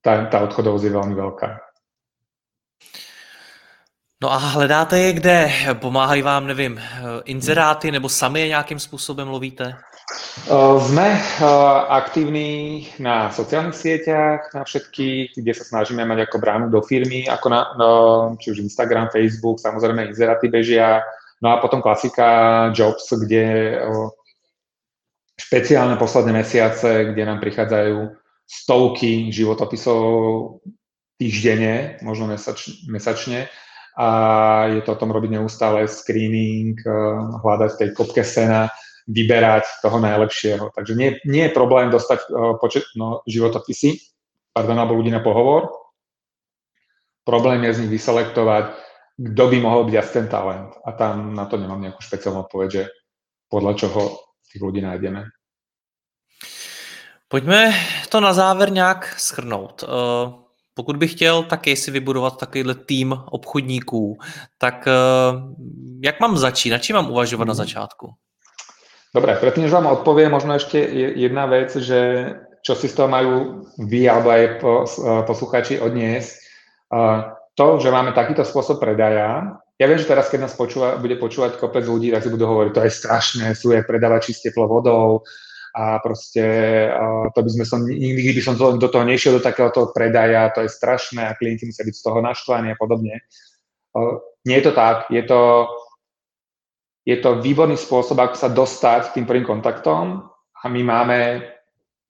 tá, 0.01 0.27
tá 0.27 0.39
odchodovosť 0.45 0.85
je 0.85 0.97
veľmi 0.97 1.15
veľká. 1.15 1.49
No 4.21 4.29
a 4.33 4.37
hledáte 4.37 4.99
je 4.99 5.13
kde? 5.13 5.39
Pomáhají 5.81 6.23
vám, 6.23 6.47
nevím, 6.47 6.81
inzeráty 7.25 7.91
nebo 7.91 8.09
sami 8.09 8.41
je 8.41 8.49
nějakým 8.49 8.79
způsobem 8.79 9.29
lovíte? 9.29 9.77
Sme 10.91 11.23
aktívni 11.87 12.83
na 12.99 13.31
sociálnych 13.31 13.79
sieťach, 13.79 14.51
na 14.51 14.67
všetkých, 14.67 15.39
kde 15.39 15.53
sa 15.55 15.65
snažíme 15.65 16.03
mať 16.03 16.27
ako 16.27 16.37
bránu 16.43 16.67
do 16.67 16.83
firmy, 16.83 17.31
ako 17.31 17.47
na, 17.47 17.61
no, 17.79 17.91
či 18.43 18.51
už 18.51 18.59
Instagram, 18.59 19.09
Facebook, 19.15 19.63
samozrejme 19.63 20.11
inzeraty 20.11 20.51
bežia. 20.51 21.07
No 21.39 21.55
a 21.55 21.63
potom 21.63 21.79
klasika 21.79 22.69
Jobs, 22.75 23.07
kde 23.07 23.79
špeciálne 25.39 25.95
posledné 25.97 26.43
mesiace, 26.43 27.15
kde 27.15 27.23
nám 27.25 27.39
prichádzajú 27.39 27.97
stovky 28.51 29.31
životopisov 29.31 30.59
týždenne, 31.15 32.03
možno 32.03 32.27
mesač, 32.27 32.83
mesačne. 32.91 33.47
A 33.95 34.09
je 34.75 34.81
to 34.83 34.97
o 34.97 35.01
tom 35.01 35.15
robiť 35.15 35.39
neustále 35.39 35.87
screening, 35.87 36.75
hľadať 37.45 37.71
v 37.77 37.79
tej 37.79 37.89
kopke 37.95 38.23
sena, 38.27 38.73
vyberať 39.07 39.85
toho 39.85 39.99
najlepšieho. 40.03 40.73
Takže 40.75 40.95
nie, 40.99 41.19
nie 41.27 41.47
je 41.47 41.57
problém 41.57 41.91
dostať 41.93 42.19
uh, 42.31 42.57
počet, 42.57 42.87
no, 42.97 43.21
životopisy, 43.27 44.01
pardon, 44.55 44.79
alebo 44.79 44.97
ľudí 44.97 45.11
na 45.13 45.21
pohovor. 45.21 45.69
Problém 47.27 47.63
je 47.69 47.77
z 47.77 47.81
nich 47.85 48.01
vyselektovať, 48.01 48.73
kto 49.21 49.45
by 49.53 49.57
mohol 49.61 49.85
byť 49.85 49.97
asi 50.01 50.13
ten 50.17 50.27
talent. 50.33 50.73
A 50.87 50.97
tam 50.97 51.37
na 51.37 51.45
to 51.45 51.61
nemám 51.61 51.83
nejakú 51.83 52.01
špeciálnu 52.01 52.49
odpoveď, 52.49 52.69
že 52.71 52.83
podľa 53.51 53.73
čoho 53.77 54.01
tých 54.49 54.63
ľudí 54.63 54.81
nájdeme. 54.81 55.40
Pojďme 57.31 57.73
to 58.09 58.21
na 58.21 58.33
závěr 58.33 58.73
nějak 58.73 59.15
schrnout. 59.19 59.83
Uh, 59.83 60.33
pokud 60.75 60.97
bych 60.97 61.13
chtěl 61.13 61.43
taky 61.43 61.77
si 61.77 61.91
vybudovat 61.91 62.39
takovýhle 62.39 62.75
tým 62.75 63.15
obchodníků, 63.31 64.19
tak 64.59 64.89
uh, 64.89 65.41
jak 66.03 66.21
mám 66.21 66.37
začít? 66.37 66.71
Na 66.71 66.79
čím 66.79 66.97
mám 66.97 67.11
uvažovat 67.11 67.45
na 67.45 67.53
mhm. 67.53 67.57
začátku? 67.57 68.11
Dobre, 69.15 69.37
predtým, 69.37 69.63
než 69.63 69.73
vám 69.73 69.87
odpoviem, 69.87 70.31
možno 70.31 70.55
ešte 70.55 70.79
jedna 71.19 71.47
vec, 71.47 71.75
že 71.75 72.31
čo 72.63 72.79
si 72.79 72.87
z 72.87 72.95
toho 72.95 73.11
majú 73.11 73.67
vy 73.83 74.07
alebo 74.07 74.31
aj 74.31 74.63
poslucháči 75.27 75.83
odniesť. 75.83 76.31
To, 77.59 77.67
že 77.83 77.91
máme 77.91 78.15
takýto 78.15 78.47
spôsob 78.47 78.79
predaja, 78.79 79.59
ja 79.83 79.85
viem, 79.91 79.99
že 79.99 80.07
teraz, 80.07 80.31
keď 80.31 80.47
nás 80.47 80.55
počúva, 80.55 80.95
bude 80.95 81.19
počúvať 81.19 81.59
kopec 81.59 81.83
ľudí, 81.91 82.15
tak 82.15 82.23
si 82.23 82.31
budú 82.31 82.47
hovoriť, 82.47 82.71
to 82.71 82.87
je 82.87 82.99
strašné, 83.03 83.47
sú 83.59 83.75
jak 83.75 83.91
predávači 83.91 84.31
s 84.31 84.47
teplou 84.47 84.71
vodou, 84.71 85.27
a 85.77 86.03
proste 86.03 86.43
to 87.35 87.41
by 87.43 87.51
sme 87.51 87.65
som, 87.67 87.81
nikdy 87.87 88.35
by 88.35 88.43
som 88.43 88.59
to, 88.59 88.79
do 88.79 88.89
toho 88.91 89.07
nešiel, 89.07 89.39
do 89.39 89.45
takéhoto 89.45 89.95
predaja, 89.95 90.51
to 90.51 90.67
je 90.67 90.71
strašné 90.71 91.23
a 91.27 91.37
klienti 91.39 91.67
musia 91.67 91.87
byť 91.87 91.95
z 91.95 92.05
toho 92.05 92.19
naštvaní 92.19 92.75
a 92.75 92.81
podobne. 92.81 93.23
Nie 94.47 94.57
je 94.59 94.65
to 94.67 94.73
tak, 94.75 95.11
je 95.11 95.23
to, 95.23 95.71
je 97.07 97.17
to 97.23 97.39
výborný 97.39 97.79
spôsob, 97.79 98.19
ako 98.19 98.37
sa 98.39 98.49
dostať 98.51 99.15
tým 99.15 99.27
prvým 99.27 99.47
kontaktom 99.47 100.27
a 100.61 100.65
my 100.67 100.81
máme 100.83 101.19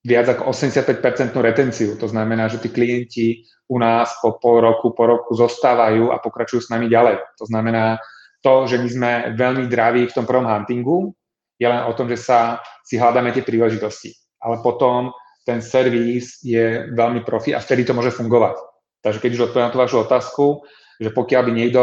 viac 0.01 0.33
ako 0.33 0.49
85% 0.57 1.37
retenciu. 1.37 2.01
To 2.01 2.09
znamená, 2.09 2.49
že 2.49 2.57
tí 2.57 2.73
klienti 2.73 3.45
u 3.69 3.77
nás 3.77 4.17
po 4.25 4.41
pol 4.41 4.65
roku, 4.65 4.97
po 4.97 5.05
roku 5.05 5.37
zostávajú 5.37 6.09
a 6.09 6.17
pokračujú 6.17 6.65
s 6.65 6.73
nami 6.73 6.89
ďalej. 6.89 7.21
To 7.37 7.45
znamená, 7.45 8.01
to, 8.41 8.65
že 8.65 8.81
my 8.81 8.89
sme 8.89 9.13
veľmi 9.37 9.69
draví 9.69 10.09
v 10.09 10.17
tom 10.17 10.25
prvom 10.25 10.49
huntingu, 10.49 11.13
je 11.61 11.67
len 11.69 11.85
o 11.85 11.93
tom, 11.93 12.09
že 12.09 12.17
sa 12.17 12.65
si 12.83 12.97
hľadáme 12.97 13.37
tie 13.37 13.45
príležitosti. 13.45 14.17
Ale 14.41 14.65
potom 14.65 15.13
ten 15.45 15.61
servis 15.61 16.41
je 16.41 16.89
veľmi 16.97 17.21
profi 17.21 17.53
a 17.53 17.61
vtedy 17.61 17.85
to 17.85 17.93
môže 17.93 18.17
fungovať. 18.17 18.57
Takže 19.05 19.21
keď 19.21 19.31
už 19.37 19.45
odpoviem 19.53 19.69
na 19.69 19.73
tú 19.73 19.79
vašu 19.81 19.97
otázku, 20.01 20.45
že 21.01 21.13
pokiaľ 21.13 21.43
by 21.49 21.53
niekto 21.53 21.81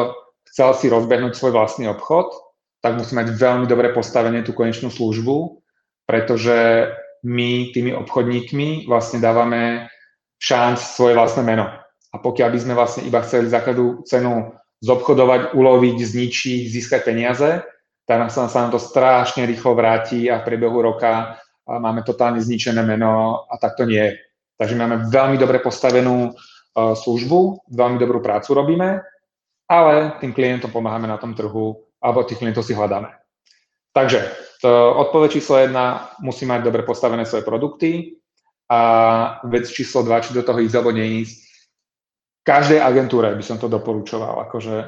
chcel 0.49 0.73
si 0.73 0.89
rozbehnúť 0.89 1.37
svoj 1.37 1.53
vlastný 1.53 1.85
obchod, 1.89 2.33
tak 2.81 2.97
musí 2.97 3.13
mať 3.13 3.33
veľmi 3.33 3.65
dobre 3.65 3.93
postavené 3.93 4.45
tú 4.45 4.53
konečnú 4.53 4.89
službu, 4.89 5.61
pretože 6.05 6.89
my 7.25 7.73
tými 7.73 7.93
obchodníkmi 7.97 8.85
vlastne 8.85 9.17
dávame 9.17 9.89
šanc 10.37 10.77
svoje 10.77 11.17
vlastné 11.17 11.41
meno. 11.41 11.65
A 12.13 12.15
pokiaľ 12.21 12.49
by 12.53 12.59
sme 12.61 12.73
vlastne 12.77 13.05
iba 13.09 13.25
chceli 13.25 13.49
za 13.49 13.59
každú 13.65 14.05
cenu 14.05 14.53
zobchodovať, 14.85 15.57
uloviť, 15.57 15.97
zničiť, 15.97 16.61
získať 16.69 17.01
peniaze, 17.01 17.65
tak 18.07 18.31
sa, 18.31 18.47
sa 18.47 18.57
nám 18.63 18.71
to 18.71 18.79
strašne 18.79 19.43
rýchlo 19.43 19.75
vráti 19.75 20.31
a 20.31 20.39
v 20.39 20.47
priebehu 20.47 20.79
roka 20.79 21.35
máme 21.67 22.07
totálne 22.07 22.39
zničené 22.39 22.79
meno 22.79 23.43
a 23.51 23.59
tak 23.59 23.75
to 23.75 23.83
nie 23.83 23.99
je. 23.99 24.15
Takže 24.55 24.79
máme 24.79 25.11
veľmi 25.11 25.35
dobre 25.35 25.59
postavenú 25.59 26.31
uh, 26.31 26.95
službu, 26.95 27.67
veľmi 27.67 27.99
dobrú 27.99 28.23
prácu 28.23 28.55
robíme, 28.55 29.03
ale 29.67 30.15
tým 30.23 30.31
klientom 30.31 30.71
pomáhame 30.71 31.11
na 31.11 31.19
tom 31.19 31.35
trhu, 31.35 31.75
alebo 31.99 32.23
tých 32.23 32.39
klientov 32.39 32.63
si 32.63 32.71
hľadáme. 32.71 33.11
Takže 33.91 34.23
to 34.63 34.69
odpoveď 34.95 35.29
číslo 35.37 35.59
jedna, 35.59 36.15
musí 36.23 36.47
mať 36.47 36.63
dobre 36.63 36.87
postavené 36.87 37.27
svoje 37.27 37.43
produkty 37.43 38.15
a 38.71 38.79
vec 39.45 39.67
číslo 39.67 40.01
dva, 40.07 40.23
či 40.23 40.31
do 40.31 40.41
toho 40.41 40.63
ísť 40.63 40.75
alebo 40.79 40.95
neísť. 40.95 41.37
Každej 42.47 42.79
agentúre 42.79 43.35
by 43.35 43.43
som 43.43 43.59
to 43.59 43.67
doporučoval. 43.67 44.47
Akože, 44.47 44.87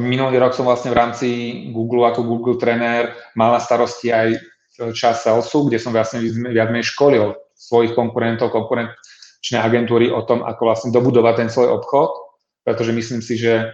minulý 0.00 0.40
rok 0.40 0.56
som 0.56 0.64
vlastne 0.64 0.94
v 0.94 0.98
rámci 0.98 1.28
Google 1.74 2.08
ako 2.08 2.24
Google 2.24 2.56
trenér 2.56 3.12
mal 3.36 3.52
na 3.52 3.60
starosti 3.60 4.08
aj 4.08 4.40
čas 4.96 5.20
Salesu, 5.22 5.68
kde 5.68 5.76
som 5.76 5.92
vlastne 5.92 6.24
viac 6.50 6.72
menej 6.72 6.88
školil 6.88 7.36
svojich 7.52 7.92
konkurentov, 7.92 8.50
konkurenčné 8.50 9.58
agentúry 9.60 10.08
o 10.08 10.24
tom, 10.24 10.40
ako 10.42 10.62
vlastne 10.64 10.90
dobudovať 10.90 11.34
ten 11.36 11.48
svoj 11.52 11.68
obchod, 11.78 12.10
pretože 12.64 12.96
myslím 12.96 13.20
si, 13.20 13.36
že 13.36 13.70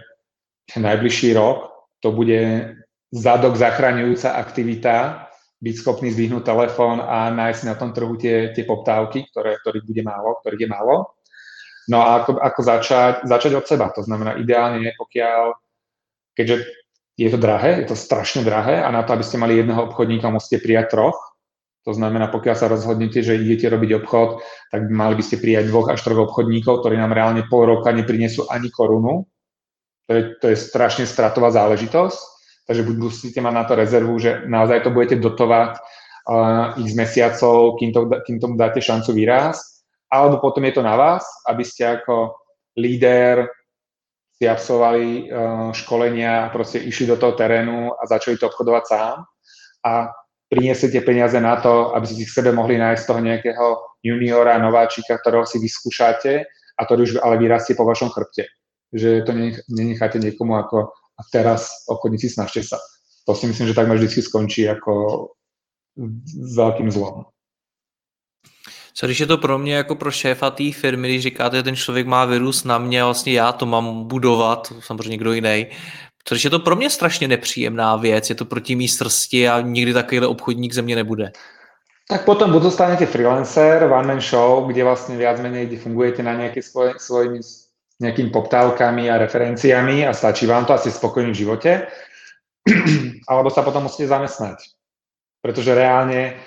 najbližší 0.75 1.33
rok 1.33 1.71
to 2.03 2.13
bude 2.13 2.75
zadok 3.09 3.57
zachraňujúca 3.57 4.37
aktivita, 4.37 5.25
byť 5.59 5.75
schopný 5.75 6.13
zdvihnúť 6.15 6.43
telefón 6.45 7.03
a 7.03 7.27
nájsť 7.33 7.61
na 7.67 7.75
tom 7.75 7.91
trhu 7.91 8.15
tie, 8.15 8.55
tie 8.55 8.63
poptávky, 8.63 9.27
ktoré, 9.33 9.59
ktorých 9.59 9.83
bude 9.83 10.03
málo, 10.07 10.39
ktorých 10.39 10.63
je 10.63 10.69
málo. 10.71 10.95
No 11.89 12.05
a 12.05 12.23
ako, 12.23 12.39
ako 12.39 12.61
začať? 12.63 13.13
Začať 13.25 13.51
od 13.59 13.65
seba. 13.65 13.91
To 13.97 14.05
znamená, 14.05 14.37
ideálne 14.39 14.93
pokiaľ, 14.95 15.57
keďže 16.33 16.67
je 17.19 17.29
to 17.29 17.39
drahé, 17.39 17.83
je 17.83 17.87
to 17.91 17.97
strašne 17.99 18.47
drahé 18.47 18.79
a 18.79 18.89
na 18.91 19.03
to, 19.03 19.13
aby 19.13 19.23
ste 19.23 19.41
mali 19.41 19.59
jedného 19.59 19.91
obchodníka, 19.91 20.31
musíte 20.31 20.63
prijať 20.63 20.95
troch. 20.95 21.19
To 21.87 21.91
znamená, 21.95 22.27
pokiaľ 22.31 22.55
sa 22.55 22.67
rozhodnete, 22.71 23.23
že 23.23 23.39
idete 23.39 23.67
robiť 23.71 24.03
obchod, 24.03 24.43
tak 24.71 24.81
mali 24.91 25.15
by 25.19 25.23
ste 25.23 25.41
prijať 25.41 25.71
dvoch 25.71 25.91
až 25.91 25.99
troch 26.03 26.31
obchodníkov, 26.31 26.83
ktorí 26.83 26.95
nám 26.95 27.15
reálne 27.15 27.43
pol 27.47 27.67
roka 27.67 27.91
neprinesú 27.91 28.47
ani 28.47 28.71
korunu. 28.71 29.27
To 30.07 30.11
je, 30.11 30.23
to 30.39 30.45
je 30.53 30.57
strašne 30.59 31.07
stratová 31.07 31.51
záležitosť 31.51 32.39
takže 32.69 32.85
buď 32.85 32.95
musíte 33.01 33.41
mať 33.41 33.53
na 33.57 33.63
to 33.65 33.73
rezervu, 33.73 34.13
že 34.21 34.45
naozaj 34.45 34.85
to 34.85 34.93
budete 34.93 35.17
dotovať 35.25 35.81
uh, 35.81 36.77
x 36.77 36.93
mesiacov, 36.93 37.81
kým, 37.81 37.89
to, 37.89 38.05
kým 38.29 38.37
tomu 38.37 38.61
dáte 38.61 38.77
šancu 38.77 39.09
výraz, 39.17 39.81
alebo 40.13 40.37
potom 40.37 40.61
je 40.69 40.77
to 40.77 40.85
na 40.85 40.93
vás, 40.93 41.25
aby 41.49 41.65
ste 41.65 41.97
ako 41.97 42.37
líder 42.77 43.49
si 44.39 44.47
absolvovali 44.47 45.27
uh, 45.27 45.75
školenia 45.75 46.47
proste 46.55 46.79
išli 46.79 47.11
do 47.11 47.19
toho 47.19 47.35
terénu 47.35 47.91
a 47.91 48.01
začali 48.07 48.39
to 48.39 48.47
obchodovať 48.47 48.83
sám 48.87 49.27
a 49.83 49.91
priniesiete 50.47 51.03
peniaze 51.03 51.35
na 51.43 51.59
to, 51.59 51.91
aby 51.91 52.07
ste 52.07 52.23
si 52.23 52.25
k 52.25 52.35
sebe 52.39 52.55
mohli 52.55 52.79
nájsť 52.79 53.03
toho 53.03 53.19
nejakého 53.19 53.65
juniora, 53.99 54.57
nováčika, 54.57 55.19
ktorého 55.19 55.43
si 55.43 55.59
vyskúšate 55.59 56.47
a 56.79 56.81
to 56.87 56.95
už 56.95 57.19
ale 57.19 57.35
vyrastie 57.37 57.75
po 57.75 57.83
vašom 57.83 58.09
chrbte. 58.15 58.47
Že 58.95 59.27
to 59.27 59.31
nenecháte 59.69 60.17
niekomu 60.17 60.55
ako 60.55 60.89
a 60.89 61.21
teraz 61.29 61.83
obchodníci 61.91 62.31
snažte 62.31 62.63
sa. 62.63 62.79
To 63.27 63.35
si 63.35 63.45
myslím, 63.45 63.67
že 63.67 63.77
takmer 63.77 63.99
vždy 63.99 64.23
skončí 64.23 64.61
jako 64.65 65.27
s 66.25 66.55
velkým 66.55 66.91
zlom. 66.91 67.27
Co 68.99 69.05
když 69.05 69.19
je 69.19 69.25
to 69.25 69.37
pro 69.37 69.57
mě 69.57 69.75
jako 69.75 69.95
pro 69.95 70.11
šéfa 70.11 70.49
té 70.51 70.71
firmy, 70.71 71.07
když 71.07 71.23
říkáte, 71.23 71.57
že 71.57 71.63
ten 71.63 71.75
člověk 71.75 72.07
má 72.07 72.25
virus 72.25 72.63
na 72.63 72.77
mě 72.77 73.03
vlastně 73.03 73.33
já 73.33 73.51
to 73.51 73.65
mám 73.65 74.03
budovat, 74.07 74.73
samozřejmě 74.79 75.09
někdo 75.09 75.33
jiný, 75.33 75.67
co 76.25 76.35
když 76.35 76.43
je 76.43 76.49
to 76.49 76.59
pro 76.59 76.75
mě 76.75 76.89
strašně 76.89 77.27
nepříjemná 77.27 77.95
věc, 77.95 78.29
je 78.29 78.35
to 78.35 78.45
proti 78.45 78.75
mý 78.75 78.87
srsti 78.87 79.49
a 79.49 79.61
nikdy 79.61 79.93
takovýhle 79.93 80.27
obchodník 80.27 80.73
ze 80.73 80.81
mě 80.81 80.95
nebude. 80.95 81.31
Tak 82.09 82.25
potom 82.25 82.51
buď 82.51 82.61
zostanete 82.61 83.05
freelancer, 83.05 83.83
one 83.83 84.07
man 84.07 84.21
show, 84.21 84.67
kde 84.67 84.83
vlastne 84.83 85.15
viac 85.15 85.39
menej 85.39 85.69
fungujete 85.77 86.25
na 86.25 86.33
nejaké 86.33 86.59
svoje, 86.65 86.97
svojimi 86.97 87.39
nejakými 88.01 88.33
poptávkami 88.33 89.13
a 89.13 89.21
referenciami 89.21 90.07
a 90.07 90.11
stačí 90.13 90.49
vám 90.49 90.65
to 90.65 90.73
a 90.73 90.81
ste 90.81 90.91
spokojní 90.91 91.31
v 91.31 91.39
živote, 91.45 91.71
alebo 93.31 93.53
sa 93.53 93.61
potom 93.61 93.85
musíte 93.85 94.09
zamestnať. 94.09 94.57
Pretože 95.39 95.77
reálne 95.77 96.41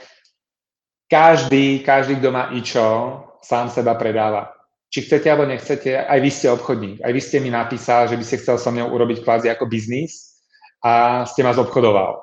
každý, 1.12 1.84
každý, 1.84 2.16
kto 2.16 2.32
má 2.32 2.48
ičo, 2.56 3.20
sám 3.44 3.68
seba 3.68 4.00
predáva. 4.00 4.48
Či 4.88 5.04
chcete 5.04 5.28
alebo 5.28 5.44
nechcete, 5.44 6.00
aj 6.00 6.18
vy 6.20 6.30
ste 6.32 6.48
obchodník. 6.48 7.04
Aj 7.04 7.12
vy 7.12 7.20
ste 7.20 7.44
mi 7.44 7.52
napísali, 7.52 8.08
že 8.08 8.16
by 8.16 8.24
ste 8.24 8.40
chcel 8.40 8.56
so 8.56 8.72
mnou 8.72 8.88
urobiť 8.88 9.20
kvázi 9.20 9.52
ako 9.52 9.68
biznis 9.68 10.40
a 10.80 11.24
ste 11.28 11.44
ma 11.44 11.52
zobchodoval. 11.52 12.16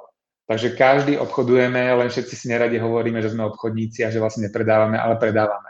Takže 0.50 0.74
každý 0.74 1.14
obchodujeme, 1.22 1.94
len 2.02 2.10
všetci 2.10 2.34
si 2.34 2.46
neradi 2.50 2.82
hovoríme, 2.82 3.22
že 3.22 3.30
sme 3.30 3.46
obchodníci 3.54 4.02
a 4.02 4.10
že 4.10 4.18
vlastne 4.18 4.50
nepredávame, 4.50 4.98
ale 4.98 5.22
predávame. 5.22 5.70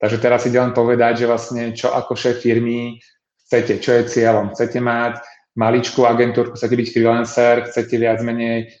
Takže 0.00 0.16
teraz 0.16 0.48
ide 0.48 0.56
len 0.56 0.72
povedať, 0.72 1.24
že 1.24 1.26
vlastne 1.28 1.76
čo 1.76 1.92
ako 1.92 2.16
šéf 2.16 2.40
firmy 2.40 2.96
chcete, 3.44 3.84
čo 3.84 3.92
je 3.92 4.08
cieľom. 4.08 4.56
Chcete 4.56 4.80
mať 4.80 5.20
maličkú 5.60 6.08
agentúrku, 6.08 6.56
chcete 6.56 6.76
byť 6.76 6.88
freelancer, 6.96 7.54
chcete 7.68 7.94
viac 8.00 8.24
menej 8.24 8.72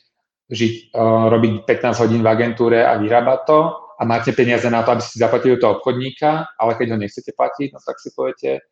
žiť, 0.48 0.96
uh, 0.96 1.28
robiť 1.28 1.52
15 1.64 2.02
hodín 2.02 2.20
v 2.24 2.30
agentúre 2.32 2.80
a 2.84 2.96
vyrábať 2.96 3.40
to 3.46 3.58
a 4.00 4.02
máte 4.04 4.32
peniaze 4.32 4.64
na 4.70 4.82
to, 4.82 4.96
aby 4.96 5.02
ste 5.02 5.20
zaplatili 5.20 5.60
toho 5.60 5.76
obchodníka, 5.78 6.56
ale 6.58 6.74
keď 6.74 6.94
ho 6.94 6.98
nechcete 6.98 7.32
platiť, 7.36 7.68
no 7.74 7.78
tak 7.84 8.00
si 8.00 8.10
poviete, 8.16 8.64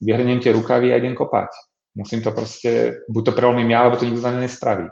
vyhrnem 0.00 0.40
tie 0.40 0.52
rukavy 0.56 0.92
a 0.92 0.98
idem 0.98 1.14
kopať. 1.14 1.52
Musím 1.94 2.22
to 2.22 2.32
proste, 2.32 3.02
buď 3.08 3.22
to 3.24 3.32
prelomím 3.32 3.70
ja, 3.70 3.80
alebo 3.84 3.96
to 3.96 4.04
nikto 4.04 4.20
za 4.20 4.30
mňa 4.30 4.40
nespraví. 4.40 4.86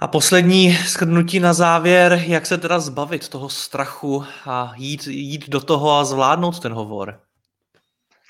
A 0.00 0.08
poslední 0.08 0.72
shrnutí 0.72 1.40
na 1.40 1.52
závěr, 1.52 2.22
jak 2.26 2.46
se 2.46 2.58
teda 2.58 2.80
zbavit 2.80 3.28
toho 3.28 3.48
strachu 3.48 4.24
a 4.46 4.72
jít, 4.76 5.06
jít 5.06 5.48
do 5.48 5.60
toho 5.60 5.92
a 5.92 6.04
zvládnout 6.04 6.60
ten 6.60 6.72
hovor? 6.72 7.20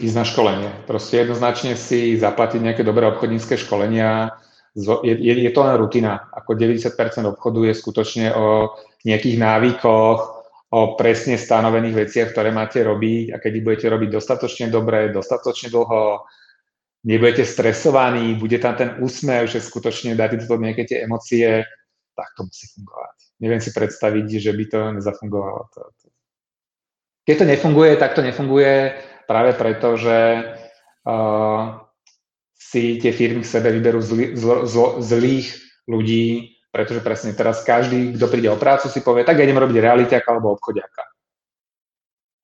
Ísť 0.01 0.15
na 0.17 0.25
školenie. 0.25 0.71
Proste 0.87 1.27
jednoznačne 1.27 1.75
si 1.75 2.15
zaplatiť 2.15 2.63
nejaké 2.63 2.87
dobré 2.87 3.03
obchodnícke 3.11 3.59
školenia. 3.59 4.31
Je, 4.77 5.15
je, 5.17 5.51
to 5.51 5.61
len 5.65 5.77
rutina. 5.81 6.29
Ako 6.35 6.55
90% 6.55 6.93
obchodu 7.25 7.61
je 7.65 7.75
skutočne 7.75 8.27
o 8.37 8.77
nejakých 9.05 9.37
návykoch, 9.41 10.39
o 10.69 10.81
presne 11.01 11.41
stanovených 11.41 12.07
veciach, 12.07 12.29
ktoré 12.37 12.53
máte 12.53 12.85
robiť 12.85 13.33
a 13.33 13.37
keď 13.41 13.53
ich 13.57 13.65
budete 13.65 13.87
robiť 13.89 14.11
dostatočne 14.13 14.67
dobre, 14.69 15.09
dostatočne 15.09 15.73
dlho, 15.73 16.29
nebudete 17.09 17.49
stresovaní, 17.49 18.37
bude 18.37 18.61
tam 18.61 18.77
ten 18.77 19.01
úsmev, 19.01 19.49
že 19.49 19.65
skutočne 19.65 20.13
dáte 20.13 20.37
do 20.45 20.57
nejaké 20.61 20.85
tie 20.85 21.09
emócie, 21.09 21.65
tak 22.13 22.29
to 22.37 22.45
musí 22.45 22.69
fungovať. 22.77 23.17
Neviem 23.41 23.63
si 23.65 23.71
predstaviť, 23.73 24.27
že 24.43 24.53
by 24.53 24.65
to 24.69 24.81
nezafungovalo. 25.01 25.61
Keď 27.25 27.35
to 27.39 27.47
nefunguje, 27.49 27.97
tak 27.97 28.13
to 28.13 28.21
nefunguje 28.21 28.99
práve 29.25 29.57
preto, 29.57 29.97
že 29.97 30.19
uh, 31.09 31.88
si 32.59 32.99
tie 32.99 33.15
firmy 33.15 33.47
k 33.47 33.53
sebe 33.55 33.71
vyberú 33.71 34.03
zl, 34.03 34.35
zl, 34.35 34.67
zl, 34.67 34.99
zlých 34.99 35.55
ľudí, 35.87 36.59
pretože 36.75 37.01
presne 37.01 37.33
teraz 37.33 37.63
každý, 37.63 38.19
kto 38.19 38.27
príde 38.29 38.51
o 38.51 38.61
prácu, 38.61 38.91
si 38.91 39.01
povie, 39.01 39.23
tak 39.23 39.39
ja 39.39 39.47
idem 39.47 39.57
robiť 39.57 39.79
realiťaka 39.79 40.27
alebo 40.27 40.59
obchodiaka. 40.59 41.07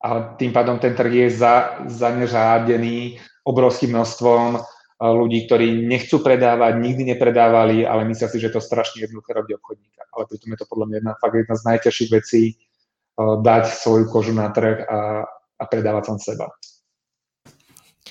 A 0.05 0.37
tým 0.39 0.55
pádom 0.55 0.79
ten 0.79 0.95
trh 0.95 1.13
je 1.13 1.29
za, 1.35 1.85
zaneřádený 1.91 3.19
obrovským 3.45 3.93
množstvom 3.93 4.57
eh, 4.57 4.63
ľudí, 5.03 5.45
ktorí 5.45 5.85
nechcú 5.85 6.23
predávať, 6.23 6.79
nikdy 6.79 7.13
nepredávali, 7.13 7.83
ale 7.85 8.09
myslia 8.09 8.31
si, 8.31 8.39
že 8.41 8.55
to 8.55 8.63
strašne 8.63 9.05
jednoduché 9.05 9.35
robiť 9.35 9.53
obchodníka. 9.61 10.03
Ale 10.15 10.31
pritom 10.31 10.53
je 10.55 10.59
to 10.63 10.71
podľa 10.71 10.87
mňa 10.87 10.97
jedna, 11.03 11.13
fakt 11.19 11.35
jedna 11.35 11.57
z 11.59 11.67
najťažších 11.67 12.11
vecí 12.15 12.43
uh, 12.55 13.43
dať 13.43 13.65
svoju 13.67 14.05
kožu 14.07 14.31
na 14.31 14.47
trh 14.55 14.87
a, 14.87 15.27
a 15.59 15.65
predávať 15.67 16.15
sám 16.15 16.19
seba. 16.23 16.47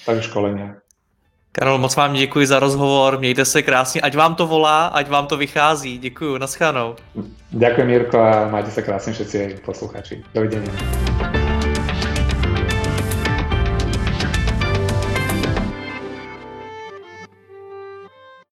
Takže 0.04 0.28
školenia. 0.28 0.83
Karol, 1.56 1.78
moc 1.78 1.96
vám 1.96 2.14
děkuji 2.14 2.48
za 2.48 2.60
rozhovor, 2.60 3.20
mějte 3.20 3.46
se 3.46 3.62
krásně, 3.62 4.02
ať 4.02 4.16
vám 4.16 4.36
to 4.36 4.48
volá, 4.48 4.88
ať 4.88 5.10
vám 5.10 5.28
to 5.28 5.38
vychází. 5.38 5.98
Děkuji, 5.98 6.38
naschánou. 6.38 6.96
Ďakujem 7.54 7.88
Mirko 7.88 8.18
a 8.18 8.50
majte 8.50 8.74
sa 8.74 8.82
krásne 8.82 9.14
všetci 9.14 9.62
posluchači. 9.62 10.26
Dovidenia. 10.34 11.13